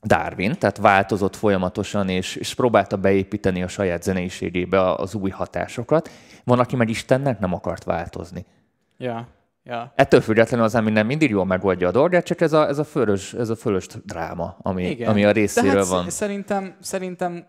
Darwin, 0.02 0.58
tehát 0.58 0.78
változott 0.78 1.36
folyamatosan, 1.36 2.08
és, 2.08 2.36
és 2.36 2.54
próbálta 2.54 2.96
beépíteni 2.96 3.62
a 3.62 3.68
saját 3.68 4.02
zeneiségébe 4.02 4.92
az 4.92 5.14
új 5.14 5.30
hatásokat. 5.30 6.10
Van, 6.44 6.58
aki 6.58 6.76
meg 6.76 6.88
Istennek 6.88 7.38
nem 7.38 7.54
akart 7.54 7.84
változni. 7.84 8.44
Ja. 8.98 9.26
Ja. 9.64 9.92
Ettől 9.96 10.20
függetlenül 10.20 10.64
az 10.64 10.72
nem 10.72 11.07
mindig 11.07 11.31
jól 11.31 11.44
megoldja 11.44 11.88
a 11.88 11.90
dolgát, 11.90 12.25
csak 12.25 12.40
ez 12.40 12.53
a, 12.53 12.68
ez 12.68 12.79
a, 12.79 12.85
fölös, 12.85 13.35
ez 13.35 13.48
a 13.48 13.57
fölös 13.57 13.87
dráma, 14.05 14.57
ami, 14.62 15.05
ami 15.05 15.25
a 15.25 15.31
részéről 15.31 15.77
hát 15.77 15.87
van. 15.87 16.11
Szerintem, 16.11 16.77
szerintem 16.81 17.46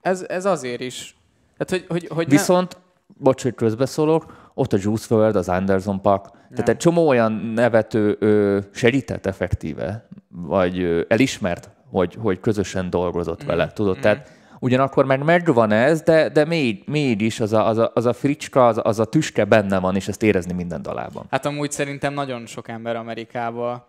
ez, 0.00 0.24
ez 0.28 0.44
azért 0.44 0.80
is. 0.80 1.16
Hát, 1.58 1.70
hogy, 1.70 1.84
hogy, 1.88 2.08
hogy 2.08 2.28
Viszont, 2.28 2.74
ne... 2.74 3.14
bocs, 3.18 3.42
hogy 3.42 3.54
közbeszólok, 3.54 4.50
ott 4.54 4.72
a 4.72 4.76
Juice 4.80 5.14
WRLD, 5.14 5.36
az 5.36 5.48
Anderson 5.48 6.00
Park, 6.00 6.26
tehát 6.50 6.68
egy 6.68 6.76
csomó 6.76 7.08
olyan 7.08 7.32
nevető 7.32 8.16
ö, 8.18 8.58
segített 8.72 9.26
effektíve, 9.26 10.08
vagy 10.28 10.78
ö, 10.78 11.02
elismert, 11.08 11.70
hogy, 11.90 12.16
hogy 12.20 12.40
közösen 12.40 12.90
dolgozott 12.90 13.44
mm. 13.44 13.46
vele, 13.46 13.72
tudod? 13.72 13.96
Mm. 13.96 14.00
Tehát 14.00 14.30
Ugyanakkor 14.64 15.04
meg 15.04 15.22
megvan 15.24 15.72
ez, 15.72 16.02
de, 16.02 16.28
de 16.28 16.44
még, 16.44 16.82
mégis 16.86 17.40
az 17.40 17.52
a, 17.52 17.66
az, 17.66 17.78
a, 17.78 17.90
az 17.94 18.06
a 18.06 18.12
fricska, 18.12 18.66
az, 18.66 18.80
az 18.82 18.98
a 18.98 19.04
tüske 19.04 19.44
benne 19.44 19.78
van, 19.78 19.96
és 19.96 20.08
ezt 20.08 20.22
érezni 20.22 20.52
minden 20.52 20.82
dalában. 20.82 21.26
Hát 21.30 21.46
amúgy 21.46 21.70
szerintem 21.70 22.14
nagyon 22.14 22.46
sok 22.46 22.68
ember 22.68 22.96
Amerikában 22.96 23.84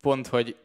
pont, 0.00 0.26
hogy 0.26 0.56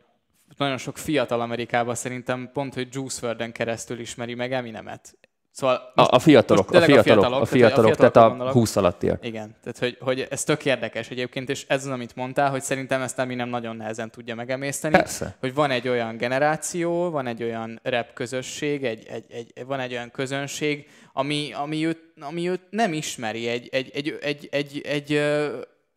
nagyon 0.58 0.78
sok 0.78 0.98
fiatal 0.98 1.42
Amerikában 1.42 1.96
szerintem 1.96 2.50
pont, 2.54 2.74
hogy 2.74 2.88
Juice 2.92 3.28
WRLD-en 3.28 3.52
keresztül 3.52 4.00
ismeri 4.00 4.34
meg 4.34 4.54
Eminemet. 4.54 5.18
Szóval 5.52 5.92
a, 5.96 6.16
a 6.16 6.20
fiatalok, 6.20 6.72
a 6.72 6.82
fiatalok, 6.82 6.98
a 6.98 7.04
fiatalok, 7.04 7.42
a 7.42 7.46
fiatalok, 7.46 7.96
tehát 7.96 8.16
a, 8.16 8.36
tehát 8.36 8.42
a 8.42 8.52
20 8.52 8.76
alattiak. 8.76 9.26
Igen, 9.26 9.56
tehát 9.64 9.80
hogy, 9.80 9.98
hogy 10.00 10.28
ez 10.30 10.44
tök 10.44 10.66
érdekes 10.66 11.10
egyébként, 11.10 11.50
és 11.50 11.66
ez 11.68 11.86
az, 11.86 11.92
amit 11.92 12.16
mondtál, 12.16 12.50
hogy 12.50 12.62
szerintem 12.62 13.02
ezt 13.02 13.18
nem 13.18 13.50
nagyon 13.50 13.76
nehezen 13.76 14.12
tudja 14.12 14.36
megemészteni. 14.36 14.96
Persze. 14.96 15.36
Hogy 15.40 15.54
van 15.54 15.72
egy 15.72 15.88
olyan 15.88 16.18
generáció, 16.18 17.10
van 17.10 17.28
egy 17.28 17.44
olyan 17.44 17.80
rap 17.84 18.14
közösség, 18.14 18.84
egy, 18.84 19.06
egy, 19.10 19.26
egy, 19.30 19.66
van 19.66 19.80
egy 19.80 19.92
olyan 19.92 20.12
közönség, 20.12 20.88
ami, 21.14 21.52
ami, 21.54 21.86
őt, 21.86 22.00
ami 22.20 22.50
őt 22.50 22.62
nem 22.70 22.94
ismeri, 22.94 23.48
egy, 23.48 23.70
egy, 23.72 23.92
egy, 23.94 24.18
egy, 24.22 24.50
egy, 24.52 24.82
egy, 24.82 24.82
egy 24.86 25.22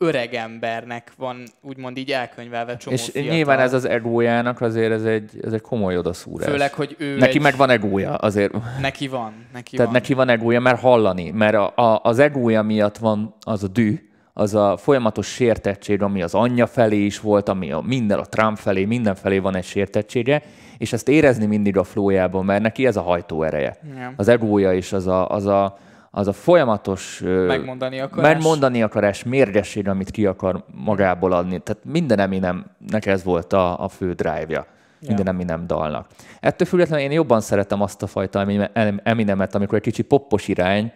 öreg 0.05 0.33
embernek 0.33 1.11
van 1.17 1.43
úgymond 1.61 1.97
így 1.97 2.11
elkönyvelve 2.11 2.77
csomó 2.77 2.95
És 2.95 3.09
fiatal. 3.09 3.33
nyilván 3.33 3.59
ez 3.59 3.73
az 3.73 3.85
egójának 3.85 4.61
azért 4.61 4.91
ez 4.91 5.03
egy, 5.03 5.31
ez 5.43 5.53
egy 5.53 5.61
komoly 5.61 5.97
odaszúrás. 5.97 6.49
Főleg, 6.49 6.73
hogy 6.73 6.95
ő 6.99 7.17
Neki 7.17 7.37
egy... 7.37 7.41
meg 7.43 7.55
van 7.57 7.69
egója 7.69 8.15
azért. 8.15 8.53
Neki 8.81 9.07
van, 9.07 9.33
neki 9.53 9.75
Tehát 9.75 9.91
van. 9.91 10.01
neki 10.01 10.13
van 10.13 10.29
egója, 10.29 10.59
mert 10.59 10.79
hallani, 10.79 11.29
mert 11.31 11.55
a, 11.55 11.73
a, 11.75 11.99
az 12.03 12.19
egója 12.19 12.61
miatt 12.61 12.97
van 12.97 13.35
az 13.39 13.63
a 13.63 13.67
dű, 13.67 14.09
az 14.33 14.55
a 14.55 14.77
folyamatos 14.77 15.27
sértettség, 15.27 16.01
ami 16.01 16.21
az 16.21 16.33
anyja 16.33 16.67
felé 16.67 16.97
is 17.05 17.19
volt, 17.19 17.49
ami 17.49 17.71
a 17.71 17.81
minden, 17.85 18.19
a 18.19 18.25
Trump 18.25 18.57
felé, 18.57 18.85
minden 18.85 19.15
felé 19.15 19.37
van 19.37 19.55
egy 19.55 19.63
sértettsége, 19.63 20.41
és 20.77 20.93
ezt 20.93 21.09
érezni 21.09 21.45
mindig 21.45 21.77
a 21.77 21.83
flójában, 21.83 22.45
mert 22.45 22.61
neki 22.61 22.85
ez 22.85 22.95
a 22.95 23.01
hajtó 23.01 23.43
ereje. 23.43 23.77
Ja. 23.95 24.13
Az 24.15 24.27
egója 24.27 24.73
is 24.73 24.93
az 24.93 25.07
a, 25.07 25.29
az 25.29 25.45
a, 25.45 25.77
az 26.17 26.27
a 26.27 26.33
folyamatos 26.33 27.21
Megmondani 27.47 27.99
akarás. 27.99 28.33
megmondani 28.33 28.81
akarás, 28.81 29.23
mérgesség, 29.23 29.87
amit 29.87 30.11
ki 30.11 30.25
akar 30.25 30.63
magából 30.73 31.31
adni. 31.31 31.59
Tehát 31.59 31.83
minden 31.85 32.19
Eminemnek 32.19 33.05
ez 33.05 33.23
volt 33.23 33.53
a, 33.53 33.83
a 33.83 33.87
fő 33.87 34.13
drive-ja. 34.13 34.65
Minden 35.07 35.27
Eminem 35.27 35.67
dalnak. 35.67 36.07
Ettől 36.39 36.67
függetlenül 36.67 37.05
én 37.05 37.11
jobban 37.11 37.41
szeretem 37.41 37.81
azt 37.81 38.03
a 38.03 38.07
fajta 38.07 38.39
Eminem- 38.39 39.01
Eminemet, 39.03 39.55
amikor 39.55 39.77
egy 39.77 39.83
kicsi 39.83 40.01
poppos 40.01 40.47
irány, 40.47 40.91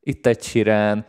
itt 0.00 0.26
egy 0.26 0.42
sirán, 0.42 1.04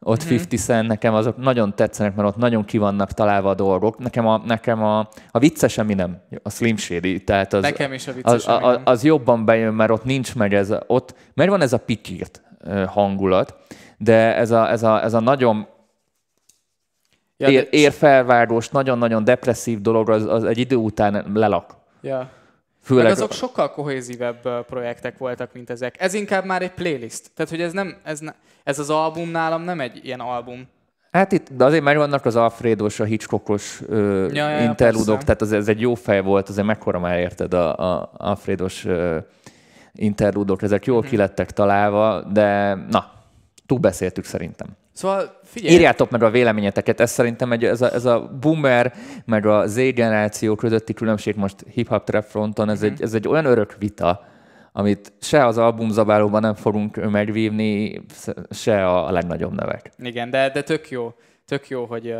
ott 0.00 0.24
Mhm. 0.24 0.34
50 0.34 0.58
Cent, 0.58 0.88
nekem 0.88 1.14
azok 1.14 1.36
nagyon 1.36 1.74
tetszenek, 1.74 2.14
mert 2.14 2.28
ott 2.28 2.36
nagyon 2.36 2.64
ki 2.64 2.78
vannak 2.78 3.12
találva 3.12 3.50
a 3.50 3.54
dolgok. 3.54 3.98
Nekem 3.98 4.26
a, 4.26 4.42
nekem 4.46 4.82
a, 4.84 4.98
a 5.30 5.38
vicces 5.38 5.78
Eminem, 5.78 6.18
a 6.42 6.50
Slim 6.50 6.76
Shady, 6.76 7.24
tehát 7.24 7.52
az, 7.52 7.62
Nekem 7.62 7.92
is 7.92 8.06
a 8.08 8.12
vicces 8.12 8.32
az, 8.32 8.48
a, 8.48 8.80
az 8.84 9.04
jobban 9.04 9.44
bejön, 9.44 9.74
mert 9.74 9.90
ott 9.90 10.04
nincs 10.04 10.34
meg 10.34 10.54
ez 10.54 10.70
a, 10.70 10.82
ott, 10.86 11.14
mert 11.34 11.50
van 11.50 11.60
ez 11.60 11.72
a 11.72 11.78
pikírt 11.78 12.42
hangulat, 12.86 13.56
de 13.98 14.36
ez 14.36 14.50
a, 14.50 14.70
ez 14.70 14.82
a, 14.82 15.02
ez 15.02 15.14
a 15.14 15.20
nagyon 15.20 15.66
Ja, 17.36 17.48
ér, 17.48 17.62
de- 17.62 17.68
érfelvágós, 17.70 18.68
nagyon-nagyon 18.68 19.24
depresszív 19.24 19.80
dolog, 19.80 20.10
az, 20.10 20.24
az 20.24 20.44
egy 20.44 20.58
idő 20.58 20.76
után 20.76 21.24
lelak. 21.34 21.76
Ja. 22.00 22.30
Főleg 22.82 23.04
Meg 23.04 23.12
azok 23.12 23.32
sokkal 23.32 23.70
kohézívebb 23.70 24.64
projektek 24.66 25.18
voltak, 25.18 25.52
mint 25.52 25.70
ezek. 25.70 25.94
Ez 25.98 26.14
inkább 26.14 26.44
már 26.44 26.62
egy 26.62 26.72
playlist. 26.72 27.30
Tehát, 27.34 27.50
hogy 27.50 27.60
ez 27.60 27.72
nem, 27.72 27.96
ez, 28.02 28.18
ne, 28.20 28.32
ez 28.64 28.78
az 28.78 28.90
album 28.90 29.30
nálam 29.30 29.62
nem 29.62 29.80
egy 29.80 30.00
ilyen 30.02 30.20
album. 30.20 30.68
Hát 31.10 31.32
itt, 31.32 31.48
de 31.52 31.64
azért 31.64 31.82
megvannak 31.82 32.24
az 32.24 32.36
Alfredos, 32.36 33.00
a 33.00 33.04
Hitchcockos 33.04 33.80
ö, 33.88 34.28
ja, 34.32 34.48
ja, 34.48 34.62
interludok, 34.62 35.06
persze. 35.06 35.24
tehát 35.24 35.42
az, 35.42 35.52
ez 35.52 35.68
egy 35.68 35.80
jó 35.80 35.94
fej 35.94 36.22
volt, 36.22 36.48
azért 36.48 36.66
mekkora 36.66 36.98
már 36.98 37.18
érted 37.18 37.54
a, 37.54 37.76
a 37.76 38.10
Alfredos 38.16 38.84
ö, 38.84 39.18
interludok, 39.94 40.62
ezek 40.62 40.80
Mhm. 40.80 40.90
jól 40.90 41.02
ki 41.02 41.16
lettek 41.16 41.50
találva, 41.50 42.22
de 42.22 42.74
na, 42.74 43.12
túlbeszéltük 43.66 44.24
szerintem. 44.24 44.68
Szóval 44.92 45.40
figyelj, 45.44 45.74
Írjátok 45.74 46.10
meg 46.10 46.22
a 46.22 46.30
véleményeteket, 46.30 47.00
ez 47.00 47.10
szerintem 47.10 47.52
egy, 47.52 47.64
ez, 47.64 47.80
a, 47.80 47.92
ez 47.92 48.04
a 48.04 48.30
boomer, 48.40 48.94
meg 49.24 49.46
a 49.46 49.66
Z 49.66 49.74
generáció 49.76 50.54
közötti 50.54 50.92
különbség 50.94 51.36
most 51.36 51.64
hip-hop 51.72 52.04
trap 52.04 52.24
fronton, 52.24 52.68
ez, 52.70 52.82
egy, 52.82 53.02
ez 53.02 53.14
egy 53.14 53.28
olyan 53.28 53.44
örök 53.44 53.76
vita, 53.78 54.24
amit 54.72 55.12
se 55.20 55.46
az 55.46 55.58
albumzabálóban 55.58 56.40
nem 56.40 56.54
fogunk 56.54 57.10
megvívni, 57.10 58.00
se 58.50 58.86
a 58.88 59.10
legnagyobb 59.10 59.54
nevek. 59.54 59.90
Igen, 59.98 60.30
de, 60.30 60.50
de 60.50 60.62
tök 60.62 60.90
jó. 60.90 61.14
Tök 61.46 61.68
jó, 61.68 61.84
hogy, 61.84 62.14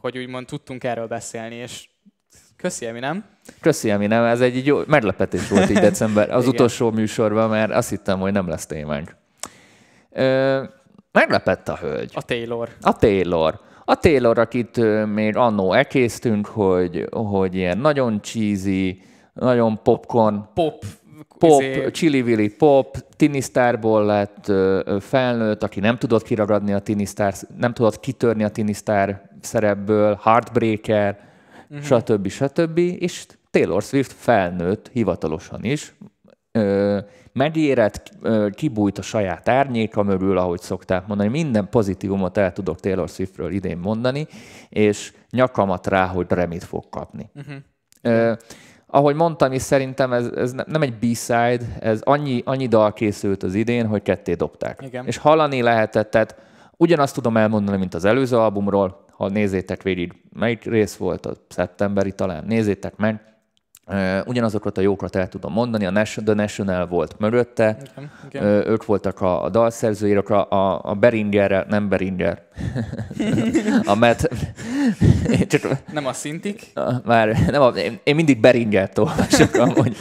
hogy 0.00 0.18
úgymond 0.18 0.46
tudtunk 0.46 0.84
erről 0.84 1.06
beszélni, 1.06 1.54
és 1.54 1.88
köszi, 2.64 2.86
Emi, 2.86 2.98
nem? 2.98 3.24
Köszi, 3.60 3.90
Emi, 3.90 4.06
nem? 4.06 4.24
Ez 4.24 4.40
egy 4.40 4.66
jó 4.66 4.80
meglepetés 4.86 5.48
volt 5.48 5.70
így 5.70 5.78
december, 5.90 6.30
az 6.30 6.46
utolsó 6.48 6.90
műsorban, 6.90 7.50
mert 7.50 7.72
azt 7.72 7.90
hittem, 7.90 8.20
hogy 8.20 8.32
nem 8.32 8.48
lesz 8.48 8.66
témánk. 8.66 9.16
Ö, 10.10 10.62
meglepett 11.12 11.68
a 11.68 11.76
hölgy. 11.76 12.10
A 12.14 12.22
Taylor. 12.22 12.68
A 12.80 12.96
Taylor. 12.96 13.60
A 13.84 13.94
Taylor, 13.94 14.38
akit 14.38 14.80
még 15.14 15.36
annó 15.36 15.72
elkésztünk, 15.72 16.46
hogy, 16.46 17.08
hogy 17.10 17.54
ilyen 17.54 17.78
nagyon 17.78 18.22
cheesy, 18.22 19.02
nagyon 19.32 19.82
popcorn, 19.82 20.48
Pop. 20.54 20.84
pop, 21.38 21.60
izé, 21.60 21.90
chili 21.90 22.20
willy 22.20 22.48
pop, 22.48 22.96
tinisztárból 23.16 24.04
lett 24.04 24.48
ö, 24.48 24.96
felnőtt, 25.00 25.62
aki 25.62 25.80
nem 25.80 25.98
tudott 25.98 26.22
kiragadni 26.22 26.72
a 26.72 26.78
tinisztár, 26.78 27.34
nem 27.58 27.72
tudott 27.72 28.00
kitörni 28.00 28.44
a 28.44 28.48
tinisztár 28.48 29.30
szerepből, 29.40 30.18
heartbreaker, 30.22 31.32
uh-huh. 31.74 32.00
stb. 32.00 32.28
stb. 32.28 32.78
És 32.78 33.26
Taylor 33.50 33.82
Swift 33.82 34.12
felnőtt 34.12 34.90
hivatalosan 34.92 35.64
is, 35.64 35.94
ö, 36.52 36.98
megérett, 37.32 38.10
ö, 38.22 38.48
kibújt 38.50 38.98
a 38.98 39.02
saját 39.02 39.48
árnyéka 39.48 40.02
mögül, 40.02 40.38
ahogy 40.38 40.60
szokták 40.60 41.06
mondani. 41.06 41.28
Minden 41.28 41.68
pozitívumot 41.68 42.36
el 42.36 42.52
tudok 42.52 42.80
Taylor 42.80 43.08
Swiftről 43.08 43.50
idén 43.52 43.78
mondani, 43.78 44.26
és 44.68 45.12
nyakamat 45.30 45.86
rá, 45.86 46.06
hogy 46.06 46.26
remit 46.28 46.64
fog 46.64 46.88
kapni. 46.88 47.30
Uh-huh. 47.34 47.54
Ö, 48.02 48.32
ahogy 48.86 49.14
mondtam 49.14 49.52
is, 49.52 49.62
szerintem 49.62 50.12
ez, 50.12 50.26
ez 50.26 50.52
ne- 50.52 50.64
nem 50.66 50.82
egy 50.82 50.94
B-side, 50.98 51.60
ez 51.80 52.00
annyi, 52.02 52.42
annyi 52.44 52.66
dal 52.66 52.92
készült 52.92 53.42
az 53.42 53.54
idén, 53.54 53.86
hogy 53.86 54.02
ketté 54.02 54.34
dobták. 54.34 54.82
Igen. 54.82 55.06
És 55.06 55.16
hallani 55.16 55.62
lehetett, 55.62 56.10
tehát 56.10 56.36
ugyanazt 56.76 57.14
tudom 57.14 57.36
elmondani, 57.36 57.78
mint 57.78 57.94
az 57.94 58.04
előző 58.04 58.36
albumról, 58.36 59.03
ha 59.16 59.28
nézzétek 59.28 59.82
végig, 59.82 60.12
melyik 60.32 60.64
rész 60.64 60.96
volt, 60.96 61.26
a 61.26 61.36
szeptemberi 61.48 62.12
talán, 62.12 62.44
nézzétek 62.44 62.96
meg, 62.96 63.33
ugyanazokat 64.26 64.78
a 64.78 64.80
jókat 64.80 65.16
el 65.16 65.28
tudom 65.28 65.52
mondani, 65.52 65.86
a 65.86 65.92
The 66.24 66.34
National 66.34 66.86
volt 66.86 67.14
mögötte, 67.18 67.76
Igen, 67.96 68.10
igen. 68.28 68.44
Ö, 68.44 68.68
ők 68.68 68.84
voltak 68.84 69.20
a, 69.20 69.44
a 69.44 69.48
dalszerzőírok, 69.48 70.30
a, 70.30 70.50
a, 70.50 70.80
a 70.82 70.94
Beringerre, 70.94 71.64
nem 71.68 71.88
Beringer, 71.88 72.42
a 73.84 73.94
Matt, 73.94 74.28
csak 75.48 75.62
Nem 75.92 76.06
a 76.06 76.12
szintik. 76.12 76.72
Már 77.04 77.28
nem, 77.50 77.62
a, 77.62 77.68
én, 77.68 78.00
én 78.04 78.14
mindig 78.14 78.40
Beringert 78.40 78.98
olvasok 78.98 79.54
amúgy. 79.54 79.96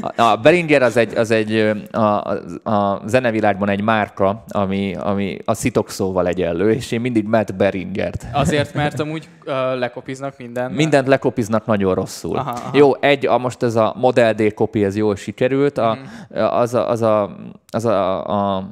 A, 0.00 0.22
a 0.22 0.36
Beringer 0.36 0.82
az 0.82 0.96
egy, 0.96 1.16
az 1.16 1.30
egy 1.30 1.52
ö, 1.52 1.74
a, 1.90 2.00
a, 2.00 2.70
a 2.70 3.02
zenevilágban 3.06 3.68
egy 3.68 3.82
márka, 3.82 4.44
ami, 4.48 4.94
ami 4.94 5.38
a 5.44 5.54
szitokszóval 5.54 6.26
egyenlő, 6.26 6.72
és 6.72 6.92
én 6.92 7.00
mindig 7.00 7.24
Matt 7.24 7.54
Beringert. 7.54 8.26
Azért, 8.32 8.74
mert 8.74 9.00
amúgy 9.00 9.28
uh, 9.46 9.78
lekopiznak 9.78 10.38
minden. 10.38 10.72
Mindent 10.72 11.06
lekopiznak 11.06 11.66
nagyon 11.66 11.94
rosszul. 11.94 12.36
Aha, 12.36 12.50
aha. 12.50 12.70
Jó, 12.72 12.94
egy, 13.00 13.15
a, 13.24 13.38
most 13.38 13.62
ez 13.62 13.74
a 13.74 13.94
Model 13.96 14.32
D 14.34 14.54
kopi, 14.54 14.84
ez 14.84 14.96
jól 14.96 15.16
sikerült, 15.16 15.78
a, 15.78 15.94
Mhm. 15.94 16.42
az, 16.44 16.74
a, 16.74 16.90
az, 16.90 17.02
a, 17.02 17.36
az 17.70 17.84
a, 17.84 18.26
a 18.56 18.68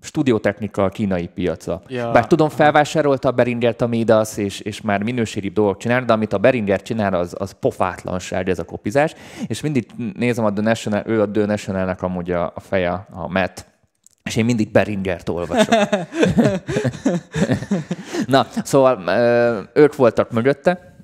stúdiótechnika 0.00 0.84
a 0.84 0.88
kínai 0.88 1.26
piaca. 1.26 1.82
Ja. 1.88 2.10
Bár 2.10 2.26
tudom, 2.26 2.48
felvásárolta 2.48 3.28
a 3.28 3.32
Beringert 3.32 3.80
a 3.80 3.86
Midas, 3.86 4.36
és, 4.36 4.60
és 4.60 4.80
már 4.80 5.02
minőségi 5.02 5.48
dolgok 5.48 5.76
csinál, 5.76 6.04
de 6.04 6.12
amit 6.12 6.32
a 6.32 6.38
Beringer 6.38 6.82
csinál, 6.82 7.14
az, 7.14 7.34
az 7.38 7.54
pofátlanság, 7.60 8.48
ez 8.48 8.58
a 8.58 8.64
kopizás. 8.64 9.14
És 9.46 9.60
mindig 9.60 9.86
nézem 10.14 10.44
a 10.44 10.52
The 10.52 10.62
National, 10.62 11.02
ő 11.06 11.20
a 11.20 11.30
The 11.30 11.46
National-nek 11.46 12.02
amúgy 12.02 12.30
a, 12.30 12.52
a 12.54 12.60
feje, 12.60 13.06
a 13.10 13.28
Matt, 13.28 13.64
és 14.22 14.36
én 14.36 14.44
mindig 14.44 14.70
Beringert 14.70 15.28
olvasok. 15.28 15.74
Na, 18.26 18.46
szóval 18.64 19.02
ők 19.74 19.96
voltak 19.96 20.30
mögötte, 20.30 20.96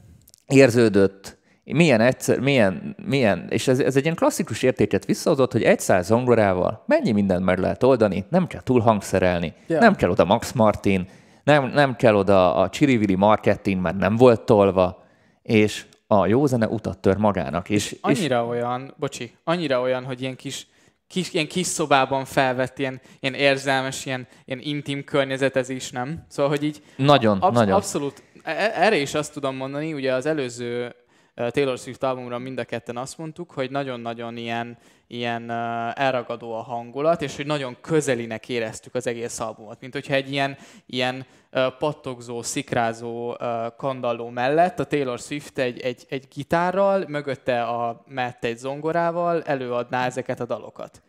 érződött, 0.46 1.33
milyen 1.64 2.00
egyszer, 2.00 2.40
milyen, 2.40 2.96
milyen, 3.06 3.46
és 3.50 3.68
ez, 3.68 3.78
ez 3.78 3.96
egy 3.96 4.02
ilyen 4.02 4.16
klasszikus 4.16 4.62
értéket 4.62 5.04
visszahozott, 5.04 5.52
hogy 5.52 5.62
egy 5.62 5.80
száz 5.80 6.06
zongorával 6.06 6.84
mennyi 6.86 7.12
mindent 7.12 7.44
meg 7.44 7.58
lehet 7.58 7.82
oldani, 7.82 8.24
nem 8.28 8.46
kell 8.46 8.62
túl 8.62 8.80
hangszerelni, 8.80 9.54
yeah. 9.66 9.82
nem 9.82 9.94
kell 9.94 10.10
oda 10.10 10.24
Max 10.24 10.52
Martin, 10.52 11.08
nem, 11.44 11.66
nem 11.66 11.96
kell 11.96 12.14
oda 12.14 12.54
a 12.54 12.68
Chirivili 12.68 13.14
marketing, 13.14 13.80
mert 13.80 13.96
nem 13.96 14.16
volt 14.16 14.40
tolva, 14.40 15.04
és 15.42 15.84
a 16.06 16.26
jó 16.26 16.46
zene 16.46 16.68
utat 16.68 16.98
tör 16.98 17.16
magának. 17.16 17.70
És, 17.70 17.92
és 17.92 17.98
Annyira 18.00 18.46
olyan, 18.46 18.94
bocsi, 18.98 19.32
annyira 19.44 19.80
olyan, 19.80 20.04
hogy 20.04 20.20
ilyen 20.20 20.36
kis, 20.36 20.66
kis, 21.06 21.32
ilyen 21.32 21.46
kis 21.46 21.66
szobában 21.66 22.24
felvett 22.24 22.78
ilyen, 22.78 23.00
ilyen 23.20 23.34
érzelmes, 23.34 24.06
ilyen, 24.06 24.26
ilyen 24.44 24.60
intim 24.60 25.04
környezetezés, 25.04 25.90
nem? 25.90 26.24
Szóval, 26.28 26.50
hogy 26.50 26.64
így 26.64 26.82
nagyon, 26.96 27.38
absz- 27.38 27.54
nagyon. 27.54 27.74
abszolút, 27.74 28.22
e- 28.42 28.72
erre 28.74 28.96
is 28.96 29.14
azt 29.14 29.32
tudom 29.32 29.56
mondani, 29.56 29.92
ugye 29.92 30.12
az 30.12 30.26
előző 30.26 30.94
Taylor 31.34 31.78
Swift 31.78 32.02
albumra 32.02 32.38
mind 32.38 32.58
a 32.58 32.64
ketten 32.64 32.96
azt 32.96 33.18
mondtuk, 33.18 33.50
hogy 33.50 33.70
nagyon-nagyon 33.70 34.36
ilyen, 34.36 34.78
ilyen 35.06 35.42
uh, 35.42 36.00
elragadó 36.00 36.52
a 36.52 36.62
hangulat, 36.62 37.22
és 37.22 37.36
hogy 37.36 37.46
nagyon 37.46 37.76
közelinek 37.80 38.48
éreztük 38.48 38.94
az 38.94 39.06
egész 39.06 39.40
albumot, 39.40 39.80
mint 39.80 39.92
hogyha 39.92 40.14
egy 40.14 40.30
ilyen, 40.30 40.56
ilyen 40.86 41.26
uh, 41.52 41.66
pattogzó, 41.78 42.42
szikrázó 42.42 43.36
kandalló 43.76 44.28
mellett 44.28 44.78
a 44.78 44.84
Taylor 44.84 45.18
Swift 45.18 45.58
egy, 45.58 45.80
egy, 45.80 46.06
egy 46.08 46.28
gitárral, 46.34 47.04
mögötte 47.08 47.62
a 47.62 48.04
Matt 48.08 48.44
egy 48.44 48.58
zongorával 48.58 49.42
előadná 49.42 50.06
ezeket 50.06 50.40
a 50.40 50.44
dalokat. 50.44 51.02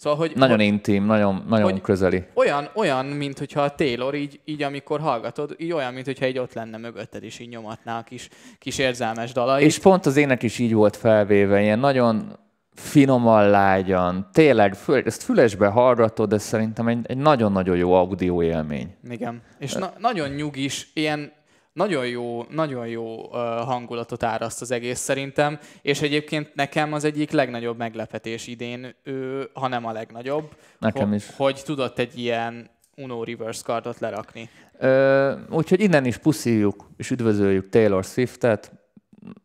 Szóval, 0.00 0.18
hogy, 0.18 0.32
Nagyon 0.36 0.56
hogy 0.56 0.66
intim, 0.66 1.04
nagyon, 1.04 1.44
nagyon 1.48 1.70
hogy- 1.70 1.80
közeli. 1.80 2.24
olyan, 2.34 2.68
olyan, 2.74 3.06
mint 3.06 3.38
hogyha 3.38 3.62
a 3.62 3.74
Taylor 3.74 4.14
így, 4.14 4.40
így 4.44 4.62
amikor 4.62 5.00
hallgatod, 5.00 5.54
így 5.58 5.72
olyan, 5.72 5.92
mint 5.92 6.06
hogyha 6.06 6.26
így 6.26 6.38
ott 6.38 6.52
lenne 6.52 6.76
mögötted, 6.76 7.22
és 7.24 7.38
így 7.38 7.48
nyomatná 7.48 7.98
a 7.98 8.02
kis, 8.02 8.28
kis 8.58 8.78
érzelmes 8.78 9.32
dalait. 9.32 9.66
És 9.66 9.78
pont 9.78 10.06
az 10.06 10.16
ének 10.16 10.42
is 10.42 10.58
így 10.58 10.74
volt 10.74 10.96
felvéve, 10.96 11.62
ilyen 11.62 11.78
nagyon 11.78 12.38
finoman, 12.74 13.50
lágyan, 13.50 14.28
tényleg, 14.32 14.76
ezt 15.04 15.22
fülesbe 15.22 15.66
hallgatod, 15.66 16.32
ez 16.32 16.42
szerintem 16.42 16.88
egy, 16.88 16.98
egy 17.02 17.16
nagyon-nagyon 17.16 17.76
jó 17.76 17.92
audio 17.92 18.42
élmény. 18.42 18.94
Igen. 19.10 19.42
És 19.58 19.72
na- 19.72 19.92
nagyon 19.98 20.28
nyugis, 20.28 20.90
ilyen 20.94 21.32
nagyon 21.80 22.06
jó, 22.06 22.44
nagyon 22.50 22.86
jó 22.86 23.28
hangulatot 23.64 24.22
áraszt 24.22 24.60
az 24.60 24.70
egész 24.70 24.98
szerintem, 24.98 25.58
és 25.82 26.02
egyébként 26.02 26.54
nekem 26.54 26.92
az 26.92 27.04
egyik 27.04 27.30
legnagyobb 27.30 27.78
meglepetés 27.78 28.46
idén, 28.46 28.94
ő, 29.02 29.48
ha 29.52 29.68
nem 29.68 29.86
a 29.86 29.92
legnagyobb, 29.92 30.50
Nekem 30.78 31.06
ho- 31.08 31.16
is. 31.16 31.26
hogy 31.36 31.62
tudott 31.64 31.98
egy 31.98 32.18
ilyen 32.18 32.70
Uno 32.96 33.24
reverse 33.24 33.62
cardot 33.62 33.98
lerakni. 33.98 34.48
Ö, 34.78 35.32
úgyhogy 35.50 35.80
innen 35.80 36.04
is 36.04 36.16
puszíjuk 36.16 36.88
és 36.96 37.10
üdvözöljük 37.10 37.68
Taylor 37.68 38.04
Swiftet. 38.04 38.72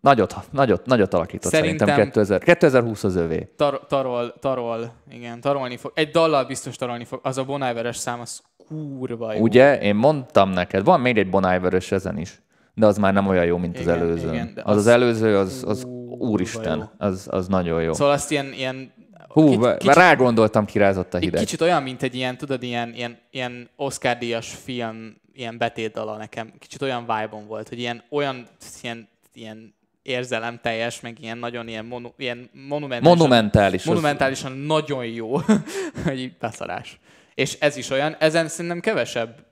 Nagyot, 0.01 0.35
nagyot, 0.51 0.85
nagyot 0.85 1.13
alakított 1.13 1.51
szerintem, 1.51 1.87
Szerintem- 1.87 2.05
2000, 2.11 2.43
2020 2.43 3.03
az 3.03 3.15
övé. 3.15 3.47
Tar- 3.57 3.87
tarol, 3.87 4.33
tarol, 4.39 4.93
igen, 5.11 5.41
tarolni 5.41 5.77
fog. 5.77 5.91
Egy 5.95 6.09
dallal 6.09 6.45
biztos 6.45 6.75
tarolni 6.75 7.03
fog. 7.05 7.19
Az 7.23 7.37
a 7.37 7.43
Bon 7.43 7.69
Iver-es 7.69 7.97
szám, 7.97 8.19
az 8.19 8.41
kurva 8.67 9.33
jó. 9.33 9.41
Ugye, 9.41 9.79
én 9.79 9.95
mondtam 9.95 10.49
neked, 10.49 10.83
van 10.83 10.99
még 10.99 11.17
egy 11.17 11.29
Bon 11.29 11.53
Iver-ös 11.53 11.91
ezen 11.91 12.17
is, 12.17 12.41
de 12.73 12.85
az 12.85 12.97
már 12.97 13.13
nem 13.13 13.27
olyan 13.27 13.45
jó, 13.45 13.57
mint 13.57 13.75
az 13.75 13.81
Igen, 13.81 13.99
előző. 13.99 14.27
igen, 14.33 14.51
az, 14.55 14.61
az 14.71 14.77
az 14.77 14.87
előző, 14.87 15.37
az, 15.37 15.63
az 15.67 15.83
úristen, 16.17 16.89
az, 16.97 17.27
az 17.31 17.47
nagyon 17.47 17.81
jó. 17.83 17.93
Szóval 17.93 18.13
azt 18.13 18.31
ilyen, 18.31 18.53
ilyen 18.53 18.93
Hú, 19.27 19.43
kicsit- 19.45 19.59
kicsit, 19.61 19.77
kicsit- 19.77 19.95
rá 19.95 20.13
gondoltam, 20.15 20.65
kirázott 20.65 21.13
a 21.13 21.17
hideg. 21.17 21.39
kicsit 21.39 21.61
olyan, 21.61 21.83
mint 21.83 22.03
egy 22.03 22.15
ilyen, 22.15 22.37
tudod, 22.37 22.63
ilyen, 22.63 22.93
ilyen, 22.93 23.17
ilyen 23.31 23.69
Oscar-díjas 23.75 24.53
film, 24.63 25.15
ilyen 25.33 25.57
betétdala 25.57 26.17
nekem. 26.17 26.53
Kicsit 26.59 26.81
olyan 26.81 27.01
vibe 27.01 27.43
volt, 27.47 27.69
hogy 27.69 27.79
ilyen, 27.79 28.03
olyan, 28.09 28.45
ilyen, 28.81 29.07
ilyen 29.33 29.73
érzelemteljes, 30.03 31.01
meg 31.01 31.17
ilyen 31.21 31.37
nagyon 31.37 31.67
ilyen, 31.67 31.85
monu, 31.85 32.09
ilyen 32.17 32.49
monumentális. 32.67 33.17
Monumentális. 33.17 33.81
az- 33.81 33.87
Monumentálisan 33.87 34.51
nagyon 34.51 35.05
jó, 35.05 35.35
hogy 36.05 36.33
beszarás. 36.39 36.99
És 37.35 37.57
ez 37.59 37.75
is 37.75 37.89
olyan, 37.89 38.15
ezen 38.19 38.47
szerintem 38.47 38.79
kevesebb 38.79 39.45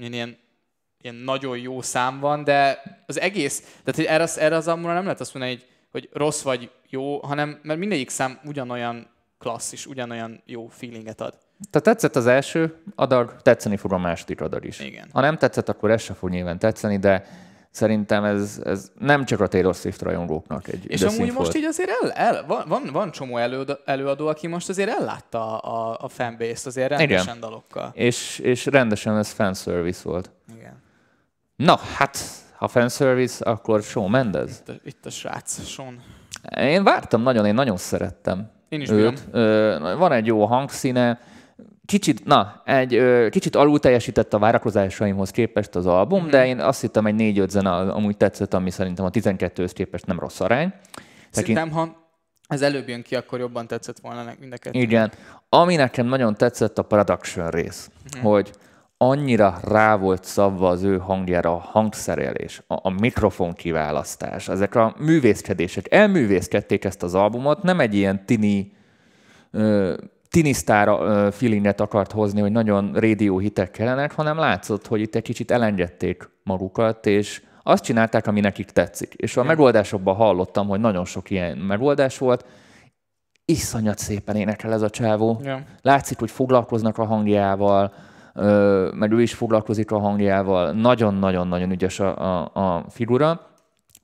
ilyen, 0.00 0.36
ilyen, 1.00 1.14
nagyon 1.14 1.58
jó 1.58 1.82
szám 1.82 2.20
van, 2.20 2.44
de 2.44 2.82
az 3.06 3.20
egész, 3.20 3.60
tehát 3.60 3.94
hogy 3.94 4.04
erre, 4.04 4.22
az- 4.22 4.38
erre 4.38 4.56
az 4.56 4.68
albumra 4.68 4.92
nem 4.92 5.02
lehet 5.04 5.20
azt 5.20 5.34
mondani, 5.34 5.54
hogy, 5.56 5.66
hogy 5.90 6.08
rossz 6.12 6.42
vagy 6.42 6.70
jó, 6.88 7.18
hanem 7.18 7.60
mert 7.62 7.78
mindegyik 7.78 8.10
szám 8.10 8.40
ugyanolyan 8.44 9.08
klasszis, 9.38 9.86
ugyanolyan 9.86 10.42
jó 10.46 10.66
feelinget 10.66 11.20
ad. 11.20 11.38
Tehát 11.70 11.86
tetszett 11.86 12.16
az 12.16 12.26
első 12.26 12.82
adag, 12.94 13.42
tetszeni 13.42 13.76
fog 13.76 13.92
a 13.92 13.98
második 13.98 14.40
adag 14.40 14.64
is. 14.64 14.80
Igen. 14.80 15.08
Ha 15.12 15.20
nem 15.20 15.36
tetszett, 15.36 15.68
akkor 15.68 15.90
ez 15.90 16.02
se 16.02 16.14
fog 16.14 16.30
nyilván 16.30 16.58
tetszeni, 16.58 16.98
de 16.98 17.26
szerintem 17.74 18.24
ez, 18.24 18.60
ez 18.64 18.90
nem 18.98 19.24
csak 19.24 19.40
a 19.40 19.46
Taylor 19.46 19.74
Swift 19.74 20.02
rajongóknak 20.02 20.68
egy 20.68 20.90
És 20.90 21.02
amúgy 21.02 21.32
most 21.32 21.56
így 21.56 21.64
azért 21.64 21.90
el, 22.02 22.10
el, 22.12 22.44
van, 22.46 22.64
van, 22.68 22.82
van 22.92 23.10
csomó 23.10 23.36
előadó, 23.36 23.72
előadó, 23.84 24.26
aki 24.26 24.46
most 24.46 24.68
azért 24.68 24.88
ellátta 24.88 25.58
a, 25.58 25.90
a, 25.90 25.98
a 26.00 26.08
fanbase-t 26.08 26.66
azért 26.66 26.88
rendesen 26.88 27.22
Igen. 27.22 27.40
dalokkal. 27.40 27.90
És, 27.94 28.38
és 28.38 28.66
rendesen 28.66 29.18
ez 29.18 29.30
fanservice 29.30 30.00
volt. 30.04 30.30
Igen. 30.56 30.82
Na, 31.56 31.78
hát, 31.96 32.18
ha 32.56 32.68
fanservice, 32.68 33.44
akkor 33.50 33.82
Shawn 33.82 34.10
Mendes. 34.10 34.50
Itt, 34.50 34.68
a, 34.68 34.72
itt 34.84 35.06
a 35.06 35.10
srác, 35.10 35.66
Sean. 35.66 36.02
Én 36.56 36.84
vártam 36.84 37.22
nagyon, 37.22 37.46
én 37.46 37.54
nagyon 37.54 37.76
szerettem 37.76 38.50
Én 38.68 38.80
is 38.80 38.88
bírom. 38.88 39.12
őt. 39.12 39.24
Ö, 39.32 39.94
van 39.98 40.12
egy 40.12 40.26
jó 40.26 40.44
hangszíne, 40.44 41.20
kicsit, 41.86 42.24
na, 42.24 42.62
egy 42.64 42.94
ö, 42.94 43.28
kicsit 43.30 43.56
alul 43.56 43.78
teljesített 43.78 44.34
a 44.34 44.38
várakozásaimhoz 44.38 45.30
képest 45.30 45.74
az 45.74 45.86
album, 45.86 46.20
Mhm. 46.20 46.30
de 46.30 46.46
én 46.46 46.58
azt 46.60 46.80
hittem 46.80 47.06
egy 47.06 47.14
négy-öt 47.14 47.50
zene 47.50 47.70
amúgy 47.70 48.16
tetszett, 48.16 48.54
ami 48.54 48.70
szerintem 48.70 49.04
a 49.04 49.10
12-höz 49.10 49.70
képest 49.72 50.06
nem 50.06 50.18
rossz 50.18 50.40
arány. 50.40 50.72
Szerintem, 51.30 51.70
ha 51.70 52.02
ez 52.48 52.62
előbb 52.62 52.88
jön 52.88 53.02
ki, 53.02 53.14
akkor 53.14 53.38
jobban 53.38 53.66
tetszett 53.66 53.98
volna 53.98 54.32
mind 54.40 54.52
a 54.52 54.56
kettő. 54.56 54.78
Igen. 54.78 55.12
Ami 55.48 55.74
nekem 55.76 56.06
nagyon 56.06 56.34
tetszett 56.34 56.78
a 56.78 56.82
production 56.82 57.50
rész, 57.50 57.90
Mhm. 58.14 58.24
hogy 58.26 58.50
annyira 58.96 59.58
rá 59.64 59.96
volt 59.96 60.24
szabva 60.24 60.68
az 60.68 60.82
ő 60.82 60.98
hangjára 60.98 61.50
a 61.54 61.58
hangszerelés, 61.58 62.62
a, 62.66 62.74
a 62.82 62.90
mikrofon 62.90 63.52
kiválasztás, 63.52 64.48
ezek 64.48 64.74
a 64.74 64.94
művészkedések. 64.98 65.92
Elművészkedték 65.92 66.84
ezt 66.84 67.02
az 67.02 67.14
albumot, 67.14 67.62
nem 67.62 67.80
egy 67.80 67.94
ilyen 67.94 68.24
tini, 68.26 68.72
ö, 69.50 69.94
tinisztára 70.34 71.30
feelinget 71.32 71.80
akart 71.80 72.12
hozni, 72.12 72.40
hogy 72.40 72.52
nagyon 72.52 72.92
rádió 72.94 73.38
hitek 73.38 73.70
kellenek, 73.70 74.12
hanem 74.12 74.38
látszott, 74.38 74.86
hogy 74.86 75.00
itt 75.00 75.14
egy 75.14 75.22
kicsit 75.22 75.50
elengedték 75.50 76.30
magukat, 76.42 77.06
és 77.06 77.42
azt 77.62 77.84
csinálták, 77.84 78.26
ami 78.26 78.40
nekik 78.40 78.70
tetszik. 78.70 79.14
És 79.14 79.36
a 79.36 79.42
megoldásokban 79.42 80.14
hallottam, 80.14 80.68
hogy 80.68 80.80
nagyon 80.80 81.04
sok 81.04 81.30
ilyen 81.30 81.58
megoldás 81.58 82.18
volt, 82.18 82.44
iszonyat 83.44 83.98
szépen 83.98 84.36
énekel 84.36 84.72
ez 84.72 84.82
a 84.82 84.90
csávó. 84.90 85.40
Ja. 85.44 85.62
Látszik, 85.82 86.18
hogy 86.18 86.30
foglalkoznak 86.30 86.98
a 86.98 87.04
hangjával, 87.04 87.92
mert 88.92 89.12
ő 89.12 89.22
is 89.22 89.34
foglalkozik 89.34 89.90
a 89.90 89.98
hangjával. 89.98 90.72
Nagyon-nagyon-nagyon 90.72 91.70
ügyes 91.70 92.00
a, 92.00 92.42
a, 92.42 92.50
a 92.54 92.84
figura. 92.88 93.40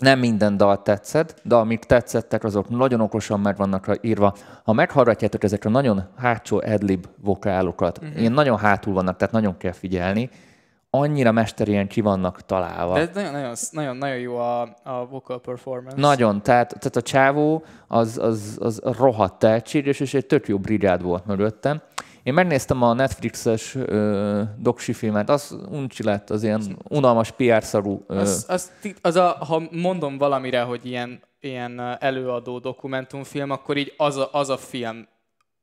Nem 0.01 0.19
minden 0.19 0.57
dal 0.57 0.83
tetszett, 0.83 1.41
de 1.45 1.55
amik 1.55 1.85
tetszettek, 1.85 2.45
azok 2.45 2.69
nagyon 2.69 3.01
okosan 3.01 3.41
meg 3.41 3.57
vannak 3.57 3.99
írva. 4.01 4.35
Ha 4.65 4.73
meghallgatjátok 4.73 5.45
ezek 5.45 5.65
a 5.65 5.69
nagyon 5.69 6.03
hátsó 6.17 6.63
adlib 6.67 7.07
vokálokat, 7.23 7.99
uh-huh. 7.99 8.21
ilyen 8.21 8.33
nagyon 8.33 8.59
hátul 8.59 8.95
vannak, 8.95 9.17
tehát 9.17 9.35
nagyon 9.35 9.57
kell 9.57 9.73
figyelni, 9.73 10.31
annyira 10.91 11.33
mesterien 11.33 11.89
ki 11.89 12.01
vannak 12.01 12.41
találva. 12.41 12.95
De 12.95 13.01
ez 13.01 13.09
nagyon, 13.15 13.33
nagyon, 13.33 13.55
nagyon, 13.71 13.97
nagyon 13.97 14.19
jó 14.19 14.37
a, 14.37 14.61
a 14.83 15.07
vocal 15.11 15.41
performance. 15.41 16.01
Nagyon, 16.01 16.43
tehát, 16.43 16.69
tehát 16.69 16.97
a 16.97 17.03
csávó 17.03 17.65
az, 17.87 18.19
az, 18.19 18.59
az 18.61 18.81
rohadt 18.99 19.39
tehetséges, 19.39 20.01
és 20.01 20.15
egy 20.15 20.27
tök 20.27 20.49
jó 20.49 20.59
brigád 20.59 21.03
volt 21.03 21.27
mögöttem. 21.27 21.81
Én 22.23 22.35
megnéztem 22.35 22.83
a 22.83 22.93
Netflixes 22.93 23.75
ö, 23.75 24.43
doksi 24.59 24.93
filmet, 24.93 25.29
az 25.31 25.59
uncsi 25.71 26.03
lett, 26.03 26.31
az 26.31 26.43
ilyen 26.43 26.77
unalmas 26.89 27.31
PR-szarú. 27.31 28.05
Ö, 28.07 28.19
Az, 28.19 28.45
az, 28.49 28.71
az 29.03 29.17
a, 29.17 29.37
ha 29.49 29.63
mondom 29.71 30.19
valamire, 30.19 30.61
hogy 30.63 30.87
ilyen, 30.87 31.21
ilyen 31.41 31.81
előadó 32.01 32.59
dokumentumfilm, 32.59 33.51
akkor 33.51 33.77
így 33.77 33.95
az 33.97 34.17
a, 34.17 34.29
az 34.33 34.49
a 34.49 34.57
film. 34.57 35.09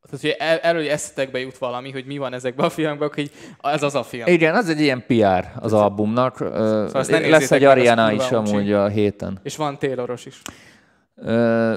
Tehát, 0.02 0.22
hogy 0.22 0.36
el, 0.48 0.58
erről 0.58 0.82
hogy 0.82 0.90
eszetekbe 0.90 1.40
jut 1.40 1.58
valami, 1.58 1.92
hogy 1.92 2.06
mi 2.06 2.18
van 2.18 2.34
ezekben 2.34 2.66
a 2.66 2.70
filmekben, 2.70 3.12
így 3.16 3.32
ez 3.62 3.84
az 3.84 3.96
a 3.96 4.04
film. 4.04 4.28
igen, 4.28 4.56
az 4.56 4.70
egy 4.70 4.80
ilyen 4.82 5.04
PR 5.08 5.46
az 5.60 5.74
albumnak. 5.74 6.36
Szóval 6.38 6.86
azt 6.94 7.10
ne 7.12 7.20
lesz 7.20 7.30
nézzétek 7.40 7.58
egy 7.58 7.64
Ariana 7.64 8.12
is 8.12 8.32
amúgy 8.32 8.72
a 8.72 8.88
héten. 8.88 9.40
És 9.44 9.56
van 9.56 9.80
Tayloros 9.80 10.26
is. 10.26 10.42
Ö, 11.16 11.76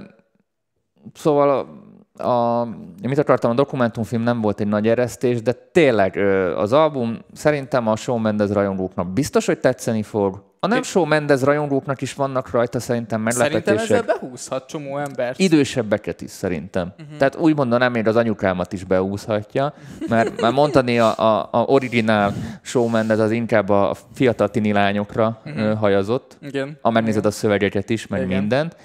szóval 1.15 1.69
a, 2.17 2.65
mit 3.03 3.19
akartam, 3.19 3.51
a 3.51 3.55
dokumentumfilm 3.55 4.23
nem 4.23 4.41
volt 4.41 4.61
egy 4.61 4.69
nagy 4.69 4.89
eresztés, 4.89 5.43
de 5.43 5.53
tényleg 5.73 6.17
az 6.57 6.73
album 6.73 7.19
szerintem 7.33 7.89
a 7.89 7.97
Shawn 7.97 8.21
Mendes 8.21 8.51
rajongóknak 8.51 9.13
biztos, 9.13 9.47
hogy 9.47 9.59
tetszeni 9.59 10.03
fog. 10.03 10.49
A 10.63 10.67
nem 10.67 10.83
Shawn 10.83 11.09
Mendes 11.09 11.43
rajongóknak 11.43 12.01
is 12.01 12.15
vannak 12.15 12.51
rajta 12.51 12.81
szerintem 12.81 13.27
Szerintem 13.29 13.53
meglepetések. 13.53 13.91
ezzel 13.91 14.19
behúzhat 14.21 14.67
csomó 14.67 14.99
embert. 14.99 15.39
Idősebbeket 15.39 16.21
is 16.21 16.31
szerintem. 16.31 16.93
Uh-huh. 16.99 17.17
Tehát 17.17 17.37
úgy 17.37 17.57
mondanám, 17.57 17.93
még 17.93 18.07
az 18.07 18.17
anyukámat 18.17 18.73
is 18.73 18.85
beúszhatja, 18.85 19.75
mert 20.09 20.41
már 20.41 20.53
mondani 20.53 20.99
a, 20.99 21.19
a, 21.19 21.49
a 21.51 21.59
originál 21.59 22.35
Shawn 22.63 22.91
Mendes 22.91 23.19
az 23.19 23.31
inkább 23.31 23.69
a 23.69 23.95
fiatal 24.15 24.49
tini 24.49 24.73
lányokra 24.73 25.41
uh-huh. 25.45 25.79
hajazott. 25.79 26.37
Igen. 26.43 26.79
Ha 26.83 26.91
megnézed 26.91 27.27
a 27.27 27.31
szövegeket 27.31 27.91
is, 27.91 28.07
meg 28.07 28.23
Igen. 28.23 28.39
mindent. 28.39 28.77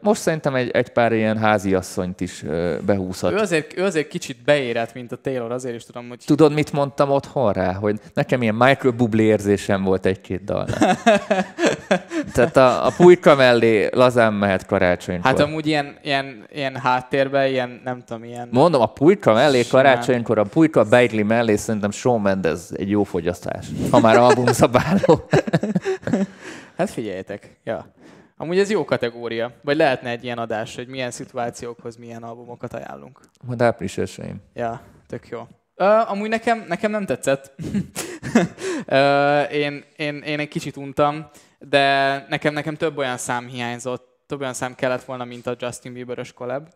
Most 0.00 0.20
szerintem 0.20 0.54
egy, 0.54 0.70
egy 0.70 0.88
pár 0.88 1.12
ilyen 1.12 1.38
háziasszonyt 1.38 2.20
is 2.20 2.44
behúzhat. 2.86 3.32
Ő 3.32 3.36
azért, 3.36 3.78
ő 3.78 3.84
azért 3.84 4.08
kicsit 4.08 4.36
beérett, 4.44 4.94
mint 4.94 5.12
a 5.12 5.16
Taylor, 5.16 5.52
azért 5.52 5.74
is 5.74 5.84
tudom, 5.84 6.08
hogy 6.08 6.18
Tudod, 6.26 6.52
mit 6.52 6.72
mondtam 6.72 7.10
otthon 7.10 7.52
rá? 7.52 7.72
Hogy 7.72 8.00
nekem 8.14 8.42
ilyen 8.42 8.54
Michael 8.54 8.94
Bublé 8.96 9.22
érzésem 9.22 9.82
volt 9.82 10.06
egy-két 10.06 10.44
dalnál. 10.44 10.96
Tehát 12.34 12.56
a, 12.56 12.86
a 12.86 12.92
pulyka 12.96 13.34
mellé 13.34 13.88
lazán 13.92 14.32
mehet 14.32 14.66
karácsonykor. 14.66 15.24
hát 15.24 15.40
amúgy 15.40 15.66
ilyen, 15.66 15.96
ilyen, 16.02 16.44
ilyen 16.52 16.76
háttérben, 16.76 17.48
ilyen, 17.48 17.80
nem 17.84 18.02
tudom, 18.06 18.24
ilyen... 18.24 18.48
Mondom, 18.50 18.80
a 18.80 18.86
pulyka 18.86 19.32
mellé 19.32 19.62
Simán. 19.62 19.84
karácsonykor, 19.84 20.38
a 20.38 20.44
pulyka 20.44 20.84
beigli 20.84 21.22
mellé 21.22 21.56
szerintem 21.56 21.90
Shawn 21.90 22.20
Mendes 22.20 22.60
egy 22.72 22.90
jó 22.90 23.02
fogyasztás. 23.04 23.66
Ha 23.90 24.00
már 24.00 24.16
albumszabáló. 24.16 25.20
Hát 26.76 26.90
figyeljetek, 26.90 27.56
ja. 27.64 27.86
Amúgy 28.40 28.58
ez 28.58 28.70
jó 28.70 28.84
kategória. 28.84 29.52
Vagy 29.62 29.76
lehetne 29.76 30.10
egy 30.10 30.24
ilyen 30.24 30.38
adás, 30.38 30.74
hogy 30.74 30.86
milyen 30.86 31.10
szituációkhoz 31.10 31.96
milyen 31.96 32.22
albumokat 32.22 32.72
ajánlunk. 32.72 33.20
Majd 33.46 33.62
április 33.62 33.98
eseim. 33.98 34.36
Ja, 34.54 34.80
tök 35.06 35.28
jó. 35.28 35.40
Uh, 35.76 36.10
amúgy 36.10 36.28
nekem, 36.28 36.64
nekem 36.68 36.90
nem 36.90 37.06
tetszett. 37.06 37.52
uh, 38.86 39.54
én, 39.54 39.84
én, 39.96 40.16
én 40.16 40.38
egy 40.38 40.48
kicsit 40.48 40.76
untam, 40.76 41.30
de 41.58 42.14
nekem, 42.28 42.52
nekem 42.52 42.74
több 42.74 42.96
olyan 42.98 43.16
szám 43.16 43.46
hiányzott, 43.46 44.24
több 44.26 44.40
olyan 44.40 44.54
szám 44.54 44.74
kellett 44.74 45.04
volna, 45.04 45.24
mint 45.24 45.46
a 45.46 45.56
Justin 45.58 45.92
Bieber-ös 45.92 46.32
collab, 46.32 46.68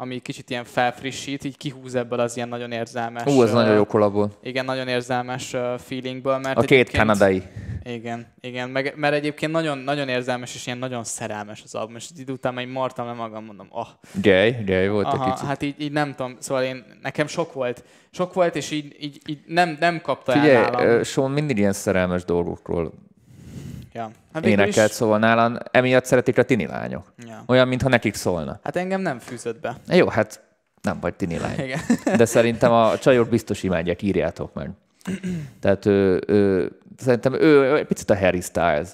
ami 0.00 0.18
kicsit 0.18 0.50
ilyen 0.50 0.64
felfrissít, 0.64 1.44
így 1.44 1.56
kihúz 1.56 1.94
ebből 1.94 2.20
az 2.20 2.36
ilyen 2.36 2.48
nagyon 2.48 2.72
érzelmes... 2.72 3.26
Ú, 3.26 3.40
az 3.40 3.50
ö, 3.50 3.52
nagyon 3.52 3.74
jó 3.74 3.84
kolabból. 3.84 4.30
Igen, 4.42 4.64
nagyon 4.64 4.88
érzelmes 4.88 5.52
uh, 5.52 5.78
feelingből, 5.78 6.38
mert 6.38 6.58
A 6.58 6.62
két 6.62 6.90
kanadai. 6.90 7.42
Igen, 7.82 8.26
igen, 8.40 8.70
meg, 8.70 8.94
mert 8.96 9.14
egyébként 9.14 9.52
nagyon, 9.52 9.78
nagyon 9.78 10.08
érzelmes 10.08 10.54
és 10.54 10.66
ilyen 10.66 10.78
nagyon 10.78 11.04
szerelmes 11.04 11.62
az 11.64 11.74
album, 11.74 11.96
és 11.96 12.06
egy 12.12 12.18
idő 12.20 12.32
után 12.32 12.54
már 12.54 12.66
martam 12.66 13.06
le 13.06 13.12
magam, 13.12 13.44
mondom, 13.44 13.66
oh, 13.70 13.86
Gay, 14.22 14.56
gay 14.64 14.88
volt 14.88 15.06
egy 15.06 15.12
aha, 15.14 15.32
kicsit. 15.32 15.46
hát 15.46 15.62
így, 15.62 15.74
így, 15.78 15.92
nem 15.92 16.14
tudom, 16.14 16.36
szóval 16.38 16.62
én, 16.62 16.84
nekem 17.02 17.26
sok 17.26 17.52
volt, 17.52 17.84
sok 18.10 18.32
volt, 18.34 18.56
és 18.56 18.70
így, 18.70 18.96
így, 19.00 19.20
így 19.26 19.40
nem, 19.46 19.76
nem 19.80 20.00
kapta 20.00 20.32
el 20.32 20.40
Figyelj, 20.40 20.64
nálam. 20.64 20.86
ö, 20.86 21.02
Sean 21.02 21.30
mindig 21.30 21.58
ilyen 21.58 21.72
szerelmes 21.72 22.24
dolgokról 22.24 22.92
Ja. 23.92 24.10
Hát 24.32 24.46
énekelt, 24.46 24.88
is... 24.88 24.94
szóval 24.94 25.18
nálam 25.18 25.56
emiatt 25.70 26.04
szeretik 26.04 26.38
a 26.38 26.42
tini 26.42 26.66
lányok. 26.66 27.12
Ja. 27.26 27.42
Olyan, 27.46 27.68
mintha 27.68 27.88
nekik 27.88 28.14
szólna. 28.14 28.60
Hát 28.62 28.76
engem 28.76 29.00
nem 29.00 29.18
fűzött 29.18 29.60
be. 29.60 29.76
Jó, 29.88 30.08
hát 30.08 30.42
nem 30.82 31.00
vagy 31.00 31.14
tini 31.14 31.38
lány. 31.38 31.58
Igen. 31.58 31.80
De 32.16 32.24
szerintem 32.24 32.72
a 32.72 32.98
csajok 32.98 33.28
biztos 33.28 33.62
imádják, 33.62 34.02
írjátok 34.02 34.54
meg. 34.54 34.70
Tehát 35.60 35.86
ő, 35.86 36.20
ő, 36.26 36.70
szerintem 36.96 37.34
ő, 37.34 37.76
egy 37.76 37.86
picit 37.86 38.10
a 38.10 38.16
Harry 38.18 38.40
Styles 38.40 38.88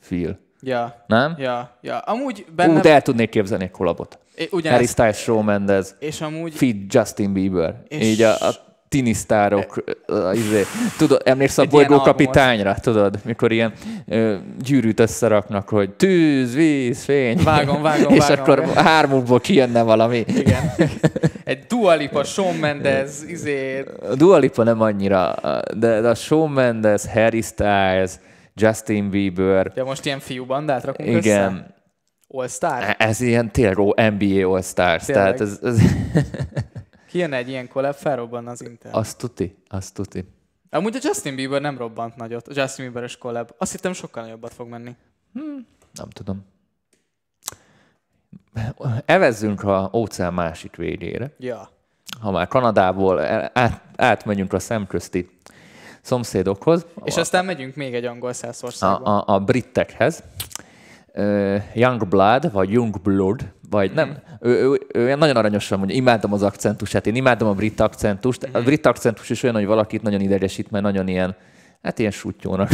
feel. 0.00 0.38
Ja. 0.60 1.04
Nem? 1.06 1.34
Ja, 1.38 1.76
ja. 1.80 1.98
Amúgy 1.98 2.46
benne... 2.56 2.78
Ú, 2.78 2.80
de 2.80 2.92
el 2.92 3.02
tudnék 3.02 3.28
képzelni 3.28 3.64
egy 3.64 3.70
kolabot. 3.70 4.18
Ugyanezt... 4.50 4.68
Harry 4.68 4.86
Styles, 4.86 5.16
Shawn 5.16 5.44
Mendes, 5.44 5.88
és 5.98 6.20
amúgy... 6.20 6.54
feed 6.54 6.76
Justin 6.94 7.32
Bieber. 7.32 7.82
És... 7.88 8.06
Így 8.06 8.22
a, 8.22 8.34
a 8.48 8.54
tini 8.90 9.12
sztárok, 9.12 9.84
izé, 10.32 10.62
tudod, 10.98 11.22
emlékszel 11.24 11.64
a 11.64 11.68
bolygó 11.68 12.00
kapitányra, 12.00 12.74
tudod, 12.74 13.18
mikor 13.24 13.52
ilyen 13.52 13.72
ö, 14.06 14.36
gyűrűt 14.58 15.00
összeraknak, 15.00 15.68
hogy 15.68 15.90
tűz, 15.90 16.54
víz, 16.54 17.04
fény. 17.04 17.42
Vágom, 17.44 17.82
vágom, 17.82 18.14
És 18.14 18.26
vágom, 18.26 18.42
akkor 18.42 18.58
vágom. 18.58 18.74
hármukból 18.74 19.40
kijönne 19.40 19.82
valami. 19.82 20.24
Igen. 20.26 20.72
Egy 21.44 21.64
Dua 21.68 21.94
Lipa, 21.94 22.24
Shawn 22.24 22.54
Mendes, 22.54 23.10
izé... 23.28 23.84
A 24.10 24.14
Dua 24.14 24.38
Lipa 24.38 24.62
nem 24.62 24.80
annyira, 24.80 25.34
de, 25.76 26.00
de 26.00 26.08
a 26.08 26.14
Shawn 26.14 26.50
Mendes, 26.50 27.02
Harry 27.06 27.42
Styles, 27.42 28.12
Justin 28.54 29.10
Bieber. 29.10 29.72
Ja, 29.74 29.84
most 29.84 30.04
ilyen 30.04 30.20
fiú 30.20 30.44
bandát 30.44 30.84
rakunk 30.84 31.08
Igen. 31.08 31.52
össze? 31.52 31.78
All-Star? 32.28 32.96
Ez 32.98 33.20
ilyen 33.20 33.50
tényleg 33.52 33.76
NBA 34.18 34.52
All-Stars. 34.52 35.04
Tehát 35.04 35.40
ez, 35.40 35.58
ez... 35.62 35.78
Kijön 37.10 37.32
egy 37.32 37.48
ilyen 37.48 37.68
collab, 37.68 37.94
felrobban 37.94 38.46
az 38.46 38.62
internet. 38.62 39.00
Azt 39.00 39.18
tuti, 39.18 39.56
azt 39.68 39.94
tuti. 39.94 40.24
Amúgy 40.70 40.96
a 40.96 40.98
Justin 41.02 41.34
Bieber 41.34 41.60
nem 41.60 41.78
robbant 41.78 42.16
nagyot, 42.16 42.48
a 42.48 42.52
Justin 42.54 42.84
Bieberes 42.84 43.16
collab. 43.16 43.50
Azt 43.58 43.72
hittem 43.72 43.92
sokkal 43.92 44.22
nagyobbat 44.22 44.54
fog 44.54 44.68
menni. 44.68 44.96
Hmm, 45.32 45.66
nem 45.94 46.08
tudom. 46.08 46.44
Evezzünk 49.04 49.62
a 49.62 49.90
óceán 49.92 50.34
másik 50.34 50.76
végére. 50.76 51.34
Ja. 51.38 51.70
Ha 52.20 52.30
már 52.30 52.48
Kanadából 52.48 53.20
át, 53.52 53.82
átmegyünk 53.96 54.52
a 54.52 54.58
szemközti 54.58 55.30
szomszédokhoz. 56.00 56.86
És 57.04 57.16
a, 57.16 57.20
aztán 57.20 57.44
megyünk 57.44 57.74
még 57.74 57.94
egy 57.94 58.04
angol 58.04 58.32
százországba. 58.32 59.04
A, 59.04 59.32
a, 59.32 59.34
a 59.34 59.38
britekhez. 59.38 60.22
Uh, 61.14 61.62
Young 61.74 62.08
Blood, 62.08 62.52
vagy 62.52 62.70
Young 62.70 63.00
Blood, 63.00 63.52
vagy 63.70 63.92
nem. 63.92 64.16
Ő, 64.40 64.50
ő, 64.50 64.70
ő, 64.70 64.80
ő 64.92 65.14
nagyon 65.14 65.36
aranyosan 65.36 65.78
mondja, 65.78 65.96
imádom 65.96 66.32
az 66.32 66.42
akcentusát, 66.42 67.06
én 67.06 67.14
imádom 67.14 67.48
a 67.48 67.52
brit 67.54 67.80
akcentust. 67.80 68.48
A 68.52 68.60
brit 68.62 68.86
akcentus 68.86 69.30
is 69.30 69.42
olyan, 69.42 69.54
hogy 69.54 69.66
valakit 69.66 70.02
nagyon 70.02 70.20
idegesít, 70.20 70.70
mert 70.70 70.84
nagyon 70.84 71.08
ilyen, 71.08 71.36
hát 71.82 71.98
ilyen 71.98 72.10
sutyónak. 72.10 72.68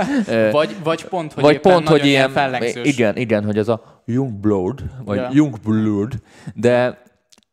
vagy, 0.52 0.76
vagy 0.84 1.04
pont, 1.04 1.32
hogy 1.32 1.42
vagy 1.42 1.60
pont, 1.60 1.88
hogy 1.88 2.06
ilyen, 2.06 2.30
ilyen 2.30 2.84
igen, 2.84 3.16
igen, 3.16 3.44
hogy 3.44 3.58
az 3.58 3.68
a 3.68 4.02
Young 4.04 4.32
Blood, 4.32 4.82
vagy 5.04 5.16
yeah. 5.16 5.34
Young 5.34 5.60
Blood, 5.60 6.12
de 6.54 7.02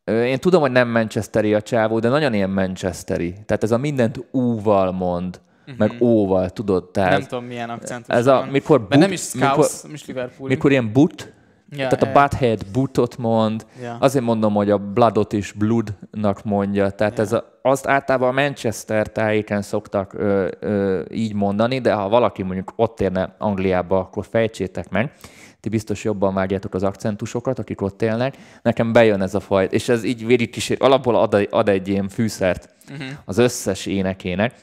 én 0.06 0.39
tudom, 0.39 0.62
hogy 0.62 0.72
nem 0.72 0.89
Manchesteri 0.89 1.54
a 1.54 1.62
csávó, 1.62 2.00
de 2.00 2.10
nagyon 2.10 2.34
ilyen 2.34 2.50
Manchesteri. 2.50 3.34
Tehát 3.46 3.64
ez 3.64 3.72
a 3.72 3.78
mindent 3.78 4.26
úval 4.32 4.92
mond, 4.92 5.42
uh-huh. 5.62 5.78
meg 5.78 6.02
óval, 6.02 6.50
tudod? 6.50 6.92
Tehát 6.92 7.12
nem 7.12 7.22
tudom, 7.22 7.44
milyen 7.44 7.70
akcentus 7.70 8.16
Ez 8.16 8.28
a, 8.28 8.48
mikor 8.52 8.82
but, 8.82 8.98
nem 8.98 9.12
is 9.12 9.20
Scouse, 9.20 9.48
mikor, 9.48 9.68
nem 9.84 9.94
is 9.94 10.06
Liverpool. 10.06 10.50
Mikor 10.50 10.72
ilyen 10.72 10.92
but, 10.94 11.34
Ja, 11.76 11.88
Tehát 11.88 12.03
a 12.15 12.19
Butthead 12.19 12.65
butot 12.72 13.17
mond, 13.17 13.65
ja. 13.82 13.97
azért 13.99 14.26
mondom, 14.26 14.53
hogy 14.53 14.69
a 14.69 14.78
Bloodot 14.78 15.34
is 15.34 15.51
Bloodnak 15.51 16.43
mondja. 16.43 16.89
Tehát 16.89 17.17
ja. 17.17 17.24
ez 17.24 17.32
a, 17.32 17.59
azt 17.61 17.88
általában 17.88 18.30
a 18.30 18.41
Manchester 18.41 19.07
tájéken 19.07 19.61
szoktak 19.61 20.13
ö, 20.13 20.47
ö, 20.59 21.01
így 21.11 21.34
mondani, 21.34 21.80
de 21.80 21.93
ha 21.93 22.09
valaki 22.09 22.43
mondjuk 22.43 22.74
ott 22.76 23.01
érne 23.01 23.36
Angliába, 23.38 23.99
akkor 23.99 24.26
fejtsétek 24.26 24.89
meg. 24.89 25.11
Ti 25.59 25.69
biztos 25.69 26.03
jobban 26.03 26.34
vágjátok 26.34 26.74
az 26.74 26.84
akcentusokat, 26.84 27.59
akik 27.59 27.82
ott 27.82 28.01
élnek. 28.01 28.38
Nekem 28.61 28.91
bejön 28.91 29.22
ez 29.22 29.36
a 29.36 29.39
fajt, 29.39 29.74
és 29.74 29.89
ez 29.89 30.03
így 30.03 30.26
végigkísér, 30.26 30.78
alapból 30.80 31.15
ad, 31.15 31.47
ad 31.49 31.69
egy 31.69 31.88
ilyen 31.88 32.09
fűszert 32.09 32.69
uh-huh. 32.91 33.07
az 33.26 33.38
összes 33.38 33.86
énekének. 33.86 34.53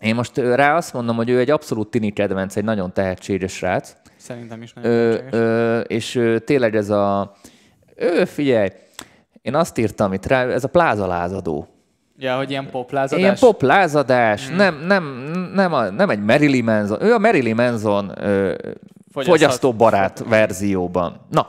Én 0.00 0.14
most 0.14 0.36
rá 0.36 0.76
azt 0.76 0.92
mondom, 0.92 1.16
hogy 1.16 1.28
ő 1.28 1.38
egy 1.38 1.50
abszolút 1.50 1.90
tini 1.90 2.10
kedvenc, 2.10 2.56
egy 2.56 2.64
nagyon 2.64 2.92
tehetséges 2.92 3.52
srác. 3.52 3.96
Szerintem 4.24 4.62
is 4.62 4.72
nagyon 4.72 4.90
ö, 4.90 5.18
ö, 5.30 5.80
És 5.80 6.14
ö, 6.14 6.38
tényleg 6.38 6.76
ez 6.76 6.90
a... 6.90 7.32
Ő, 7.96 8.24
figyelj, 8.24 8.68
én 9.42 9.54
azt 9.54 9.78
írtam 9.78 10.12
itt 10.12 10.26
rá, 10.26 10.46
ez 10.46 10.64
a 10.64 10.68
plázalázadó. 10.68 11.66
Ja, 12.18 12.36
hogy 12.36 12.50
ilyen 12.50 12.70
poplázadás? 12.70 13.22
Ilyen 13.22 13.36
poplázadás, 13.38 14.50
mm. 14.50 14.56
nem, 14.56 14.84
nem, 14.86 15.04
nem, 15.54 15.72
a, 15.72 15.90
nem 15.90 16.10
egy 16.10 16.20
Marilyn 16.20 16.64
Manson, 16.64 17.02
ő 17.02 17.12
a 17.12 17.18
Marilyn 17.18 17.54
Manson 17.54 18.12
ö, 18.16 18.54
fogyasztóbarát 19.12 20.24
verzióban. 20.28 21.20
Na, 21.30 21.48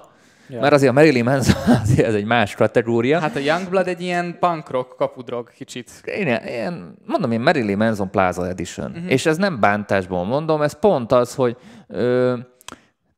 Ja. 0.49 0.59
Mert 0.59 0.73
azért 0.73 0.91
a 0.91 0.93
Marilyn 0.93 1.23
Manson 1.23 1.75
azért 1.83 2.07
ez 2.07 2.13
egy 2.13 2.25
más 2.25 2.55
kategória. 2.55 3.19
Hát 3.19 3.35
a 3.35 3.39
Youngblood 3.39 3.87
egy 3.87 4.01
ilyen 4.01 4.37
punk 4.39 4.69
rock 4.69 4.95
kapudrog 4.95 5.51
kicsit. 5.51 5.91
Én, 6.03 6.27
én 6.27 6.93
mondom, 7.05 7.31
én 7.31 7.39
Marilyn 7.39 7.77
Manson 7.77 8.09
Plaza 8.09 8.47
Edition. 8.47 8.91
Uh-huh. 8.91 9.11
És 9.11 9.25
ez 9.25 9.37
nem 9.37 9.59
bántásból 9.59 10.25
mondom, 10.25 10.61
ez 10.61 10.79
pont 10.79 11.11
az, 11.11 11.35
hogy 11.35 11.57
ö, 11.87 12.37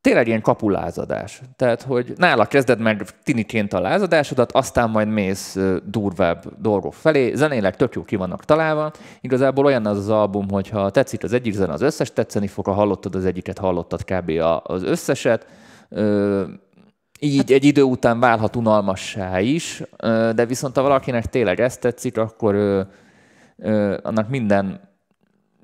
tényleg 0.07 0.27
ilyen 0.27 0.41
kapulázadás. 0.41 1.41
Tehát, 1.55 1.81
hogy 1.81 2.13
nála 2.17 2.45
kezded 2.45 2.79
meg 2.79 3.05
tiniként 3.23 3.73
a 3.73 3.79
lázadásodat, 3.79 4.51
aztán 4.51 4.89
majd 4.89 5.07
mész 5.07 5.57
durvább 5.85 6.43
dolgok 6.61 6.93
felé. 6.93 7.33
Zenéleg 7.33 7.75
tök 7.75 7.93
jó 7.93 8.03
ki 8.03 8.15
vannak 8.15 8.45
találva. 8.45 8.91
Igazából 9.21 9.65
olyan 9.65 9.85
az 9.85 9.97
az 9.97 10.09
album, 10.09 10.49
hogy 10.49 10.69
ha 10.69 10.89
tetszik 10.89 11.23
az 11.23 11.33
egyik 11.33 11.53
zene, 11.53 11.73
az 11.73 11.81
összes 11.81 12.13
tetszeni 12.13 12.47
fog, 12.47 12.65
ha 12.65 12.71
hallottad 12.71 13.15
az 13.15 13.25
egyiket, 13.25 13.57
hallottad 13.57 14.03
kb. 14.03 14.31
az 14.63 14.83
összeset. 14.83 15.47
Így 17.19 17.51
egy 17.51 17.63
idő 17.63 17.81
után 17.81 18.19
válhat 18.19 18.55
unalmassá 18.55 19.39
is, 19.39 19.83
de 20.35 20.45
viszont 20.45 20.75
ha 20.75 20.81
valakinek 20.81 21.25
tényleg 21.25 21.59
ezt 21.59 21.81
tetszik, 21.81 22.17
akkor 22.17 22.55
annak 24.03 24.29
minden 24.29 24.79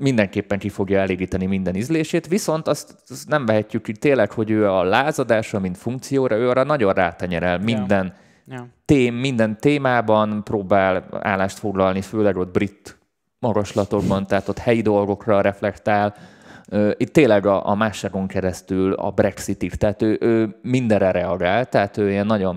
mindenképpen 0.03 0.59
ki 0.59 0.69
fogja 0.69 0.99
elégíteni 0.99 1.45
minden 1.45 1.75
ízlését, 1.75 2.27
viszont 2.27 2.67
azt, 2.67 2.95
azt 3.09 3.27
nem 3.27 3.45
vehetjük 3.45 3.83
ki 3.83 3.91
tényleg, 3.91 4.31
hogy 4.31 4.49
ő 4.49 4.69
a 4.69 4.83
lázadásra, 4.83 5.59
mint 5.59 5.77
funkcióra, 5.77 6.35
ő 6.35 6.49
arra 6.49 6.63
nagyon 6.63 6.93
rátenyerel 6.93 7.57
minden, 7.57 8.05
ja. 8.05 8.55
Ja. 8.55 8.67
Tém, 8.85 9.15
minden 9.15 9.57
témában 9.57 10.43
próbál 10.43 11.07
állást 11.21 11.59
foglalni, 11.59 12.01
főleg 12.01 12.37
ott 12.37 12.51
brit 12.51 12.97
magaslatokban, 13.39 14.27
tehát 14.27 14.47
ott 14.47 14.57
helyi 14.57 14.81
dolgokra 14.81 15.41
reflektál. 15.41 16.15
Itt 16.97 17.13
tényleg 17.13 17.45
a, 17.45 17.69
a 17.69 17.75
másságon 17.75 18.27
keresztül 18.27 18.93
a 18.93 19.11
Brexitig, 19.11 19.75
tehát 19.75 20.01
ő, 20.01 20.17
ő 20.21 20.55
mindenre 20.61 21.11
reagál, 21.11 21.65
tehát 21.65 21.97
ő 21.97 22.09
ilyen 22.09 22.25
nagyon, 22.25 22.55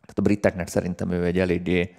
tehát 0.00 0.18
a 0.18 0.22
briteknek 0.22 0.68
szerintem 0.68 1.10
ő 1.10 1.24
egy 1.24 1.38
eléggé 1.38 1.94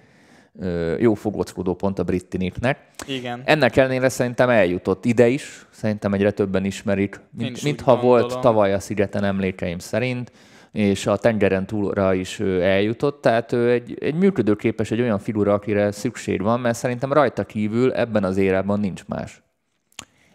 jó 0.98 1.14
fogóckodó 1.14 1.74
pont 1.74 1.98
a 1.98 2.02
brittiniknek. 2.02 2.78
Igen. 3.06 3.42
Ennek 3.44 3.76
ellenére 3.76 4.08
szerintem 4.08 4.48
eljutott 4.48 5.04
ide 5.04 5.28
is, 5.28 5.66
szerintem 5.70 6.12
egyre 6.12 6.30
többen 6.30 6.64
ismerik, 6.64 7.20
mint, 7.38 7.62
mintha 7.62 8.00
volt 8.00 8.40
tavaly 8.40 8.72
a 8.72 8.80
szigeten 8.80 9.24
emlékeim 9.24 9.78
szerint, 9.78 10.32
és 10.72 11.06
a 11.06 11.16
tengeren 11.16 11.66
túlra 11.66 12.14
is 12.14 12.40
eljutott, 12.40 13.20
tehát 13.20 13.52
ő 13.52 13.70
egy, 13.70 13.96
egy 14.00 14.14
működőképes, 14.14 14.90
egy 14.90 15.00
olyan 15.00 15.18
figura, 15.18 15.52
akire 15.52 15.92
szükség 15.92 16.42
van, 16.42 16.60
mert 16.60 16.76
szerintem 16.76 17.12
rajta 17.12 17.44
kívül 17.44 17.92
ebben 17.92 18.24
az 18.24 18.36
érában 18.36 18.80
nincs 18.80 19.04
más. 19.06 19.42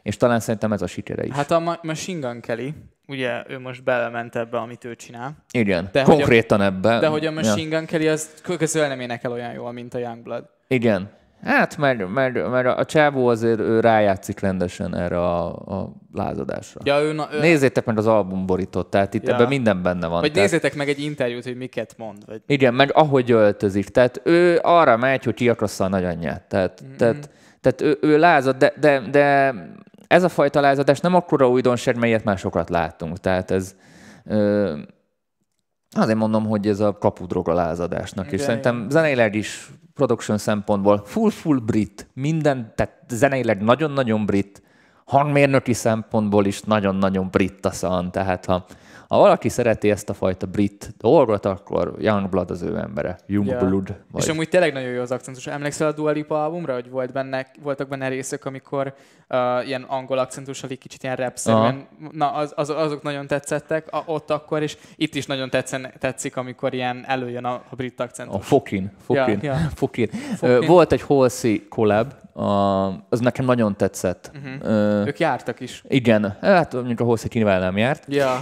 És 0.04 0.18
talán 0.18 0.40
szerintem 0.40 0.72
ez 0.72 0.82
a 0.82 0.88
sikere 0.88 1.26
is. 1.26 1.34
Hát 1.34 1.52
a 1.52 1.80
Machine 1.82 2.28
Gun 2.28 2.42
Kelly, 2.42 2.74
ugye 3.08 3.44
ő 3.48 3.60
most 3.60 3.84
belement 3.84 4.36
ebbe, 4.36 4.58
amit 4.58 4.86
ő 4.86 4.96
csinál. 4.96 5.36
Igen, 5.52 5.90
de 5.92 6.04
konkrétan 6.04 6.62
a, 6.62 6.64
ebbe. 6.64 7.00
De 7.00 7.08
hogy 7.08 7.26
a 7.26 7.32
Machine 7.32 7.70
ja. 7.70 7.78
Gun 7.78 7.86
Kelly 7.86 8.08
az 8.08 8.30
közül 8.58 8.88
nem 8.88 9.00
énekel 9.00 9.32
olyan 9.32 9.54
jól, 9.54 9.72
mint 9.72 9.94
a 9.94 9.98
Youngblood. 9.98 10.44
Igen. 10.68 11.10
Hát, 11.44 11.78
mert, 11.78 12.14
mert, 12.14 12.50
mert 12.50 12.68
a 12.68 12.86
csávó 12.86 13.28
azért 13.28 13.60
ő 13.60 13.80
rájátszik 13.80 14.40
rendesen 14.40 14.96
erre 14.96 15.18
a, 15.18 15.46
a 15.56 15.94
lázadásra. 16.14 16.82
Ja, 16.84 17.02
ő, 17.02 17.14
na, 17.14 17.28
ő... 17.34 17.40
Nézzétek 17.40 17.86
meg 17.86 17.98
az 17.98 18.08
albumborítót, 18.08 18.90
tehát 18.90 19.14
itt 19.14 19.28
ja. 19.28 19.34
ebben 19.34 19.48
minden 19.48 19.82
benne 19.82 20.08
van. 20.08 20.20
Vagy 20.22 20.32
tehát... 20.32 20.50
nézzétek 20.50 20.76
meg 20.76 20.90
egy 20.90 21.00
interjút, 21.00 21.44
hogy 21.44 21.56
miket 21.58 21.98
mond. 21.98 22.26
Vagy... 22.26 22.42
Igen, 22.46 22.74
meg 22.74 22.92
ahogy 22.94 23.32
öltözik. 23.32 23.90
Tehát 23.90 24.22
ő 24.24 24.60
arra 24.62 24.98
megy, 24.98 25.24
hogy 25.24 25.34
kiakassza 25.34 25.84
a 25.84 25.88
nagyanyját. 25.88 26.42
Tehát, 26.42 26.82
mm-hmm. 26.84 26.96
tehát, 26.96 27.30
tehát 27.62 27.82
ő, 27.82 27.98
ő 28.02 28.18
lázad, 28.18 28.58
de, 28.58 28.74
de, 28.80 29.00
de 29.12 29.54
ez 30.12 30.24
a 30.24 30.30
fajta 30.30 30.60
lázadás 30.60 31.00
nem 31.00 31.16
akkora 31.16 31.50
újdonság, 31.50 31.98
melyet 31.98 32.24
már 32.24 32.38
sokat 32.38 32.70
láttunk. 32.70 33.18
Tehát 33.20 33.52
ez 33.52 33.76
ö, 34.26 34.78
azért 35.92 36.18
mondom, 36.18 36.46
hogy 36.46 36.68
ez 36.68 36.80
a 36.80 36.98
kapudrog 36.98 37.50
a 37.50 37.54
lázadásnak. 37.54 38.26
Igen, 38.26 38.40
és 38.40 38.46
szerintem 38.46 38.90
zeneileg 38.90 39.36
is 39.36 39.70
production 39.94 40.38
szempontból 40.38 41.02
full-full 41.06 41.60
brit, 41.60 42.08
minden, 42.14 42.74
tehát 42.76 42.94
zeneileg 43.10 43.62
nagyon-nagyon 43.62 44.26
brit, 44.26 44.62
hangmérnöki 45.06 45.74
szempontból 45.74 46.46
is 46.46 46.62
nagyon-nagyon 46.62 47.28
brittasan, 47.30 48.12
tehát 48.12 48.46
ha 48.46 48.66
ha 49.12 49.18
valaki 49.18 49.50
szereti 49.50 49.90
ezt 49.90 50.10
a 50.10 50.14
fajta 50.14 50.46
brit 50.46 50.94
dolgot, 50.98 51.46
akkor 51.46 51.96
Youngblood 52.00 52.52
az 52.52 52.62
ő 52.62 52.78
embere. 52.78 53.18
Youngblood. 53.26 53.88
Ja. 53.90 53.96
Vagy... 54.12 54.24
És 54.24 54.30
amúgy 54.30 54.50
tényleg 54.50 54.74
nagyon 54.74 54.90
jó 54.90 55.02
az 55.02 55.12
akcentus. 55.12 55.48
Emlékszel 55.48 55.88
a 55.88 55.92
Dua 55.92 56.12
Lipa 56.12 56.44
albumra, 56.44 56.74
hogy 56.74 56.90
volt 56.90 57.12
benne, 57.12 57.52
voltak 57.64 57.88
benne 57.88 58.08
részek, 58.08 58.46
amikor 58.46 58.94
uh, 59.30 59.68
ilyen 59.68 59.82
angol 59.82 60.18
akcentussal 60.18 60.70
egy 60.70 60.78
kicsit 60.78 61.04
ilyen 61.04 61.16
rap 61.16 61.38
Na, 62.12 62.32
az, 62.32 62.54
az, 62.56 62.70
azok 62.70 63.04
nagyon 63.04 63.28
tetszettek 63.28 63.88
a, 63.94 64.04
ott 64.06 64.30
akkor, 64.30 64.62
és 64.62 64.78
itt 64.96 65.16
is 65.16 65.26
nagyon 65.26 65.50
tetszen, 65.50 65.94
tetszik, 66.00 66.38
amikor 66.38 66.74
ilyen 66.74 67.04
előjön 67.08 67.46
a, 67.46 67.54
a 67.70 67.76
brit 67.76 68.00
akcentus. 68.00 68.36
A 68.36 68.40
fokin. 68.40 68.92
Fokin. 69.06 69.40
Ja, 69.42 69.54
ja. 69.54 69.70
fokin. 69.76 70.08
fokin. 70.38 70.68
Volt 70.68 70.92
egy 70.92 71.02
Halsey 71.02 71.68
collab, 71.70 72.14
a, 72.34 72.88
az 73.10 73.20
nekem 73.20 73.46
nagyon 73.46 73.76
tetszett. 73.76 74.32
Uh-huh. 74.36 75.00
Uh, 75.02 75.08
ők 75.08 75.20
jártak 75.20 75.60
is. 75.60 75.84
Igen, 75.88 76.38
hát 76.42 76.74
mondjuk 76.74 77.00
a 77.00 77.04
Holszik 77.04 77.34
nyilván 77.34 77.60
nem 77.60 77.78
járt. 77.78 78.04
Ja, 78.08 78.42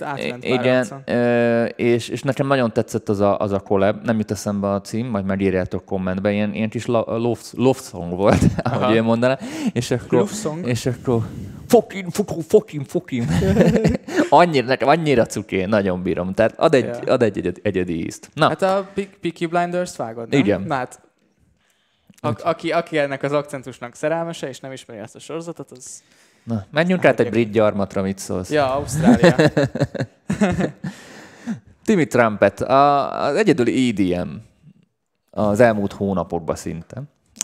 átment 0.00 0.44
Igen, 0.44 0.86
uh, 1.06 1.68
és, 1.76 2.08
és 2.08 2.22
nekem 2.22 2.46
nagyon 2.46 2.72
tetszett 2.72 3.08
az 3.08 3.20
a, 3.20 3.38
az 3.38 3.52
a 3.52 3.58
collab, 3.58 4.04
nem 4.04 4.18
jut 4.18 4.30
eszembe 4.30 4.70
a 4.70 4.80
cím, 4.80 5.06
majd 5.06 5.24
megírjátok 5.24 5.84
kommentbe, 5.84 6.32
ilyen, 6.32 6.54
ilyen 6.54 6.68
kis 6.68 6.86
love, 6.86 7.36
love 7.56 7.78
song 7.78 8.16
volt, 8.16 8.42
ahogy 8.62 8.94
én 8.94 9.02
mondaná. 9.02 9.38
És 9.72 9.90
akkor, 9.90 10.18
love 10.18 10.32
song. 10.32 10.66
És 10.66 10.86
akkor 10.86 11.22
fokin, 11.66 12.10
fokin, 12.10 12.42
fokin, 12.42 12.84
fokin. 12.84 13.26
annyira, 14.30 14.66
nekem 14.66 14.88
annyira 14.88 15.26
cuké, 15.26 15.64
nagyon 15.64 16.02
bírom. 16.02 16.32
Tehát 16.32 16.58
ad 16.58 16.74
egy, 16.74 16.84
yeah. 16.84 17.00
ad 17.06 17.22
egy 17.22 17.38
egyedi, 17.38 17.60
egyedi 17.62 18.04
ízt. 18.04 18.30
Na. 18.34 18.48
Hát 18.48 18.62
a 18.62 18.88
Peaky 19.20 19.46
Blinders-t 19.46 19.96
vágod, 19.96 20.28
nem? 20.28 20.40
Igen. 20.40 20.62
Na, 20.62 20.74
hát 20.74 21.00
a, 22.20 22.48
aki, 22.48 22.72
aki 22.72 22.98
ennek 22.98 23.22
az 23.22 23.32
akcentusnak 23.32 23.94
szerelmese, 23.94 24.48
és 24.48 24.60
nem 24.60 24.72
ismeri 24.72 25.00
ezt 25.00 25.14
a 25.14 25.18
sorozatot, 25.18 25.70
az... 25.70 26.02
Na, 26.42 26.64
menjünk 26.70 27.04
át 27.04 27.20
egy 27.20 27.30
brit 27.30 27.50
gyarmatra, 27.50 28.02
mit 28.02 28.18
szólsz? 28.18 28.50
Ja, 28.50 28.74
Ausztrália. 28.74 29.36
Timmy 31.84 32.06
Trumpet, 32.06 32.60
a, 32.60 33.22
az 33.24 33.36
egyedüli 33.36 33.88
EDM 33.88 34.30
az 35.30 35.60
elmúlt 35.60 35.92
hónapokban 35.92 36.56
szinte. 36.56 37.02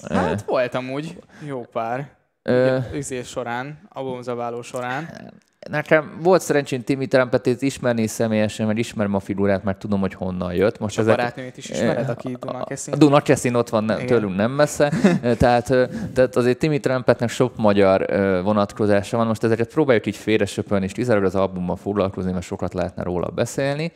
Hát 0.09 0.43
volt 0.43 0.75
amúgy 0.75 1.23
jó 1.47 1.61
pár. 1.61 2.11
Ö... 2.43 2.79
során, 3.25 3.79
albumzaváló 3.89 4.63
során 4.63 5.33
nekem 5.71 6.19
volt 6.23 6.43
szerencsém 6.43 6.83
Timmy 6.83 7.07
Trumpetét 7.07 7.63
ismerni 7.63 8.07
személyesen, 8.07 8.67
mert 8.67 8.79
ismerem 8.79 9.15
a 9.15 9.21
figurát, 9.21 9.65
mert 9.65 9.79
tudom, 9.79 10.01
hogy 10.01 10.15
honnan 10.15 10.55
jött. 10.55 10.79
Most 10.79 10.99
a 10.99 11.01
ezek... 11.01 11.17
barátnőjét 11.17 11.57
is 11.57 11.69
ismered, 11.69 12.09
aki 12.09 12.37
Dunakeszin? 12.41 12.95
A 12.95 12.97
Dunakeszin 12.97 13.55
ott 13.55 13.69
van 13.69 13.85
nem, 13.85 14.07
tőlünk 14.07 14.37
nem 14.37 14.51
messze, 14.51 14.93
tehát, 15.39 15.67
tehát 16.15 16.37
azért 16.37 16.59
Timmy 16.59 16.81
Trumpetnek 16.81 17.29
sok 17.29 17.57
magyar 17.57 18.07
vonatkozása 18.43 19.17
van. 19.17 19.27
Most 19.27 19.45
ezeket 19.45 19.73
próbáljuk 19.73 20.07
így 20.07 20.17
félresöpölni, 20.17 20.85
és 20.85 20.93
kizárólag 20.93 21.29
az 21.29 21.35
albummal 21.35 21.77
foglalkozni, 21.77 22.33
mert 22.33 22.45
sokat 22.45 22.75
lehetne 22.75 23.03
róla 23.03 23.29
beszélni. 23.29 23.93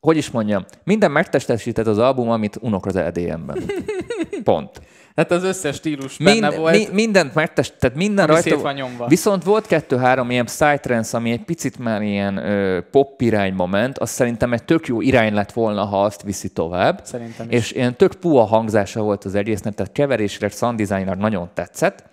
Hogy 0.00 0.16
is 0.16 0.30
mondjam, 0.30 0.64
minden 0.84 1.10
megtestesített 1.10 1.86
az 1.86 1.98
album, 1.98 2.30
amit 2.30 2.58
unok 2.60 2.86
az 2.86 2.96
EDM-ben. 2.96 3.58
Pont. 4.44 4.80
Hát 5.18 5.30
az 5.30 5.42
összes 5.42 5.76
stílus 5.76 6.16
benne 6.16 6.48
Mind, 6.48 6.60
volt. 6.60 6.76
Mi, 6.76 6.88
mindent 6.92 7.34
megtest, 7.34 7.74
tehát 7.78 7.96
minden 7.96 8.26
rajta. 8.26 8.58
van 8.58 8.74
nyomva. 8.74 9.06
Viszont 9.06 9.44
volt 9.44 9.66
kettő-három 9.66 10.30
ilyen 10.30 10.44
psytrance, 10.44 11.16
ami 11.16 11.30
egy 11.30 11.44
picit 11.44 11.78
már 11.78 12.02
ilyen 12.02 12.36
ö, 12.36 12.80
pop 12.90 13.20
irányba 13.20 13.66
ment, 13.66 13.98
az 13.98 14.10
szerintem 14.10 14.52
egy 14.52 14.64
tök 14.64 14.86
jó 14.86 15.00
irány 15.00 15.34
lett 15.34 15.52
volna, 15.52 15.84
ha 15.84 16.02
azt 16.02 16.22
viszi 16.22 16.48
tovább. 16.48 17.00
Szerintem 17.04 17.46
is. 17.50 17.56
És 17.56 17.72
ilyen 17.72 17.96
tök 17.96 18.14
puha 18.14 18.44
hangzása 18.44 19.00
volt 19.02 19.24
az 19.24 19.34
egésznek, 19.34 19.74
tehát 19.74 19.92
keverésre, 19.92 20.48
sound 20.48 21.18
nagyon 21.18 21.50
tetszett. 21.54 22.04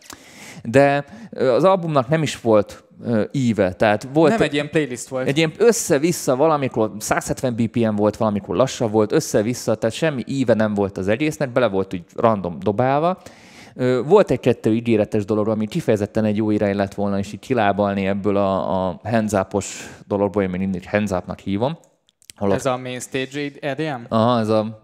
De 0.66 1.06
az 1.32 1.64
albumnak 1.64 2.08
nem 2.08 2.22
is 2.22 2.42
volt 2.42 2.84
íve. 3.32 3.74
Tehát 3.74 4.08
volt 4.14 4.32
nem 4.32 4.42
egy 4.42 4.54
ilyen 4.54 4.70
playlist 4.70 5.08
volt. 5.08 5.28
Egy 5.28 5.38
ilyen 5.38 5.54
össze-vissza 5.58 6.36
valamikor 6.36 6.92
170 7.00 7.56
BPM 7.56 7.96
volt, 7.96 8.18
valamikor 8.18 8.56
lassabb 8.56 8.92
volt, 8.92 9.12
össze-vissza, 9.12 9.76
tehát 9.76 9.96
semmi 9.96 10.24
íve 10.28 10.54
nem 10.54 10.74
volt 10.74 10.98
az 10.98 11.08
egésznek, 11.08 11.52
bele 11.52 11.68
volt 11.68 11.94
úgy 11.94 12.04
random 12.16 12.58
dobálva. 12.60 13.18
Volt 14.06 14.32
egy-kettő 14.32 14.74
ígéretes 14.74 15.26
dolog, 15.26 15.48
ami 15.48 15.68
kifejezetten 15.68 16.26
egy 16.26 16.38
jó 16.38 16.52
irány 16.52 16.76
lett 16.76 16.94
volna, 16.94 17.18
és 17.18 17.34
így 17.34 17.40
kilábalni 17.40 18.08
ebből 18.08 18.38
a, 18.38 18.88
a 18.88 19.00
hands 19.04 19.34
dologból, 20.08 20.44
én 20.44 20.50
mindig 20.50 20.90
hands 20.90 21.12
hívom. 21.44 21.78
Hallott. 22.36 22.56
Ez 22.56 22.66
a 22.66 22.78
main 22.78 23.00
stage 23.00 23.52
EDM? 23.60 24.02
Aha, 24.10 24.40
ez 24.40 24.50
a... 24.50 24.82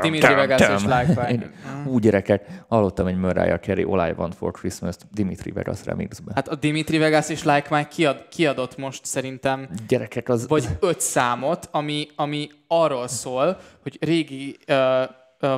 Dimitri 0.00 0.34
Vegas 0.34 0.60
és 0.60 0.82
Like 0.82 1.50
Úgy 1.86 2.02
gyerekek, 2.02 2.46
hallottam 2.68 3.06
egy 3.06 3.16
Mariah 3.16 3.60
Carey 3.60 3.84
All 3.84 4.08
I 4.08 4.12
Want 4.16 4.34
for 4.34 4.52
Christmas 4.52 4.94
Dimitri 5.12 5.50
Vegas 5.50 5.84
remixbe. 5.84 6.32
Hát 6.34 6.48
a 6.48 6.54
Dimitri 6.54 6.98
Vegas 6.98 7.28
és 7.28 7.42
Like 7.42 7.66
Mike 7.70 7.88
kiad, 7.88 8.28
kiadott 8.28 8.76
most 8.76 9.04
szerintem... 9.04 9.68
Gyerekek, 9.88 10.28
az... 10.28 10.48
Vagy 10.48 10.68
öt 10.80 11.00
számot, 11.00 11.68
ami, 11.70 12.08
ami 12.16 12.48
arról 12.66 13.08
szól, 13.08 13.58
hogy 13.82 13.96
régi 14.00 14.56
uh, 14.68 14.76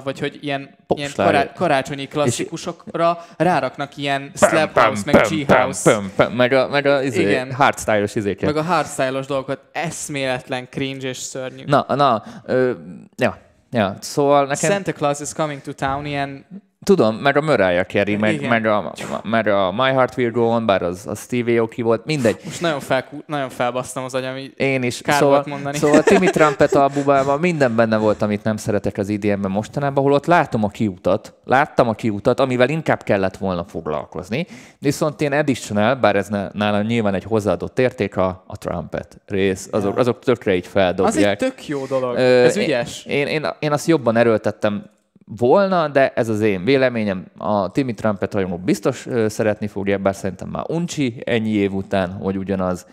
vagy 0.05 0.19
hogy 0.19 0.39
ilyen, 0.41 0.75
ilyen 0.95 1.11
kará, 1.17 1.53
karácsonyi 1.53 2.07
klasszikusokra 2.07 3.25
ráraknak 3.37 3.97
ilyen 3.97 4.31
slap 4.35 4.79
house, 4.79 5.03
meg 5.05 5.27
G-house. 5.29 6.01
Meg 6.37 6.53
a, 6.53 6.69
meg 6.69 6.87
a 6.87 7.03
izé, 7.03 7.21
Igen. 7.21 7.53
hardstyle-os 7.53 8.15
izéket. 8.15 8.55
Meg 8.55 8.57
a 8.57 8.63
hardstyle-os 8.63 9.27
dolgokat. 9.27 9.61
Eszméletlen 9.73 10.69
cringe 10.71 11.09
és 11.09 11.17
szörnyű. 11.17 11.65
Na, 11.67 11.85
na, 11.89 12.23
ö, 12.45 12.73
ja, 13.17 13.39
ja, 13.71 13.97
szóval 14.01 14.47
nekem... 14.47 14.71
Santa 14.71 14.93
Claus 14.93 15.21
is 15.21 15.33
coming 15.33 15.61
to 15.61 15.73
town, 15.73 16.07
ilyen 16.07 16.47
Tudom, 16.85 17.17
meg 17.17 17.37
a 17.37 17.41
Mariah 17.41 17.87
Carey, 17.87 18.17
meg, 18.17 18.49
meg, 18.49 18.67
a, 18.67 18.93
meg 19.23 19.47
a 19.47 19.73
My 19.73 19.91
Heart 19.91 20.17
Will 20.17 20.31
Go 20.31 20.43
On, 20.43 20.67
bár 20.67 20.83
az, 20.83 21.07
az 21.07 21.21
Stevie 21.21 21.59
Aoki 21.59 21.83
volt, 21.83 22.05
mindegy. 22.05 22.41
Most 22.45 22.61
nagyon, 22.61 22.81
fel, 22.81 23.05
nagyon 23.27 23.49
felbasztam 23.49 24.05
az 24.05 24.15
agyam, 24.15 24.37
Én 24.57 24.83
is. 24.83 25.01
Kár 25.01 25.17
szóval, 25.17 25.35
volt 25.35 25.47
mondani. 25.47 25.77
Szóval 25.77 26.03
Timmy 26.13 26.27
Trumpet 26.27 26.75
albumában 26.75 27.41
minden 27.41 27.77
benne 27.77 27.97
volt, 27.97 28.23
amit 28.23 28.43
nem 28.43 28.57
szeretek 28.57 28.99
az 28.99 29.09
idm 29.09 29.47
mostanában, 29.49 30.05
ahol 30.05 30.13
ott 30.13 30.27
látom 30.27 30.65
a 30.65 30.69
kiutat, 30.69 31.35
láttam 31.45 31.89
a 31.89 31.95
kiutat, 31.95 32.41
amivel 32.41 32.69
inkább 32.69 33.03
kellett 33.03 33.37
volna 33.37 33.65
foglalkozni, 33.65 34.47
viszont 34.79 35.21
én 35.21 35.33
additional, 35.33 35.95
bár 35.95 36.17
ez 36.17 36.29
nálam 36.53 36.83
nyilván 36.83 37.15
egy 37.15 37.25
hozzáadott 37.25 37.79
érték, 37.79 38.17
a, 38.17 38.45
a 38.47 38.59
Trumpet 38.59 39.21
rész, 39.27 39.69
azok, 39.71 39.99
azok 39.99 40.19
tökre 40.19 40.55
így 40.55 40.67
feldobják. 40.67 41.17
Az 41.17 41.23
egy 41.23 41.37
tök 41.37 41.67
jó 41.67 41.87
dolog, 41.87 42.17
ez 42.17 42.57
ügyes. 42.57 43.05
Én, 43.05 43.27
én, 43.27 43.47
én 43.59 43.73
azt 43.73 43.87
jobban 43.87 44.17
erőltettem 44.17 44.95
volna, 45.27 45.89
de 45.89 46.13
ez 46.13 46.29
az 46.29 46.41
én 46.41 46.65
véleményem. 46.65 47.27
A 47.37 47.71
Timmy 47.71 47.95
Trumpet 47.95 48.35
rajongók 48.35 48.61
biztos 48.61 49.07
szeretni 49.27 49.67
fogja, 49.67 49.99
bár 49.99 50.15
szerintem 50.15 50.49
már 50.49 50.65
uncsi 50.69 51.23
ennyi 51.25 51.51
év 51.51 51.75
után, 51.75 52.13
hogy 52.13 52.39
ugyanaz. 52.39 52.87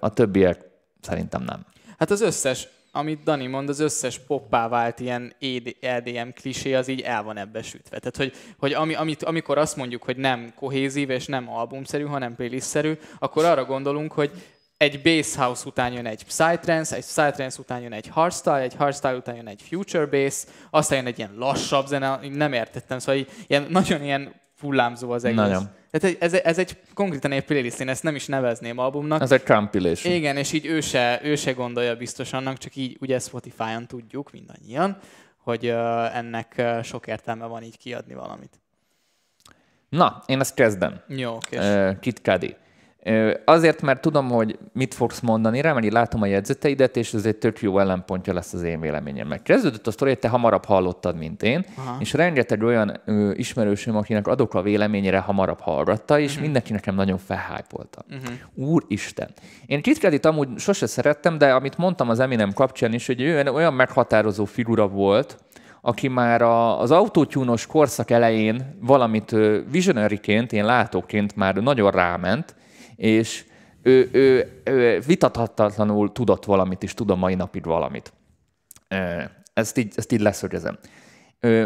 A 0.00 0.12
többiek 0.12 0.60
szerintem 1.00 1.42
nem. 1.42 1.64
Hát 1.98 2.10
az 2.10 2.20
összes, 2.20 2.68
amit 2.92 3.22
Dani 3.22 3.46
mond, 3.46 3.68
az 3.68 3.80
összes 3.80 4.18
poppá 4.18 4.68
vált 4.68 5.00
ilyen 5.00 5.32
EDM 5.80 6.28
klisé, 6.34 6.74
az 6.74 6.88
így 6.88 7.00
el 7.00 7.22
van 7.22 7.36
ebbe 7.36 7.62
sütve. 7.62 7.98
Tehát, 7.98 8.16
hogy, 8.16 8.32
hogy 8.58 8.72
ami, 8.72 8.94
amit, 8.94 9.22
amikor 9.22 9.58
azt 9.58 9.76
mondjuk, 9.76 10.02
hogy 10.02 10.16
nem 10.16 10.52
kohézív 10.54 11.10
és 11.10 11.26
nem 11.26 11.50
albumszerű, 11.50 12.04
hanem 12.04 12.34
playlistszerű, 12.34 12.92
akkor 13.18 13.44
arra 13.44 13.64
gondolunk, 13.64 14.12
hogy 14.12 14.30
egy 14.80 15.02
bass 15.02 15.34
house 15.36 15.66
után 15.66 15.92
jön 15.92 16.06
egy 16.06 16.24
psytrance, 16.24 16.96
egy 16.96 17.04
psytrance 17.04 17.60
után 17.60 17.80
jön 17.80 17.92
egy 17.92 18.08
hardstyle, 18.08 18.60
egy 18.60 18.74
hardstyle 18.74 19.16
után 19.16 19.36
jön 19.36 19.48
egy 19.48 19.62
future 19.62 20.06
bass, 20.06 20.44
aztán 20.70 20.98
jön 20.98 21.06
egy 21.06 21.18
ilyen 21.18 21.34
lassabb 21.36 21.86
zene, 21.86 22.20
nem 22.32 22.52
értettem, 22.52 22.98
szóval 22.98 23.24
ilyen, 23.46 23.66
nagyon 23.78 24.02
ilyen 24.02 24.34
hullámzó 24.60 25.10
az 25.10 25.24
egész. 25.24 25.38
Nagyon. 25.38 25.70
Tehát 25.90 26.22
ez, 26.22 26.32
ez 26.32 26.58
egy 26.58 26.76
konkrétan 26.94 27.32
egy 27.32 27.44
playlist, 27.44 27.80
én 27.80 27.88
ezt 27.88 28.02
nem 28.02 28.14
is 28.14 28.26
nevezném 28.26 28.78
albumnak. 28.78 29.20
Ez 29.22 29.32
egy 29.32 29.42
compilation. 29.42 30.14
Igen, 30.14 30.36
és 30.36 30.52
így 30.52 30.66
ő 30.66 30.80
se, 30.80 31.20
ő 31.22 31.36
se 31.36 31.52
gondolja 31.52 31.96
biztos 31.96 32.32
annak, 32.32 32.58
csak 32.58 32.76
így 32.76 32.96
ugye 33.00 33.18
Spotify-on 33.18 33.86
tudjuk 33.86 34.32
mindannyian, 34.32 34.98
hogy 35.36 35.66
uh, 35.66 36.16
ennek 36.16 36.54
uh, 36.58 36.82
sok 36.82 37.06
értelme 37.06 37.46
van 37.46 37.62
így 37.62 37.78
kiadni 37.78 38.14
valamit. 38.14 38.60
Na, 39.88 40.22
én 40.26 40.40
ezt 40.40 40.54
kezdem. 40.54 41.00
Jó, 41.08 41.34
oké. 41.34 41.56
Uh, 41.56 41.98
Kit 41.98 42.18
Cudi. 42.22 42.56
Azért, 43.44 43.82
mert 43.82 44.00
tudom, 44.00 44.28
hogy 44.28 44.58
mit 44.72 44.94
fogsz 44.94 45.20
mondani 45.20 45.60
rá, 45.60 45.72
mert 45.72 45.84
így 45.84 45.92
látom 45.92 46.22
a 46.22 46.26
jegyzeteidet, 46.26 46.96
és 46.96 47.14
ez 47.14 47.26
egy 47.26 47.36
tök 47.36 47.60
jó 47.60 47.78
ellenpontja 47.78 48.32
lesz 48.32 48.52
az 48.52 48.62
én 48.62 48.80
véleményemnek. 48.80 49.42
Kezdődött 49.42 49.86
a 49.86 49.90
sztori, 49.90 50.16
te 50.16 50.28
hamarabb 50.28 50.64
hallottad, 50.64 51.16
mint 51.16 51.42
én, 51.42 51.64
Aha. 51.76 51.96
és 52.00 52.12
rengeteg 52.12 52.62
olyan 52.62 53.00
ö, 53.04 53.30
ismerősöm, 53.34 53.96
akinek 53.96 54.26
adok 54.26 54.54
a 54.54 54.62
véleményére, 54.62 55.18
hamarabb 55.18 55.60
hallgatta, 55.60 56.18
és 56.18 56.28
uh-huh. 56.28 56.42
mindenki 56.42 56.72
nekem 56.72 56.94
nagyon 56.94 57.18
felhájpolta. 57.18 58.04
Uh-huh. 58.10 58.70
Úristen! 58.70 59.28
Én 59.66 59.82
Kit 59.82 60.26
amúgy 60.26 60.48
sose 60.56 60.86
szerettem, 60.86 61.38
de 61.38 61.52
amit 61.52 61.78
mondtam 61.78 62.08
az 62.08 62.20
Eminem 62.20 62.52
kapcsán 62.52 62.92
is, 62.92 63.06
hogy 63.06 63.20
ő 63.20 63.50
olyan 63.50 63.74
meghatározó 63.74 64.44
figura 64.44 64.88
volt, 64.88 65.38
aki 65.80 66.08
már 66.08 66.42
a, 66.42 66.80
az 66.80 66.90
autótyúnos 66.90 67.66
korszak 67.66 68.10
elején 68.10 68.76
valamit 68.80 69.36
visionaryként, 69.70 70.52
én 70.52 70.64
látóként 70.64 71.36
már 71.36 71.54
nagyon 71.54 71.90
ráment, 71.90 72.54
és 73.00 73.44
ő, 73.82 74.08
ő, 74.12 74.60
ő 74.64 75.00
vitathatatlanul 75.06 76.12
tudott 76.12 76.44
valamit, 76.44 76.82
és 76.82 76.94
tud 76.94 77.10
a 77.10 77.14
mai 77.14 77.34
napig 77.34 77.64
valamit. 77.64 78.12
Ezt 79.54 79.78
így, 79.78 79.92
ezt 79.96 80.12
így 80.12 80.20
leszögezem. 80.20 80.78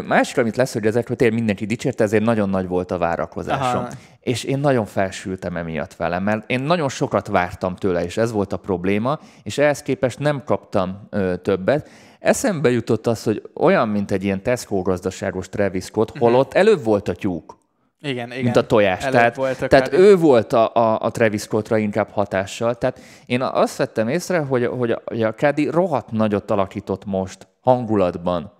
Másik, 0.07 0.37
amit 0.37 0.55
lesz, 0.55 0.73
hogy 0.73 0.81
tényleg 0.91 1.33
mindenki 1.33 1.65
dicsérte, 1.65 2.03
ezért 2.03 2.23
nagyon 2.23 2.49
nagy 2.49 2.67
volt 2.67 2.91
a 2.91 2.97
várakozásom. 2.97 3.81
Aha. 3.81 3.89
És 4.19 4.43
én 4.43 4.59
nagyon 4.59 4.85
felsültem 4.85 5.57
emiatt 5.57 5.95
vele, 5.95 6.19
mert 6.19 6.49
én 6.49 6.59
nagyon 6.59 6.89
sokat 6.89 7.27
vártam 7.27 7.75
tőle, 7.75 8.03
és 8.03 8.17
ez 8.17 8.31
volt 8.31 8.53
a 8.53 8.57
probléma, 8.57 9.19
és 9.43 9.57
ehhez 9.57 9.81
képest 9.81 10.19
nem 10.19 10.43
kaptam 10.43 11.07
ö, 11.09 11.37
többet. 11.37 11.89
Eszembe 12.19 12.71
jutott 12.71 13.07
az, 13.07 13.23
hogy 13.23 13.49
olyan, 13.53 13.89
mint 13.89 14.11
egy 14.11 14.23
ilyen 14.23 14.43
Tesco 14.43 14.81
gazdaságos 14.81 15.49
Travis 15.49 15.83
Scott, 15.83 16.13
mhm. 16.13 16.19
holott 16.19 16.53
előbb 16.53 16.83
volt 16.83 17.07
a 17.07 17.13
tyúk. 17.13 17.57
Igen, 18.05 18.31
igen. 18.31 18.43
Mint 18.43 18.55
a 18.55 18.65
tojás. 18.65 19.03
Előbb 19.03 19.33
tehát 19.33 19.67
tehát 19.69 19.93
ő 19.93 20.17
volt 20.17 20.53
a, 20.53 20.73
a, 20.73 20.99
a 21.01 21.11
Travis 21.11 21.41
Scottra 21.41 21.77
inkább 21.77 22.09
hatással. 22.09 22.75
Tehát 22.75 22.99
én 23.25 23.41
azt 23.41 23.77
vettem 23.77 24.07
észre, 24.07 24.39
hogy, 24.39 24.65
hogy 24.65 24.91
a, 24.91 25.01
hogy 25.05 25.23
a 25.23 25.33
Caddy 25.33 25.69
rohadt 25.69 26.11
nagyot 26.11 26.51
alakított 26.51 27.05
most 27.05 27.47
hangulatban. 27.61 28.51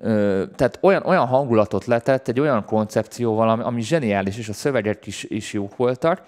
Ö, 0.00 0.42
tehát 0.56 0.78
olyan, 0.82 1.02
olyan 1.06 1.26
hangulatot 1.26 1.84
letett, 1.84 2.28
egy 2.28 2.40
olyan 2.40 2.64
koncepcióval, 2.64 3.48
ami, 3.48 3.62
ami 3.62 3.80
zseniális, 3.80 4.38
és 4.38 4.48
a 4.48 4.52
szövegek 4.52 5.06
is, 5.06 5.24
is 5.24 5.52
jók 5.52 5.76
voltak, 5.76 6.22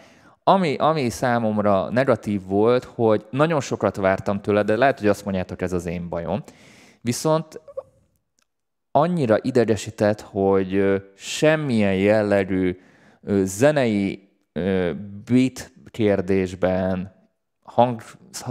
ami, 0.45 0.77
ami 0.77 1.11
számomra 1.11 1.91
negatív 1.91 2.43
volt, 2.47 2.85
hogy 2.85 3.27
nagyon 3.31 3.61
sokat 3.61 3.97
vártam 3.97 4.41
tőle, 4.41 4.63
de 4.63 4.77
lehet, 4.77 4.99
hogy 4.99 5.09
azt 5.09 5.25
mondjátok, 5.25 5.63
ez 5.63 5.73
az 5.73 5.87
én 5.87 6.09
bajom. 6.09 6.43
Viszont 7.01 7.61
annyira 8.91 9.39
idegesített, 9.43 10.21
hogy 10.21 11.03
semmilyen 11.17 11.95
jellegű 11.95 12.79
zenei 13.43 14.29
beat 15.25 15.73
kérdésben, 15.91 17.17
hang, 17.63 18.03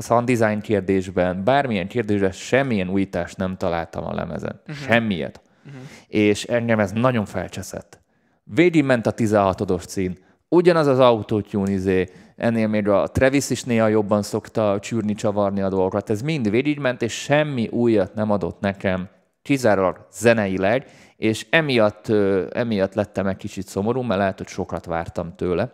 sound 0.01 0.31
design 0.31 0.59
kérdésben, 0.59 1.43
bármilyen 1.43 1.87
kérdésben 1.87 2.31
semmilyen 2.31 2.89
újítást 2.89 3.37
nem 3.37 3.57
találtam 3.57 4.05
a 4.05 4.13
lemezen. 4.13 4.61
Uh-huh. 4.61 4.75
Semmiet. 4.75 5.41
Uh-huh. 5.65 5.81
És 6.07 6.43
engem 6.43 6.79
ez 6.79 6.91
nagyon 6.91 7.25
felcseszett. 7.25 8.01
Végig 8.43 8.83
ment 8.83 9.05
a 9.05 9.13
16-os 9.13 9.87
cín, 9.87 10.17
ugyanaz 10.49 10.87
az 10.87 10.99
autótyún 10.99 11.67
izé, 11.67 12.09
ennél 12.35 12.67
még 12.67 12.87
a 12.87 13.07
Travis 13.07 13.49
is 13.49 13.63
néha 13.63 13.87
jobban 13.87 14.21
szokta 14.21 14.79
csűrni, 14.81 15.13
csavarni 15.13 15.61
a 15.61 15.69
dolgokat. 15.69 16.09
Ez 16.09 16.21
mind 16.21 16.49
végigment, 16.49 17.01
és 17.01 17.13
semmi 17.13 17.67
újat 17.67 18.13
nem 18.13 18.31
adott 18.31 18.59
nekem, 18.59 19.09
kizárólag 19.47 20.07
zeneileg, 20.11 20.85
és 21.17 21.47
emiatt, 21.49 22.07
emiatt 22.51 22.93
lettem 22.93 23.27
egy 23.27 23.37
kicsit 23.37 23.67
szomorú, 23.67 24.01
mert 24.01 24.19
lehet, 24.19 24.37
hogy 24.37 24.47
sokat 24.47 24.85
vártam 24.85 25.35
tőle. 25.35 25.71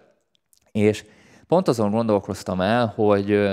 És 0.71 1.05
pont 1.47 1.67
azon 1.67 1.91
gondolkoztam 1.91 2.61
el, 2.61 2.93
hogy 2.95 3.49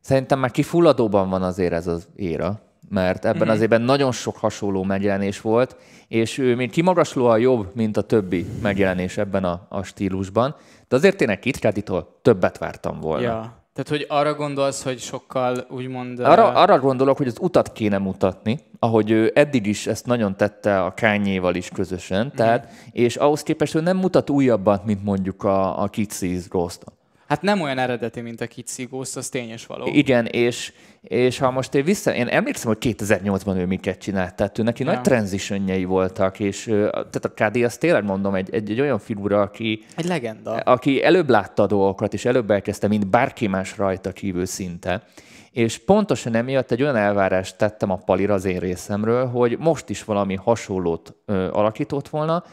szerintem 0.00 0.38
már 0.38 0.50
kifulladóban 0.50 1.28
van 1.28 1.42
azért 1.42 1.72
ez 1.72 1.86
az 1.86 2.08
éra, 2.16 2.60
mert 2.88 3.24
ebben 3.24 3.42
mm-hmm. 3.42 3.50
az 3.50 3.60
évben 3.60 3.82
nagyon 3.82 4.12
sok 4.12 4.36
hasonló 4.36 4.82
megjelenés 4.82 5.40
volt, 5.40 5.76
és 6.08 6.38
ő 6.38 6.54
még 6.54 6.70
kimagaslóan 6.70 7.38
jobb, 7.38 7.70
mint 7.74 7.96
a 7.96 8.02
többi 8.02 8.46
megjelenés 8.62 9.16
ebben 9.16 9.44
a, 9.44 9.66
a 9.68 9.82
stílusban, 9.82 10.56
de 10.88 10.96
azért 10.96 11.16
tényleg 11.16 11.38
Kit 11.38 11.92
többet 12.22 12.58
vártam 12.58 13.00
volna. 13.00 13.22
Ja. 13.22 13.61
Tehát, 13.72 13.88
hogy 13.88 14.06
arra 14.08 14.34
gondolsz, 14.34 14.82
hogy 14.82 14.98
sokkal 14.98 15.66
úgymond... 15.70 16.20
Arra, 16.20 16.52
arra 16.52 16.78
gondolok, 16.78 17.16
hogy 17.16 17.26
az 17.26 17.36
utat 17.40 17.72
kéne 17.72 17.98
mutatni, 17.98 18.58
ahogy 18.78 19.10
ő 19.10 19.32
eddig 19.34 19.66
is 19.66 19.86
ezt 19.86 20.06
nagyon 20.06 20.36
tette 20.36 20.82
a 20.82 20.94
kányéval 20.94 21.54
is 21.54 21.68
közösen, 21.68 22.26
mm. 22.26 22.36
tehát, 22.36 22.68
és 22.92 23.16
ahhoz 23.16 23.42
képest 23.42 23.74
ő 23.74 23.80
nem 23.80 23.96
mutat 23.96 24.30
újabbat, 24.30 24.84
mint 24.84 25.04
mondjuk 25.04 25.44
a, 25.44 25.82
a 25.82 25.88
Kitsis 25.88 26.48
ghost 26.48 26.84
Hát 27.32 27.42
nem 27.42 27.60
olyan 27.60 27.78
eredeti, 27.78 28.20
mint 28.20 28.40
a 28.40 28.46
Kitsi 28.46 28.84
Ghost, 28.84 29.16
az 29.16 29.28
tényes 29.28 29.66
való. 29.66 29.86
Igen, 29.86 30.26
és, 30.26 30.72
és 31.00 31.38
ha 31.38 31.50
most 31.50 31.74
én 31.74 31.84
vissza, 31.84 32.14
én 32.14 32.28
emlékszem, 32.28 32.72
hogy 32.72 32.94
2008-ban 32.98 33.56
ő 33.56 33.66
miket 33.66 33.98
csinált, 33.98 34.34
tehát 34.34 34.58
ő 34.58 34.62
neki 34.62 34.84
ja. 34.84 34.92
nagy 34.92 35.00
transitionjei 35.00 35.84
voltak, 35.84 36.40
és 36.40 36.64
tehát 36.90 37.24
a 37.24 37.28
KD 37.28 37.56
az 37.56 37.76
tényleg 37.76 38.04
mondom, 38.04 38.34
egy, 38.34 38.54
egy, 38.54 38.70
egy 38.70 38.80
olyan 38.80 38.98
figura, 38.98 39.40
aki... 39.40 39.84
Egy 39.96 40.04
legenda. 40.04 40.54
Aki 40.54 41.04
előbb 41.04 41.28
látta 41.28 41.62
a 41.62 41.66
dolgokat, 41.66 42.14
és 42.14 42.24
előbb 42.24 42.50
elkezdte, 42.50 42.88
mint 42.88 43.06
bárki 43.06 43.46
más 43.46 43.76
rajta 43.76 44.12
kívül 44.12 44.46
szinte. 44.46 45.02
És 45.50 45.78
pontosan 45.78 46.34
emiatt 46.34 46.70
egy 46.70 46.82
olyan 46.82 46.96
elvárást 46.96 47.56
tettem 47.56 47.90
a 47.90 47.96
palira 47.96 48.34
az 48.34 48.44
én 48.44 48.58
részemről, 48.58 49.26
hogy 49.26 49.58
most 49.58 49.88
is 49.88 50.04
valami 50.04 50.34
hasonlót 50.34 51.14
ö, 51.26 51.50
alakított 51.52 52.08
volna, 52.08 52.44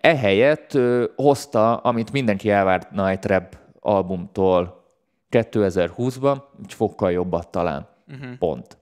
ehelyett 0.00 0.74
ö, 0.74 1.04
hozta, 1.16 1.76
amit 1.76 2.12
mindenki 2.12 2.50
elvárna 2.50 3.10
egy 3.10 3.24
rap 3.24 3.62
albumtól 3.84 4.84
2020-ban, 5.30 6.42
egy 6.62 6.72
fokkal 6.74 7.12
jobbat 7.12 7.48
talán. 7.48 7.88
Uh-huh. 8.08 8.38
Pont. 8.38 8.76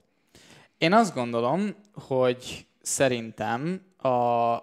Én 0.77 0.93
azt 0.93 1.13
gondolom, 1.13 1.75
hogy 1.93 2.65
szerintem, 2.81 3.81
a, 3.97 4.07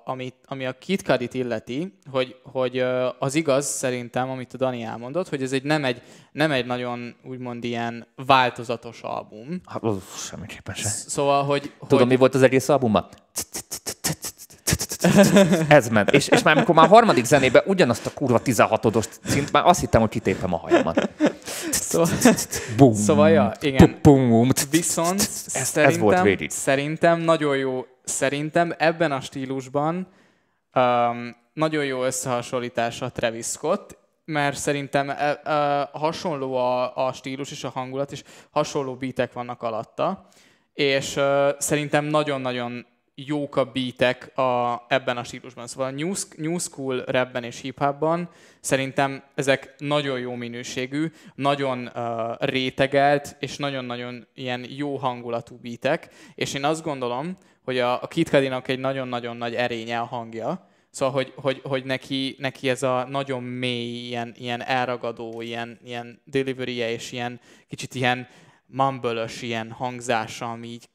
ami, 0.05 0.32
ami 0.45 0.66
a 0.66 0.78
Kit 0.78 1.03
Cudi-t 1.03 1.34
illeti, 1.34 1.99
hogy, 2.11 2.41
hogy 2.43 2.78
az 3.18 3.34
igaz 3.34 3.66
szerintem, 3.66 4.30
amit 4.30 4.55
a 4.55 4.57
Dani 4.57 4.82
elmondott, 4.82 5.28
hogy 5.28 5.43
ez 5.43 5.53
egy 5.53 5.62
nem 5.62 5.84
egy, 5.84 6.03
nem 6.32 6.51
egy 6.51 6.66
nagyon 6.66 7.14
úgymond 7.24 7.64
ilyen 7.64 8.07
változatos 8.26 9.03
album. 9.03 9.61
Hát, 9.66 9.82
semmiképpen 10.16 10.74
sem. 10.74 10.91
Szóval, 10.91 11.45
hogy... 11.45 11.72
Tudom, 11.80 11.99
hogy... 11.99 12.09
mi 12.09 12.16
volt 12.16 12.34
az 12.34 12.43
egész 12.43 12.68
albumban? 12.68 13.09
Ez 15.68 15.88
ment. 15.88 16.11
És, 16.11 16.28
és 16.28 16.42
már 16.42 16.57
amikor 16.57 16.74
már 16.74 16.84
a 16.84 16.88
harmadik 16.88 17.24
zenében 17.24 17.62
ugyanazt 17.66 18.07
a 18.07 18.11
kurva 18.11 18.40
16-os 18.44 19.07
szint, 19.24 19.53
már 19.53 19.66
azt 19.66 19.80
hittem, 19.80 20.01
hogy 20.01 20.11
kitépem 20.11 20.55
a 20.55 20.57
hajamat. 20.57 21.11
Szóval, 21.70 22.09
Boom. 22.76 22.94
szóval 22.94 23.30
ja, 23.30 23.53
igen. 23.61 23.98
Boom. 24.03 24.48
Viszont 24.70 25.20
ez, 25.20 25.44
szerintem, 25.46 25.84
ez 25.84 25.98
volt 25.98 26.22
végig. 26.22 26.51
szerintem 26.51 27.20
nagyon 27.20 27.57
jó, 27.57 27.84
szerintem 28.05 28.74
ebben 28.78 29.12
a 29.12 29.20
stílusban 29.20 30.09
um, 30.74 31.36
nagyon 31.53 31.84
jó 31.84 32.05
összehasonlítás 32.05 33.03
a 33.03 33.12
Travis 33.12 33.46
Scott, 33.46 33.98
mert 34.24 34.57
szerintem 34.57 35.09
uh, 35.09 35.14
uh, 35.44 36.01
hasonló 36.01 36.55
a, 36.55 37.07
a 37.07 37.12
stílus 37.12 37.51
és 37.51 37.64
a 37.64 37.68
hangulat, 37.68 38.12
és 38.12 38.22
hasonló 38.51 38.94
beatek 38.94 39.32
vannak 39.32 39.62
alatta, 39.62 40.26
és 40.72 41.16
uh, 41.16 41.48
szerintem 41.59 42.05
nagyon-nagyon 42.05 42.86
jók 43.26 43.56
a 43.56 43.64
beatek 43.64 44.38
a, 44.38 44.84
ebben 44.88 45.16
a 45.16 45.24
stílusban. 45.24 45.66
Szóval 45.66 45.88
a 45.88 45.90
new, 45.90 46.12
new 46.36 46.58
school 46.58 47.02
rapben 47.06 47.44
és 47.44 47.60
hip-hopban 47.60 48.28
szerintem 48.60 49.22
ezek 49.34 49.74
nagyon 49.78 50.18
jó 50.18 50.34
minőségű, 50.34 51.12
nagyon 51.34 51.90
uh, 51.94 52.36
rétegelt, 52.38 53.36
és 53.40 53.56
nagyon-nagyon 53.56 54.26
ilyen 54.34 54.66
jó 54.68 54.96
hangulatú 54.96 55.58
beatek, 55.62 56.08
és 56.34 56.54
én 56.54 56.64
azt 56.64 56.82
gondolom, 56.82 57.36
hogy 57.64 57.78
a, 57.78 58.02
a 58.02 58.06
Kid 58.06 58.28
egy 58.66 58.78
nagyon-nagyon 58.78 59.36
nagy 59.36 59.54
erénye 59.54 59.98
a 59.98 60.04
hangja, 60.04 60.68
Szóval, 60.90 61.14
hogy, 61.14 61.32
hogy, 61.36 61.60
hogy 61.64 61.84
neki, 61.84 62.36
neki 62.38 62.68
ez 62.68 62.82
a 62.82 63.06
nagyon 63.08 63.42
mély, 63.42 64.06
ilyen, 64.06 64.34
ilyen 64.36 64.62
elragadó, 64.62 65.40
ilyen, 65.40 65.78
ilyen 65.84 66.20
delivery 66.24 66.74
és 66.74 67.12
ilyen 67.12 67.40
kicsit 67.68 67.94
ilyen 67.94 68.28
mumble 68.66 69.28
ilyen 69.40 69.70
hangzása, 69.70 70.50
ami 70.50 70.68
így 70.68 70.88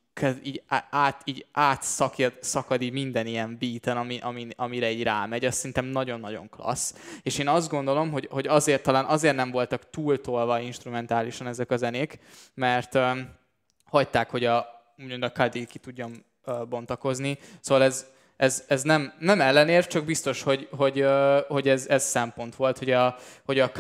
így, 0.44 0.62
át, 0.90 1.22
így 1.24 1.46
átszakad 1.52 2.92
minden 2.92 3.26
ilyen 3.26 3.58
beaten, 3.60 3.98
ami, 3.98 4.20
ami, 4.22 4.48
amire 4.56 4.92
így 4.92 5.04
rámegy, 5.04 5.46
az 5.46 5.56
szerintem 5.56 5.86
nagyon-nagyon 5.86 6.50
klassz. 6.50 6.96
És 7.24 7.38
én 7.38 7.48
azt 7.48 7.70
gondolom, 7.70 8.12
hogy, 8.12 8.28
hogy 8.32 8.48
azért 8.48 8.84
talán 8.84 9.06
azért 9.06 9.36
nem 9.36 9.52
voltak 9.52 9.90
túltolva 9.90 10.60
instrumentálisan 10.60 11.48
ezek 11.48 11.72
a 11.72 11.78
zenék, 11.78 12.20
mert 12.54 12.96
um, 12.96 13.30
hagyták, 13.86 14.30
hogy 14.30 14.46
a, 14.46 14.58
a 15.20 15.32
Kadi 15.32 15.66
ki 15.66 15.80
tudjam 15.80 16.26
uh, 16.46 16.68
bontakozni. 16.68 17.38
Szóval 17.60 17.84
ez, 17.84 18.06
ez, 18.38 18.64
ez 18.68 18.84
nem, 18.84 19.14
nem 19.20 19.42
ellenérv, 19.42 19.86
csak 19.86 20.06
biztos, 20.06 20.42
hogy, 20.42 20.68
hogy, 20.72 21.06
hogy 21.48 21.70
ez, 21.70 21.88
ez 21.88 22.04
szempont 22.04 22.56
volt, 22.56 22.78
hogy 22.78 22.92
a, 22.92 23.16
hogy 23.46 23.60
a 23.60 23.72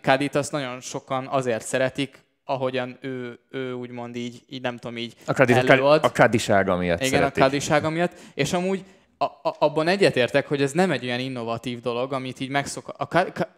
Kádit 0.00 0.34
azt 0.34 0.52
nagyon 0.52 0.80
sokan 0.80 1.26
azért 1.26 1.66
szeretik, 1.66 2.23
ahogyan 2.44 2.98
ő, 3.00 3.38
ő 3.50 3.72
úgymond 3.72 4.16
így, 4.16 4.42
így 4.48 4.62
nem 4.62 4.76
tudom, 4.76 4.96
így 4.96 5.14
a 5.26 5.32
kadi, 5.32 5.52
előad. 5.52 6.04
A 6.04 6.12
kadisága 6.12 6.76
miatt 6.76 6.98
Igen, 7.00 7.10
szeretik. 7.10 7.42
a 7.42 7.46
kadisága 7.46 7.90
miatt. 7.90 8.12
És 8.34 8.52
amúgy 8.52 8.84
a, 9.18 9.24
a, 9.24 9.56
abban 9.58 9.88
egyetértek, 9.88 10.48
hogy 10.48 10.62
ez 10.62 10.72
nem 10.72 10.90
egy 10.90 11.04
olyan 11.04 11.18
innovatív 11.18 11.80
dolog, 11.80 12.12
amit 12.12 12.40
így 12.40 12.48
megszok, 12.48 12.88
a, 12.88 13.08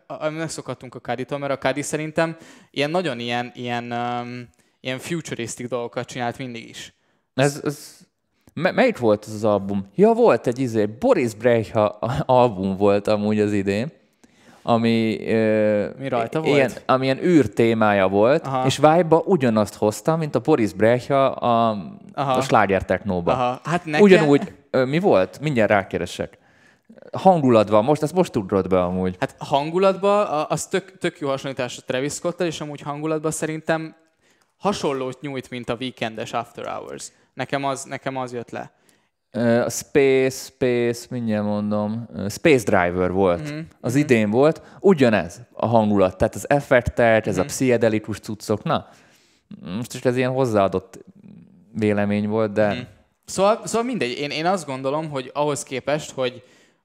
a, 0.07 0.24
a, 0.26 0.30
megszokhatunk 0.30 0.95
a 0.95 0.99
káditól, 0.99 1.39
mert 1.39 1.53
a 1.53 1.59
kádi 1.59 1.82
szerintem 1.82 2.37
ilyen 2.70 2.91
nagyon 2.91 3.18
ilyen, 3.18 3.53
ilyen, 3.55 3.93
um, 3.93 4.49
ilyen 4.80 4.99
futuristic 4.99 5.68
dolgokat 5.68 6.07
csinált 6.07 6.39
mindig 6.39 6.68
is. 6.68 6.95
Ez, 7.34 7.61
ez 7.64 7.97
M- 8.55 8.74
melyik 8.74 8.99
volt 8.99 9.24
az, 9.24 9.34
az 9.34 9.45
album? 9.45 9.87
Ja, 9.95 10.12
volt 10.12 10.47
egy 10.47 10.59
izé, 10.59 10.87
Boris 10.87 11.34
Brecha 11.34 11.87
album 12.26 12.76
volt 12.76 13.09
amúgy 13.09 13.41
az 13.41 13.53
idén 13.53 13.93
ami, 14.69 15.17
Mi 15.99 16.09
rajta 16.09 16.41
volt? 16.41 16.55
Ilyen, 16.55 16.71
ami 16.87 17.05
ilyen 17.05 17.25
űr 17.25 17.49
témája 17.49 18.09
volt, 18.09 18.47
Aha. 18.47 18.67
és 18.67 18.77
vibe 18.77 19.17
ugyanazt 19.25 19.75
hozta, 19.75 20.17
mint 20.17 20.35
a 20.35 20.39
Boris 20.39 20.73
Brecha 20.73 21.33
a, 21.33 21.71
a 22.14 22.41
sláger 22.41 22.85
technóba. 22.85 23.33
Aha. 23.33 23.61
Hát 23.64 23.85
nekem... 23.85 24.01
Ugyanúgy, 24.01 24.55
mi 24.71 24.99
volt? 24.99 25.41
Mindjárt 25.41 25.71
rákeresek. 25.71 26.39
Hangulatban, 27.12 27.85
most 27.85 28.03
ezt 28.03 28.14
most 28.14 28.33
tudod 28.33 28.69
be 28.69 28.83
amúgy. 28.83 29.17
Hát 29.21 29.35
hangulatban 29.39 30.47
az 30.49 30.67
tök, 30.67 30.99
tök 30.99 31.19
jó 31.19 31.29
hasonlítás 31.29 31.79
a 31.79 31.83
Travis 31.87 32.12
scott 32.12 32.41
és 32.41 32.61
amúgy 32.61 32.81
hangulatban 32.81 33.31
szerintem 33.31 33.95
hasonlót 34.59 35.21
nyújt, 35.21 35.51
mint 35.51 35.69
a 35.69 35.77
weekendes 35.81 36.33
After 36.33 36.67
Hours. 36.67 37.12
Nekem 37.35 37.64
az, 37.64 37.85
nekem 37.85 38.17
az 38.17 38.33
jött 38.33 38.51
le. 38.51 38.71
A 39.37 39.70
Space, 39.70 40.45
Space, 40.45 41.07
mindjárt 41.11 41.45
mondom, 41.45 42.09
Space 42.28 42.64
Driver 42.64 43.11
volt. 43.11 43.51
Mm-hmm. 43.51 43.61
Az 43.80 43.93
mm-hmm. 43.93 44.01
idén 44.01 44.30
volt. 44.30 44.62
Ugyanez 44.80 45.41
a 45.53 45.66
hangulat. 45.66 46.16
Tehát 46.16 46.34
az 46.34 46.51
effektek, 46.51 47.26
ez 47.26 47.32
mm-hmm. 47.32 47.41
a 47.41 47.45
mhm. 47.45 47.53
pszichedelikus 47.53 48.18
cuccok. 48.18 48.62
Na, 48.62 48.89
most 49.76 49.95
is 49.95 50.05
ez 50.05 50.16
ilyen 50.16 50.32
hozzáadott 50.32 51.05
vélemény 51.72 52.28
volt, 52.28 52.53
de... 52.53 52.74
Mm. 52.74 52.78
Szóval, 53.24 53.61
szóval 53.64 53.87
mindegy. 53.87 54.18
Én, 54.18 54.30
én 54.30 54.47
azt 54.47 54.66
gondolom, 54.66 55.11
hogy 55.11 55.30
ahhoz 55.34 55.62
képest, 55.62 56.11
hogy, 56.11 56.43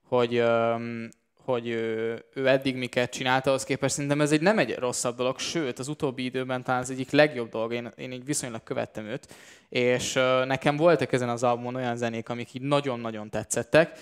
hogy 0.08 0.40
um, 0.40 1.08
hogy 1.44 1.68
ő, 1.68 2.24
ő 2.34 2.48
eddig 2.48 2.76
miket 2.76 3.10
csinálta, 3.10 3.48
ahhoz 3.48 3.64
képest 3.64 3.94
szerintem 3.94 4.20
ez 4.20 4.32
egy 4.32 4.40
nem 4.40 4.58
egy 4.58 4.74
rosszabb 4.74 5.16
dolog, 5.16 5.38
sőt, 5.38 5.78
az 5.78 5.88
utóbbi 5.88 6.24
időben 6.24 6.62
talán 6.62 6.80
az 6.80 6.90
egyik 6.90 7.10
legjobb 7.10 7.50
dolog, 7.50 7.72
én, 7.72 7.92
én 7.96 8.12
így 8.12 8.24
viszonylag 8.24 8.62
követtem 8.62 9.04
őt, 9.04 9.28
és 9.68 10.16
uh, 10.16 10.46
nekem 10.46 10.76
voltak 10.76 11.12
ezen 11.12 11.28
az 11.28 11.42
albumon 11.42 11.74
olyan 11.74 11.96
zenék, 11.96 12.28
amik 12.28 12.54
így 12.54 12.62
nagyon-nagyon 12.62 13.30
tetszettek, 13.30 13.98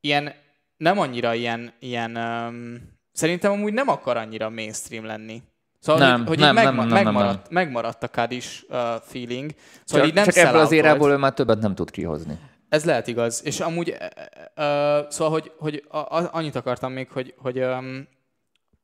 ilyen, 0.00 0.34
nem 0.76 0.98
annyira 0.98 1.34
ilyen, 1.34 1.72
ilyen 1.78 2.16
um, 2.16 2.78
szerintem 3.12 3.52
amúgy 3.52 3.72
nem 3.72 3.88
akar 3.88 4.16
annyira 4.16 4.50
mainstream 4.50 5.04
lenni. 5.04 5.42
Szóval, 5.78 6.08
nem, 6.08 6.18
hogy, 6.18 6.28
hogy 6.28 6.38
nem, 6.38 6.54
megma- 6.54 6.72
nem, 6.72 6.88
nem, 6.88 7.04
megmaradt, 7.04 7.32
nem, 7.32 7.42
nem. 7.50 7.62
megmaradt 7.62 8.02
a 8.02 8.08
Kadis 8.08 8.64
uh, 8.68 8.76
feeling. 9.04 9.50
Szóval 9.84 10.06
csak, 10.06 10.06
így 10.06 10.14
nem 10.14 10.24
csak 10.24 10.36
ebből 10.36 10.60
az 10.60 10.72
érából 10.72 11.10
ő 11.10 11.16
már 11.16 11.32
többet 11.32 11.60
nem 11.60 11.74
tud 11.74 11.90
kihozni. 11.90 12.38
Ez 12.72 12.84
lehet 12.84 13.06
igaz. 13.06 13.44
És 13.44 13.60
amúgy, 13.60 13.88
uh, 13.88 13.96
szóval, 15.08 15.30
hogy, 15.30 15.52
hogy 15.58 15.84
a, 15.88 15.96
a, 15.96 16.28
annyit 16.32 16.54
akartam 16.54 16.92
még, 16.92 17.10
hogy, 17.10 17.34
hogy, 17.36 17.58
um, 17.58 18.08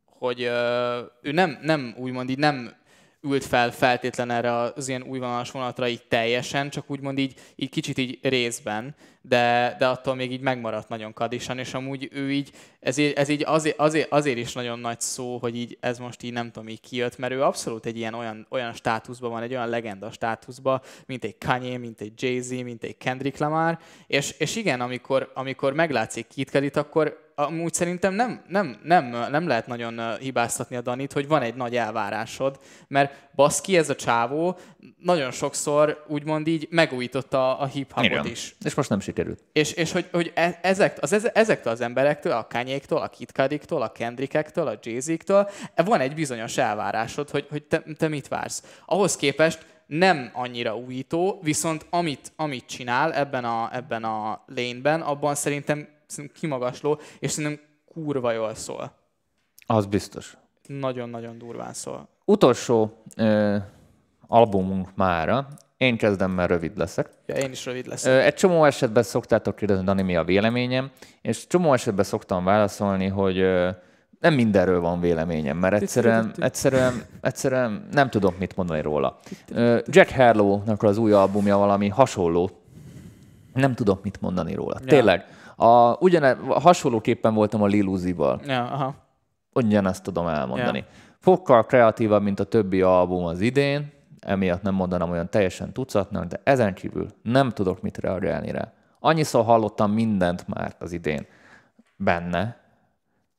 hogy 0.04 0.42
uh, 0.42 0.98
ő 1.22 1.32
nem, 1.32 1.58
nem 1.62 1.94
úgymond 1.98 2.30
így 2.30 2.38
nem 2.38 2.76
ült 3.22 3.44
fel 3.44 3.70
feltétlen 3.70 4.30
erre 4.30 4.52
az 4.52 4.88
ilyen 4.88 5.02
újvonalas 5.02 5.50
vonatra 5.50 5.88
így 5.88 6.02
teljesen, 6.08 6.70
csak 6.70 6.90
úgymond 6.90 7.18
így, 7.18 7.34
így 7.56 7.70
kicsit 7.70 7.98
így 7.98 8.18
részben, 8.22 8.94
de, 9.22 9.76
de 9.78 9.86
attól 9.86 10.14
még 10.14 10.32
így 10.32 10.40
megmaradt 10.40 10.88
nagyon 10.88 11.12
kadisan, 11.12 11.58
és 11.58 11.74
amúgy 11.74 12.08
ő 12.12 12.32
így, 12.32 12.50
ez, 12.80 12.98
ez 12.98 13.28
így 13.28 13.42
azért, 13.46 13.78
azért, 13.78 14.12
azért 14.12 14.38
is 14.38 14.52
nagyon 14.52 14.78
nagy 14.78 15.00
szó, 15.00 15.38
hogy 15.38 15.56
így 15.56 15.78
ez 15.80 15.98
most 15.98 16.22
így 16.22 16.32
nem 16.32 16.50
tudom, 16.50 16.68
így 16.68 16.80
kijött, 16.80 17.18
mert 17.18 17.32
ő 17.32 17.42
abszolút 17.42 17.86
egy 17.86 17.96
ilyen 17.96 18.14
olyan, 18.14 18.46
olyan 18.50 18.72
státuszban 18.72 19.30
van, 19.30 19.42
egy 19.42 19.52
olyan 19.52 19.68
legenda 19.68 20.10
státuszban, 20.10 20.80
mint 21.06 21.24
egy 21.24 21.38
Kanye, 21.38 21.78
mint 21.78 22.00
egy 22.00 22.22
Jay-Z, 22.22 22.50
mint 22.50 22.84
egy 22.84 22.96
Kendrick 22.96 23.38
Lamar, 23.38 23.78
és, 24.06 24.34
és 24.38 24.56
igen, 24.56 24.80
amikor, 24.80 25.30
amikor 25.34 25.72
meglátszik 25.72 26.26
Cudi, 26.50 26.70
akkor 26.74 27.27
amúgy 27.38 27.74
szerintem 27.74 28.14
nem, 28.14 28.42
nem, 28.48 28.76
nem, 28.82 29.04
nem 29.30 29.46
lehet 29.46 29.66
nagyon 29.66 30.16
hibáztatni 30.16 30.76
a 30.76 30.80
Danit, 30.80 31.12
hogy 31.12 31.28
van 31.28 31.42
egy 31.42 31.54
nagy 31.54 31.76
elvárásod, 31.76 32.58
mert 32.88 33.14
baszki, 33.34 33.76
ez 33.76 33.90
a 33.90 33.94
csávó 33.94 34.58
nagyon 34.98 35.30
sokszor 35.30 36.04
úgymond 36.08 36.46
így 36.46 36.66
megújította 36.70 37.58
a 37.58 37.66
hip-hopot 37.66 38.24
is. 38.24 38.54
És 38.64 38.74
most 38.74 38.88
nem 38.88 39.00
sikerült. 39.00 39.44
És, 39.52 39.72
és 39.72 39.92
hogy, 39.92 40.08
hogy 40.12 40.32
e, 40.34 40.58
ezek, 40.62 40.96
az, 41.00 41.30
ezektől 41.34 41.72
az 41.72 41.80
emberektől, 41.80 42.32
a 42.32 42.46
Kanyéktól, 42.46 42.98
a 42.98 43.08
Kid 43.08 43.30
Cudiktól, 43.30 43.82
a 43.82 43.92
Kendrickektől, 43.92 44.66
a 44.66 44.78
Jay-Z-től 44.82 45.50
van 45.84 46.00
egy 46.00 46.14
bizonyos 46.14 46.56
elvárásod, 46.56 47.30
hogy, 47.30 47.46
hogy 47.50 47.62
te, 47.62 47.82
te 47.96 48.08
mit 48.08 48.28
vársz. 48.28 48.62
Ahhoz 48.86 49.16
képest 49.16 49.66
nem 49.86 50.30
annyira 50.32 50.76
újító, 50.76 51.40
viszont 51.42 51.86
amit, 51.90 52.32
amit 52.36 52.66
csinál 52.66 53.14
ebben 53.14 53.44
a, 53.44 53.70
ebben 53.72 54.04
a 54.04 54.44
lane-ben, 54.46 55.00
abban 55.00 55.34
szerintem 55.34 55.88
szerintem 56.08 56.40
kimagasló, 56.40 57.00
és 57.18 57.30
szerintem 57.30 57.64
kurva 57.84 58.32
jól 58.32 58.54
szól. 58.54 58.92
Az 59.66 59.86
biztos. 59.86 60.36
Nagyon-nagyon 60.66 61.38
durván 61.38 61.72
szól. 61.72 62.08
Utolsó 62.24 63.02
ö, 63.16 63.56
albumunk 64.26 64.88
mára. 64.94 65.48
Én 65.76 65.96
kezdem, 65.96 66.30
mert 66.30 66.50
rövid 66.50 66.76
leszek. 66.76 67.10
Ja, 67.26 67.34
én 67.34 67.50
is 67.50 67.64
rövid 67.66 67.86
leszek. 67.86 68.24
Egy 68.24 68.34
csomó 68.34 68.64
esetben 68.64 69.02
szoktátok 69.02 69.56
kérdezni, 69.56 69.84
Dani, 69.84 70.02
mi 70.02 70.16
a 70.16 70.24
véleményem, 70.24 70.90
és 71.22 71.46
csomó 71.46 71.72
esetben 71.72 72.04
szoktam 72.04 72.44
válaszolni, 72.44 73.06
hogy 73.06 73.36
nem 74.20 74.34
mindenről 74.34 74.80
van 74.80 75.00
véleményem, 75.00 75.56
mert 75.56 75.82
egyszerűen, 75.82 76.34
egyszerűen, 76.38 77.02
egyszerűen 77.20 77.88
nem 77.92 78.10
tudok 78.10 78.38
mit 78.38 78.56
mondani 78.56 78.80
róla. 78.80 79.18
Jack 79.86 80.10
Harlow-nak 80.10 80.82
az 80.82 80.98
új 80.98 81.12
albumja 81.12 81.56
valami 81.56 81.88
hasonló, 81.88 82.50
nem 83.54 83.74
tudok 83.74 84.02
mit 84.02 84.20
mondani 84.20 84.54
róla. 84.54 84.78
Tényleg. 84.78 85.24
A, 85.60 85.96
ugyane, 85.98 86.36
hasonlóképpen 86.48 87.34
voltam 87.34 87.62
a 87.62 87.66
Lil 87.66 87.86
Uzi-val. 87.86 88.40
Ja, 88.44 88.62
aha. 88.62 88.94
Ugyanezt 89.52 90.02
tudom 90.02 90.26
elmondani. 90.26 90.78
Ja. 90.78 90.84
Fokkal 91.18 91.66
kreatívabb, 91.66 92.22
mint 92.22 92.40
a 92.40 92.44
többi 92.44 92.82
album 92.82 93.24
az 93.24 93.40
idén, 93.40 93.92
emiatt 94.20 94.62
nem 94.62 94.74
mondanám 94.74 95.10
olyan 95.10 95.30
teljesen 95.30 95.72
tucatnak, 95.72 96.24
de 96.24 96.40
ezen 96.44 96.74
kívül 96.74 97.08
nem 97.22 97.50
tudok 97.50 97.82
mit 97.82 97.98
reagálni 97.98 98.50
rá. 98.50 98.72
Annyiszor 99.00 99.44
hallottam 99.44 99.92
mindent 99.92 100.48
már 100.48 100.74
az 100.78 100.92
idén 100.92 101.26
benne, 101.96 102.56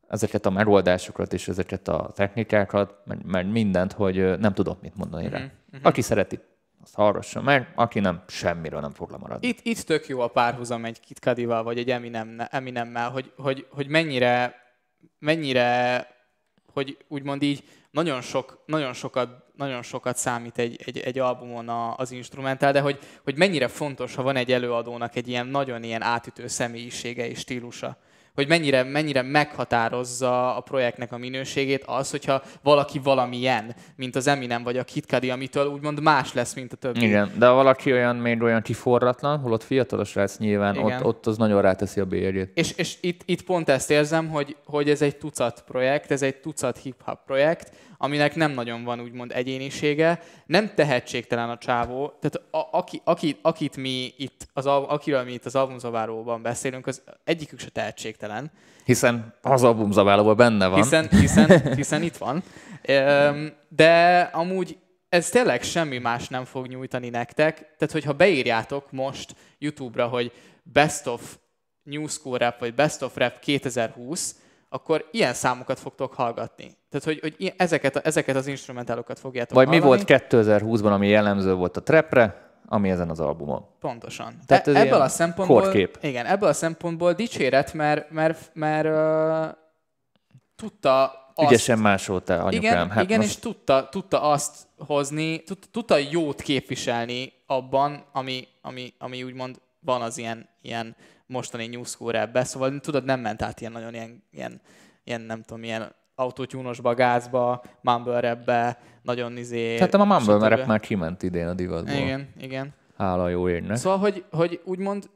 ezeket 0.07 0.45
a 0.45 0.49
megoldásokat 0.49 1.33
és 1.33 1.47
ezeket 1.47 1.87
a 1.87 2.11
technikákat, 2.13 2.95
mert 3.25 3.51
mindent, 3.51 3.93
hogy 3.93 4.39
nem 4.39 4.53
tudok 4.53 4.81
mit 4.81 4.95
mondani 4.95 5.29
rá. 5.29 5.37
Uh-huh. 5.37 5.51
Aki 5.81 6.01
szereti, 6.01 6.39
azt 6.89 6.97
hallgassa 6.97 7.41
meg, 7.41 7.71
aki 7.75 7.99
nem, 7.99 8.23
semmiről 8.27 8.79
nem 8.79 8.91
fog 8.91 9.11
lemaradni. 9.11 9.47
Itt, 9.47 9.59
itt 9.63 9.79
tök 9.79 10.07
jó 10.07 10.19
a 10.19 10.27
párhuzam 10.27 10.85
egy 10.85 10.99
Kit 10.99 11.19
Kadival, 11.19 11.63
vagy 11.63 11.77
egy 11.77 11.91
Eminem, 11.91 12.47
Eminemmel, 12.49 13.09
hogy, 13.09 13.31
hogy, 13.37 13.67
hogy 13.69 13.87
mennyire, 13.87 14.55
mennyire, 15.19 16.07
hogy 16.73 16.97
úgymond 17.07 17.41
így 17.41 17.63
nagyon, 17.91 18.21
sok, 18.21 18.63
nagyon, 18.65 18.93
sokat, 18.93 19.29
nagyon 19.55 19.81
sokat 19.81 20.17
számít 20.17 20.57
egy, 20.57 20.81
egy, 20.85 20.97
egy 20.97 21.19
albumon 21.19 21.69
a, 21.69 21.95
az 21.95 22.11
instrumentál, 22.11 22.71
de 22.71 22.81
hogy, 22.81 22.99
hogy 23.23 23.37
mennyire 23.37 23.67
fontos, 23.67 24.15
ha 24.15 24.23
van 24.23 24.35
egy 24.35 24.51
előadónak 24.51 25.15
egy 25.15 25.27
ilyen 25.27 25.47
nagyon 25.47 25.83
ilyen 25.83 26.01
átütő 26.01 26.47
személyisége 26.47 27.27
és 27.27 27.39
stílusa 27.39 27.97
hogy 28.39 28.47
mennyire, 28.47 28.83
mennyire 28.83 29.21
meghatározza 29.21 30.55
a 30.55 30.59
projektnek 30.59 31.11
a 31.11 31.17
minőségét 31.17 31.83
az, 31.85 32.11
hogyha 32.11 32.41
valaki 32.63 32.99
valamilyen, 33.03 33.75
mint 33.95 34.15
az 34.15 34.27
Eminem 34.27 34.63
vagy 34.63 34.77
a 34.77 34.83
Kid 34.83 35.03
Cudi, 35.03 35.29
amitől 35.29 35.65
úgymond 35.65 36.01
más 36.01 36.33
lesz, 36.33 36.53
mint 36.53 36.73
a 36.73 36.75
többi. 36.75 37.03
Igen, 37.03 37.31
de 37.37 37.47
ha 37.47 37.53
valaki 37.53 37.91
olyan 37.91 38.15
még 38.15 38.41
olyan 38.41 38.61
kiforratlan, 38.61 39.39
holott 39.39 39.63
fiatal 39.63 39.99
a 39.99 40.03
srác 40.03 40.37
nyilván, 40.37 40.77
ott, 40.77 41.03
ott, 41.03 41.25
az 41.25 41.37
nagyon 41.37 41.61
ráteszi 41.61 41.99
a 41.99 42.05
bélyegét. 42.05 42.51
És, 42.53 42.71
és 42.71 42.97
itt, 43.01 43.21
itt 43.25 43.41
pont 43.41 43.69
ezt 43.69 43.91
érzem, 43.91 44.27
hogy, 44.27 44.55
hogy 44.65 44.89
ez 44.89 45.01
egy 45.01 45.17
tucat 45.17 45.63
projekt, 45.67 46.11
ez 46.11 46.21
egy 46.21 46.35
tucat 46.35 46.77
hip-hop 46.77 47.19
projekt, 47.25 47.71
aminek 48.01 48.35
nem 48.35 48.51
nagyon 48.51 48.83
van 48.83 48.99
úgymond 48.99 49.31
egyénisége, 49.31 50.19
nem 50.45 50.71
tehetségtelen 50.75 51.49
a 51.49 51.57
csávó, 51.57 52.13
tehát 52.19 52.47
a, 52.51 52.77
aki, 52.77 53.01
aki, 53.03 53.37
akit 53.41 53.77
mi 53.77 54.13
itt, 54.17 54.47
az, 54.53 54.65
akiről 54.65 55.23
mi 55.23 55.31
itt 55.31 55.45
az 55.45 55.55
albumzaváróban 55.55 56.41
beszélünk, 56.41 56.87
az 56.87 57.01
egyikük 57.23 57.59
se 57.59 57.69
tehetségtelen. 57.69 58.28
Hiszen 58.83 59.33
az 59.41 59.63
albumzaváróban 59.63 60.35
benne 60.35 60.67
van. 60.67 60.81
Hiszen, 60.81 61.07
hiszen, 61.09 61.61
hiszen 61.75 62.01
itt 62.01 62.17
van. 62.17 62.43
De 63.69 64.19
amúgy 64.33 64.77
ez 65.09 65.29
tényleg 65.29 65.63
semmi 65.63 65.97
más 65.97 66.27
nem 66.27 66.45
fog 66.45 66.67
nyújtani 66.67 67.09
nektek. 67.09 67.55
Tehát, 67.55 67.91
hogyha 67.91 68.13
beírjátok 68.13 68.91
most 68.91 69.35
YouTube-ra, 69.57 70.07
hogy 70.07 70.31
Best 70.63 71.07
of 71.07 71.37
New 71.83 72.07
School 72.07 72.37
Rap, 72.37 72.59
vagy 72.59 72.73
Best 72.73 73.01
of 73.01 73.15
Rap 73.15 73.39
2020, 73.39 74.35
akkor 74.69 75.07
ilyen 75.11 75.33
számokat 75.33 75.79
fogtok 75.79 76.13
hallgatni. 76.13 76.77
Tehát, 76.89 77.05
hogy, 77.05 77.19
hogy 77.19 77.53
ezeket, 77.57 77.95
ezeket 77.95 78.35
az 78.35 78.47
instrumentálokat 78.47 79.19
fogjátok 79.19 79.55
Vagy 79.55 79.65
hallani. 79.65 79.83
mi 79.83 79.89
volt 79.89 80.03
2020-ban, 80.07 80.91
ami 80.91 81.07
jellemző 81.07 81.53
volt 81.53 81.77
a 81.77 81.83
trapre, 81.83 82.48
ami 82.71 82.89
ezen 82.89 83.09
az 83.09 83.19
albumon. 83.19 83.65
Pontosan. 83.79 84.39
Tehát 84.45 84.67
e- 84.67 84.79
ebből 84.79 85.01
a 85.01 85.07
szempontból, 85.07 85.61
korkép. 85.61 85.97
igen, 86.01 86.25
ebből 86.25 86.49
a 86.49 86.53
szempontból 86.53 87.13
dicséret, 87.13 87.73
mert, 87.73 88.11
mert, 88.11 88.51
mert 88.53 88.87
uh, 88.87 89.57
tudta 90.55 91.13
azt, 91.35 91.51
Ügyesen 91.51 91.79
másolta 91.79 92.33
anyukám. 92.33 92.71
Igen, 92.71 92.89
hát 92.89 93.03
igen 93.03 93.19
most... 93.19 93.29
és 93.29 93.35
tudta, 93.35 93.89
tudta 93.89 94.21
azt 94.21 94.67
hozni, 94.77 95.43
tudta, 95.43 95.67
tudta 95.71 95.97
jót 95.97 96.41
képviselni 96.41 97.33
abban, 97.45 98.05
ami, 98.11 98.47
ami, 98.61 98.93
ami 98.97 99.23
úgymond 99.23 99.61
van 99.79 100.01
az 100.01 100.17
ilyen, 100.17 100.49
ilyen 100.61 100.95
mostani 101.25 101.67
New 101.67 101.83
School 101.83 102.29
szóval 102.33 102.79
tudod, 102.79 103.05
nem 103.05 103.19
ment 103.19 103.41
át 103.41 103.61
ilyen 103.61 103.71
nagyon 103.71 103.93
ilyen, 103.93 104.23
ilyen, 104.31 104.61
ilyen 105.03 105.21
nem 105.21 105.41
tudom, 105.41 105.63
ilyen 105.63 105.95
autótyúnosba, 106.19 106.93
gázba, 106.93 107.63
mumble 107.81 108.19
rapbe, 108.19 108.77
nagyon 109.01 109.37
izé... 109.37 109.75
Tehát 109.75 109.93
a 109.93 110.05
mumble 110.05 110.47
rap 110.47 110.65
már 110.65 110.79
kiment 110.79 111.23
idén 111.23 111.47
a 111.47 111.53
divatból. 111.53 111.95
Igen, 111.95 112.29
igen. 112.39 112.73
Hála 112.97 113.29
jó 113.29 113.49
érnek. 113.49 113.77
Szóval, 113.77 113.97
hogy, 113.97 114.23
hogy 114.31 114.61
úgymond 114.63 115.09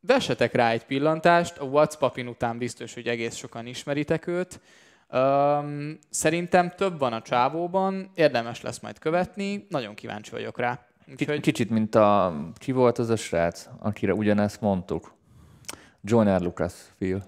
vessetek 0.00 0.52
rá 0.52 0.70
egy 0.70 0.84
pillantást, 0.84 1.58
a 1.58 1.64
What's 1.64 1.94
Papin 1.98 2.26
után 2.26 2.58
biztos, 2.58 2.94
hogy 2.94 3.06
egész 3.06 3.34
sokan 3.34 3.66
ismeritek 3.66 4.26
őt. 4.26 4.60
Um, 5.12 5.98
szerintem 6.10 6.70
több 6.76 6.98
van 6.98 7.12
a 7.12 7.22
csávóban, 7.22 8.10
érdemes 8.14 8.60
lesz 8.60 8.80
majd 8.80 8.98
követni, 8.98 9.66
nagyon 9.68 9.94
kíváncsi 9.94 10.30
vagyok 10.30 10.58
rá. 10.58 10.86
Úgyhogy... 11.10 11.40
Kicsit, 11.40 11.70
mint 11.70 11.94
a... 11.94 12.34
Ki 12.54 12.72
volt 12.72 12.98
az 12.98 13.10
a 13.10 13.16
srác, 13.16 13.68
akire 13.78 14.14
ugyanezt 14.14 14.60
mondtuk? 14.60 15.12
Joyner 16.02 16.40
Lucas, 16.40 16.72
Phil. 16.98 17.22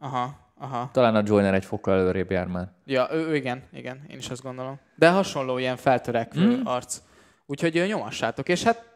Aha, 0.00 0.36
aha. 0.58 0.90
Talán 0.92 1.14
a 1.14 1.22
Joyner 1.24 1.54
egy 1.54 1.64
fokkal 1.64 1.98
előrébb 1.98 2.30
jár 2.30 2.46
már. 2.46 2.68
Ja, 2.84 3.08
ő, 3.12 3.26
ő 3.26 3.36
igen, 3.36 3.62
igen, 3.72 4.04
én 4.08 4.18
is 4.18 4.28
azt 4.28 4.42
gondolom. 4.42 4.78
De 4.94 5.10
hasonló 5.10 5.58
ilyen 5.58 5.76
feltörekvő 5.76 6.56
mm. 6.56 6.64
arc. 6.64 7.00
Úgyhogy 7.46 7.84
nyomassátok. 7.88 8.48
És 8.48 8.62
hát 8.62 8.88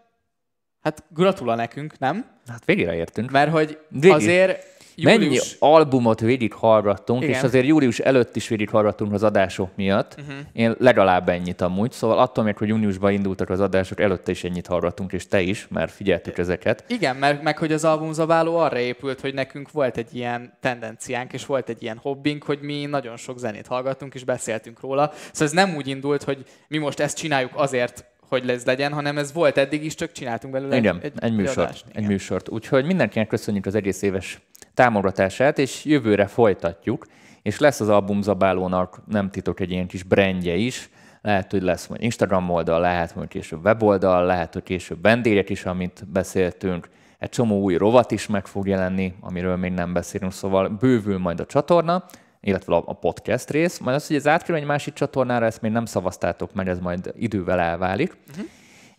Hát 0.83 1.05
gratula 1.09 1.55
nekünk, 1.55 1.99
nem? 1.99 2.27
Hát 2.47 2.65
végére 2.65 2.95
értünk. 2.95 3.31
Mert 3.31 3.51
hogy 3.51 3.79
Végig. 3.89 4.11
azért 4.11 4.72
Július... 4.95 5.21
Mennyi 5.21 5.39
albumot 5.59 6.21
végighallgattunk, 6.21 7.23
és 7.23 7.43
azért 7.43 7.67
július 7.67 7.99
előtt 7.99 8.37
is 8.37 8.49
végighallgattunk 8.49 9.13
az 9.13 9.23
adások 9.23 9.71
miatt. 9.75 10.15
Uh-huh. 10.19 10.37
Én 10.53 10.75
legalább 10.79 11.29
ennyit 11.29 11.61
amúgy, 11.61 11.93
szóval 11.93 12.19
attól 12.19 12.45
még, 12.45 12.57
hogy 12.57 12.69
júniusban 12.69 13.13
indultak 13.13 13.51
az 13.51 13.61
adások, 13.61 14.01
előtte 14.01 14.31
is 14.31 14.45
ennyit 14.45 14.67
hallgattunk, 14.67 15.13
és 15.13 15.27
te 15.27 15.41
is, 15.41 15.67
mert 15.71 15.93
figyeltük 15.93 16.39
ezeket. 16.39 16.85
Igen, 16.89 17.17
mert 17.17 17.43
meg 17.43 17.59
hogy 17.59 17.73
az 17.73 17.85
albumzabáló 17.85 18.57
arra 18.57 18.79
épült, 18.79 19.21
hogy 19.21 19.35
nekünk 19.35 19.71
volt 19.71 19.97
egy 19.97 20.15
ilyen 20.15 20.53
tendenciánk, 20.61 21.33
és 21.33 21.47
volt 21.47 21.69
egy 21.69 21.83
ilyen 21.83 21.99
hobbink, 22.03 22.45
hogy 22.45 22.59
mi 22.61 22.85
nagyon 22.85 23.17
sok 23.17 23.39
zenét 23.39 23.67
hallgattunk, 23.67 24.15
és 24.15 24.25
beszéltünk 24.25 24.81
róla. 24.81 25.13
Szóval 25.15 25.47
ez 25.47 25.53
nem 25.53 25.77
úgy 25.77 25.87
indult, 25.87 26.23
hogy 26.23 26.45
mi 26.69 26.79
most 26.79 27.01
ezt 27.01 27.17
csináljuk 27.17 27.53
azért, 27.55 28.11
hogy 28.33 28.45
lesz 28.45 28.65
legyen, 28.65 28.93
hanem 28.93 29.19
ez 29.19 29.33
volt 29.33 29.59
eddig 29.59 29.85
is, 29.85 29.95
csak 29.95 30.13
csináltunk 30.13 30.53
belőle 30.53 30.77
Igen, 30.77 30.99
egy, 31.03 31.13
egy, 31.17 31.35
műsort, 31.35 31.71
egy, 31.71 31.83
egy 31.93 32.07
műsort. 32.07 32.49
Úgyhogy 32.49 32.85
mindenkinek 32.85 33.29
köszönjük 33.29 33.67
az 33.67 33.75
egész 33.75 34.03
éves 34.03 34.41
támogatását, 34.75 35.59
és 35.59 35.85
jövőre 35.85 36.27
folytatjuk, 36.27 37.07
és 37.43 37.59
lesz 37.59 37.81
az 37.81 37.89
albumzabálónak, 37.89 39.01
nem 39.07 39.31
titok, 39.31 39.61
egy 39.61 39.71
ilyen 39.71 39.87
kis 39.87 40.03
brandje 40.03 40.55
is, 40.55 40.91
lehet, 41.23 41.51
hogy 41.51 41.63
lesz 41.63 41.87
majd 41.87 42.03
Instagram 42.03 42.51
oldal, 42.51 42.81
lehet, 42.81 43.11
hogy 43.11 43.29
később 43.29 43.65
weboldal, 43.65 44.27
lehet, 44.27 44.53
hogy 44.53 44.63
később 44.63 45.03
vendégek 45.03 45.51
is, 45.51 45.65
amit 45.65 46.05
beszéltünk, 46.13 46.89
egy 47.19 47.29
csomó 47.29 47.61
új 47.61 47.77
rovat 47.77 48.11
is 48.11 48.27
meg 48.27 48.47
fog 48.47 48.69
jelenni, 48.69 49.15
amiről 49.21 49.57
még 49.57 49.73
nem 49.73 49.93
beszélünk, 49.93 50.33
szóval 50.33 50.69
bővül 50.69 51.19
majd 51.19 51.41
a 51.41 51.47
csatorna, 51.47 52.05
illetve 52.43 52.75
a 52.75 52.93
podcast 52.93 53.51
rész. 53.51 53.79
Majd 53.79 53.97
az, 53.97 54.07
hogy 54.07 54.17
ez 54.17 54.27
átkerül 54.27 54.57
egy 54.61 54.67
másik 54.67 54.95
csatornára, 54.95 55.47
ezt 55.47 55.61
még 55.61 55.73
nem 55.73 55.85
szavaztátok 55.85 56.55
meg, 56.55 56.69
ez 56.69 56.79
majd 56.79 57.13
idővel 57.17 57.61
elválik. 57.61 58.17
Uh-huh. 58.31 58.47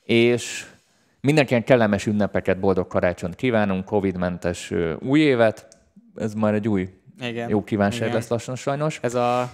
És 0.04 0.66
mindenkinek 1.22 1.64
kellemes 1.64 2.06
ünnepeket, 2.06 2.60
boldog 2.60 2.88
karácsonyt 2.88 3.36
kívánunk, 3.36 3.86
Covid-mentes 3.86 4.74
új 5.00 5.20
évet. 5.20 5.68
Ez 6.16 6.34
már 6.34 6.54
egy 6.54 6.68
új 6.68 6.90
Igen. 7.20 7.50
jó 7.50 7.64
kívánság 7.64 8.02
Igen. 8.02 8.14
lesz 8.14 8.28
lassan 8.28 8.56
sajnos. 8.56 9.00
Ez 9.02 9.16
a 9.16 9.50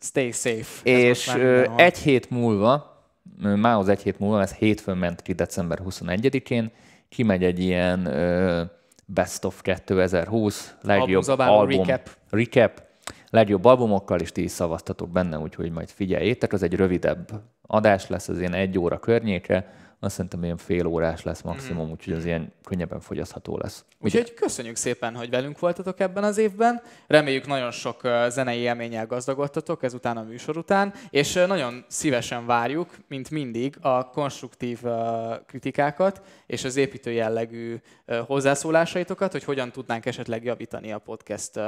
stay 0.00 0.30
safe. 0.30 0.90
És 0.90 1.34
egy 1.76 1.98
hét 1.98 2.30
múlva, 2.30 3.02
mához 3.56 3.88
egy 3.88 4.02
hét 4.02 4.18
múlva, 4.18 4.40
ez 4.40 4.52
hétfőn 4.52 4.96
ment 4.96 5.22
ki 5.22 5.32
december 5.32 5.78
21-én, 5.88 6.70
kimegy 7.08 7.44
egy 7.44 7.58
ilyen 7.58 8.08
Best 9.06 9.44
of 9.44 9.62
2020 9.62 10.74
legjobb 10.82 11.28
album 11.38 11.86
recap. 11.86 12.10
recap 12.30 12.82
legjobb 13.34 13.64
albumokkal, 13.64 14.20
és 14.20 14.32
ti 14.32 14.42
is 14.42 14.50
szavaztatok 14.50 15.10
benne, 15.10 15.38
úgyhogy 15.38 15.70
majd 15.70 15.88
figyeljétek, 15.88 16.52
az 16.52 16.62
egy 16.62 16.74
rövidebb 16.74 17.42
adás 17.62 18.08
lesz, 18.08 18.28
az 18.28 18.38
ilyen 18.38 18.54
egy 18.54 18.78
óra 18.78 18.98
környéke, 18.98 19.72
azt 20.04 20.14
szerintem 20.14 20.44
ilyen 20.44 20.56
fél 20.56 20.86
órás 20.86 21.22
lesz 21.22 21.42
maximum, 21.42 21.86
mm. 21.86 21.90
úgyhogy 21.90 22.12
az 22.12 22.24
ilyen 22.24 22.52
könnyebben 22.64 23.00
fogyasztható 23.00 23.58
lesz. 23.58 23.84
Úgyhogy 23.98 24.34
köszönjük 24.34 24.76
szépen, 24.76 25.14
hogy 25.16 25.30
velünk 25.30 25.58
voltatok 25.58 26.00
ebben 26.00 26.24
az 26.24 26.38
évben. 26.38 26.82
Reméljük 27.06 27.46
nagyon 27.46 27.70
sok 27.70 28.00
zenei 28.28 28.58
élménnyel 28.58 29.06
gazdagodtatok 29.06 29.82
ezután 29.82 30.16
a 30.16 30.22
műsor 30.22 30.56
után, 30.56 30.92
és 31.10 31.32
nagyon 31.46 31.84
szívesen 31.88 32.46
várjuk, 32.46 32.96
mint 33.08 33.30
mindig, 33.30 33.76
a 33.80 34.10
konstruktív 34.10 34.80
kritikákat 35.46 36.22
és 36.46 36.64
az 36.64 36.76
építő 36.76 37.10
jellegű 37.10 37.76
hozzászólásaitokat, 38.26 39.32
hogy 39.32 39.44
hogyan 39.44 39.72
tudnánk 39.72 40.06
esetleg 40.06 40.44
javítani 40.44 40.92
a 40.92 40.98
podcast 40.98 41.60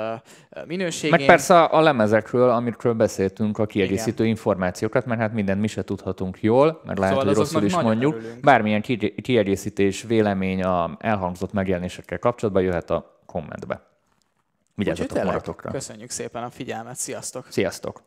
minőségét. 0.67 1.19
Meg 1.19 1.27
persze 1.27 1.63
a 1.63 1.81
lemezekről, 1.81 2.51
amikről 2.51 2.93
beszéltünk, 2.93 3.59
a 3.59 3.67
kiegészítő 3.67 4.23
Igen. 4.23 4.27
információkat, 4.27 5.07
mert 5.07 5.21
hát 5.21 5.33
mindent 5.33 5.61
mi 5.61 5.67
se 5.67 5.85
tudhatunk 5.85 6.43
jól, 6.43 6.81
mert 6.85 6.99
lehet, 6.99 7.15
szóval 7.15 7.29
hogy 7.29 7.37
rosszul 7.37 7.65
is 7.65 7.77
mondjuk. 7.77 8.15
Örülünk. 8.15 8.26
Bármilyen 8.43 8.83
kiegészítés, 9.23 10.03
vélemény 10.03 10.63
a 10.63 10.97
elhangzott 11.01 11.53
megjelenésekkel 11.53 12.19
kapcsolatban 12.19 12.63
jöhet 12.63 12.91
a 12.91 13.21
kommentbe. 13.27 13.87
Vigyázzatok 14.75 15.25
magatokra. 15.25 15.71
Köszönjük 15.71 16.11
szépen 16.11 16.43
a 16.43 16.51
figyelmet, 16.51 16.97
sziasztok! 16.97 17.47
Sziasztok! 17.51 18.03